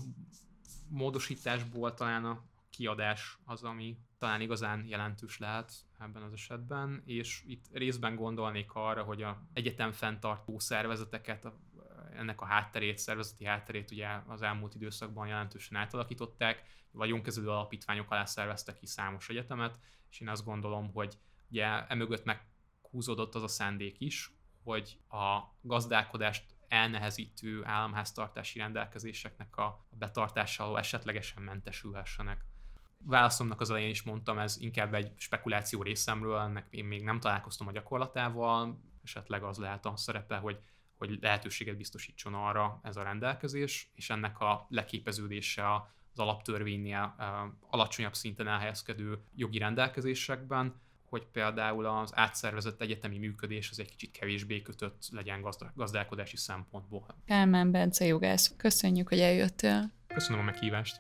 módosításból 0.87 1.93
talán 1.93 2.25
a 2.25 2.43
kiadás 2.69 3.37
az, 3.45 3.63
ami 3.63 3.97
talán 4.17 4.41
igazán 4.41 4.85
jelentős 4.87 5.37
lehet 5.39 5.73
ebben 5.99 6.21
az 6.21 6.33
esetben, 6.33 7.01
és 7.05 7.43
itt 7.47 7.65
részben 7.71 8.15
gondolnék 8.15 8.73
arra, 8.73 9.03
hogy 9.03 9.21
a 9.21 9.47
egyetem 9.53 9.91
fenntartó 9.91 10.59
szervezeteket, 10.59 11.47
ennek 12.13 12.41
a 12.41 12.45
hátterét, 12.45 12.97
szervezeti 12.97 13.45
hátterét 13.45 13.91
ugye 13.91 14.07
az 14.27 14.41
elmúlt 14.41 14.75
időszakban 14.75 15.27
jelentősen 15.27 15.77
átalakították, 15.77 16.63
vagyonkezelő 16.91 17.49
alapítványok 17.49 18.11
alá 18.11 18.25
szerveztek 18.25 18.75
ki 18.75 18.85
számos 18.85 19.29
egyetemet, 19.29 19.79
és 20.09 20.19
én 20.19 20.29
azt 20.29 20.45
gondolom, 20.45 20.91
hogy 20.91 21.17
ugye 21.49 21.87
emögött 21.87 22.23
meghúzódott 22.23 23.35
az 23.35 23.43
a 23.43 23.47
szándék 23.47 23.99
is, 23.99 24.34
hogy 24.65 24.97
a 25.09 25.39
gazdálkodást 25.61 26.43
elnehezítő 26.67 27.65
államháztartási 27.65 28.59
rendelkezéseknek 28.59 29.57
a 29.57 29.85
betartása 29.89 30.77
esetlegesen 30.77 31.43
mentesülhessenek. 31.43 32.45
Válaszomnak 32.97 33.61
az 33.61 33.69
elején 33.69 33.89
is 33.89 34.03
mondtam, 34.03 34.39
ez 34.39 34.57
inkább 34.59 34.93
egy 34.93 35.11
spekuláció 35.15 35.81
részemről, 35.81 36.39
ennek 36.39 36.67
én 36.69 36.85
még 36.85 37.03
nem 37.03 37.19
találkoztam 37.19 37.67
a 37.67 37.71
gyakorlatával, 37.71 38.79
esetleg 39.03 39.43
az 39.43 39.57
lehet 39.57 39.85
a 39.85 39.97
szerepe, 39.97 40.37
hogy, 40.37 40.59
hogy 40.97 41.17
lehetőséget 41.21 41.77
biztosítson 41.77 42.33
arra 42.33 42.79
ez 42.83 42.97
a 42.97 43.03
rendelkezés, 43.03 43.91
és 43.95 44.09
ennek 44.09 44.39
a 44.39 44.65
leképeződése 44.69 45.73
az 45.73 46.19
alaptörvénynél 46.19 47.15
alacsonyabb 47.69 48.15
szinten 48.15 48.47
elhelyezkedő 48.47 49.23
jogi 49.35 49.57
rendelkezésekben, 49.57 50.81
hogy 51.15 51.25
például 51.31 51.85
az 51.85 52.11
átszervezett 52.15 52.81
egyetemi 52.81 53.17
működés 53.17 53.69
az 53.71 53.79
egy 53.79 53.89
kicsit 53.89 54.11
kevésbé 54.11 54.61
kötött 54.61 55.07
legyen 55.11 55.41
gazdálkodási 55.75 56.37
szempontból. 56.37 57.05
Kálmán 57.25 57.71
Bence 57.71 58.05
jogász, 58.05 58.53
köszönjük, 58.57 59.09
hogy 59.09 59.19
eljöttél. 59.19 59.91
Köszönöm 60.07 60.39
a 60.39 60.43
meghívást. 60.43 60.95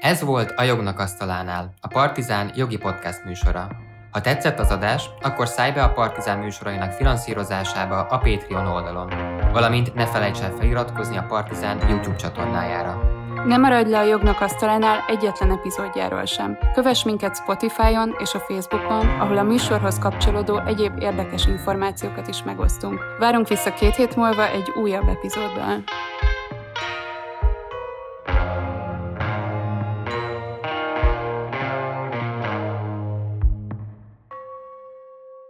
Ez 0.00 0.20
volt 0.20 0.50
a 0.50 0.62
Jognak 0.62 0.98
Asztalánál, 0.98 1.74
a 1.80 1.88
Partizán 1.88 2.52
jogi 2.54 2.76
podcast 2.76 3.24
műsora. 3.24 3.95
Ha 4.16 4.22
tetszett 4.22 4.58
az 4.58 4.70
adás, 4.70 5.10
akkor 5.22 5.48
szállj 5.48 5.72
be 5.72 5.82
a 5.82 5.92
Partizán 5.92 6.38
műsorainak 6.38 6.92
finanszírozásába 6.92 8.00
a 8.00 8.18
Patreon 8.18 8.66
oldalon, 8.66 9.12
valamint 9.52 9.94
ne 9.94 10.06
felejts 10.06 10.40
el 10.40 10.50
feliratkozni 10.50 11.16
a 11.16 11.26
Partizán 11.28 11.88
YouTube 11.88 12.16
csatornájára. 12.16 13.00
Ne 13.46 13.56
maradj 13.56 13.90
le 13.90 13.98
a 13.98 14.02
Jognak 14.02 14.40
Asztalánál 14.40 15.04
egyetlen 15.08 15.50
epizódjáról 15.50 16.24
sem. 16.24 16.58
Kövess 16.74 17.04
minket 17.04 17.36
Spotify-on 17.36 18.14
és 18.18 18.34
a 18.34 18.38
Facebookon, 18.38 19.06
ahol 19.20 19.38
a 19.38 19.42
műsorhoz 19.42 19.98
kapcsolódó 19.98 20.60
egyéb 20.66 21.00
érdekes 21.00 21.46
információkat 21.46 22.28
is 22.28 22.42
megosztunk. 22.42 23.00
Várunk 23.18 23.48
vissza 23.48 23.72
két 23.72 23.94
hét 23.94 24.16
múlva 24.16 24.48
egy 24.48 24.70
újabb 24.82 25.08
epizóddal. 25.08 25.82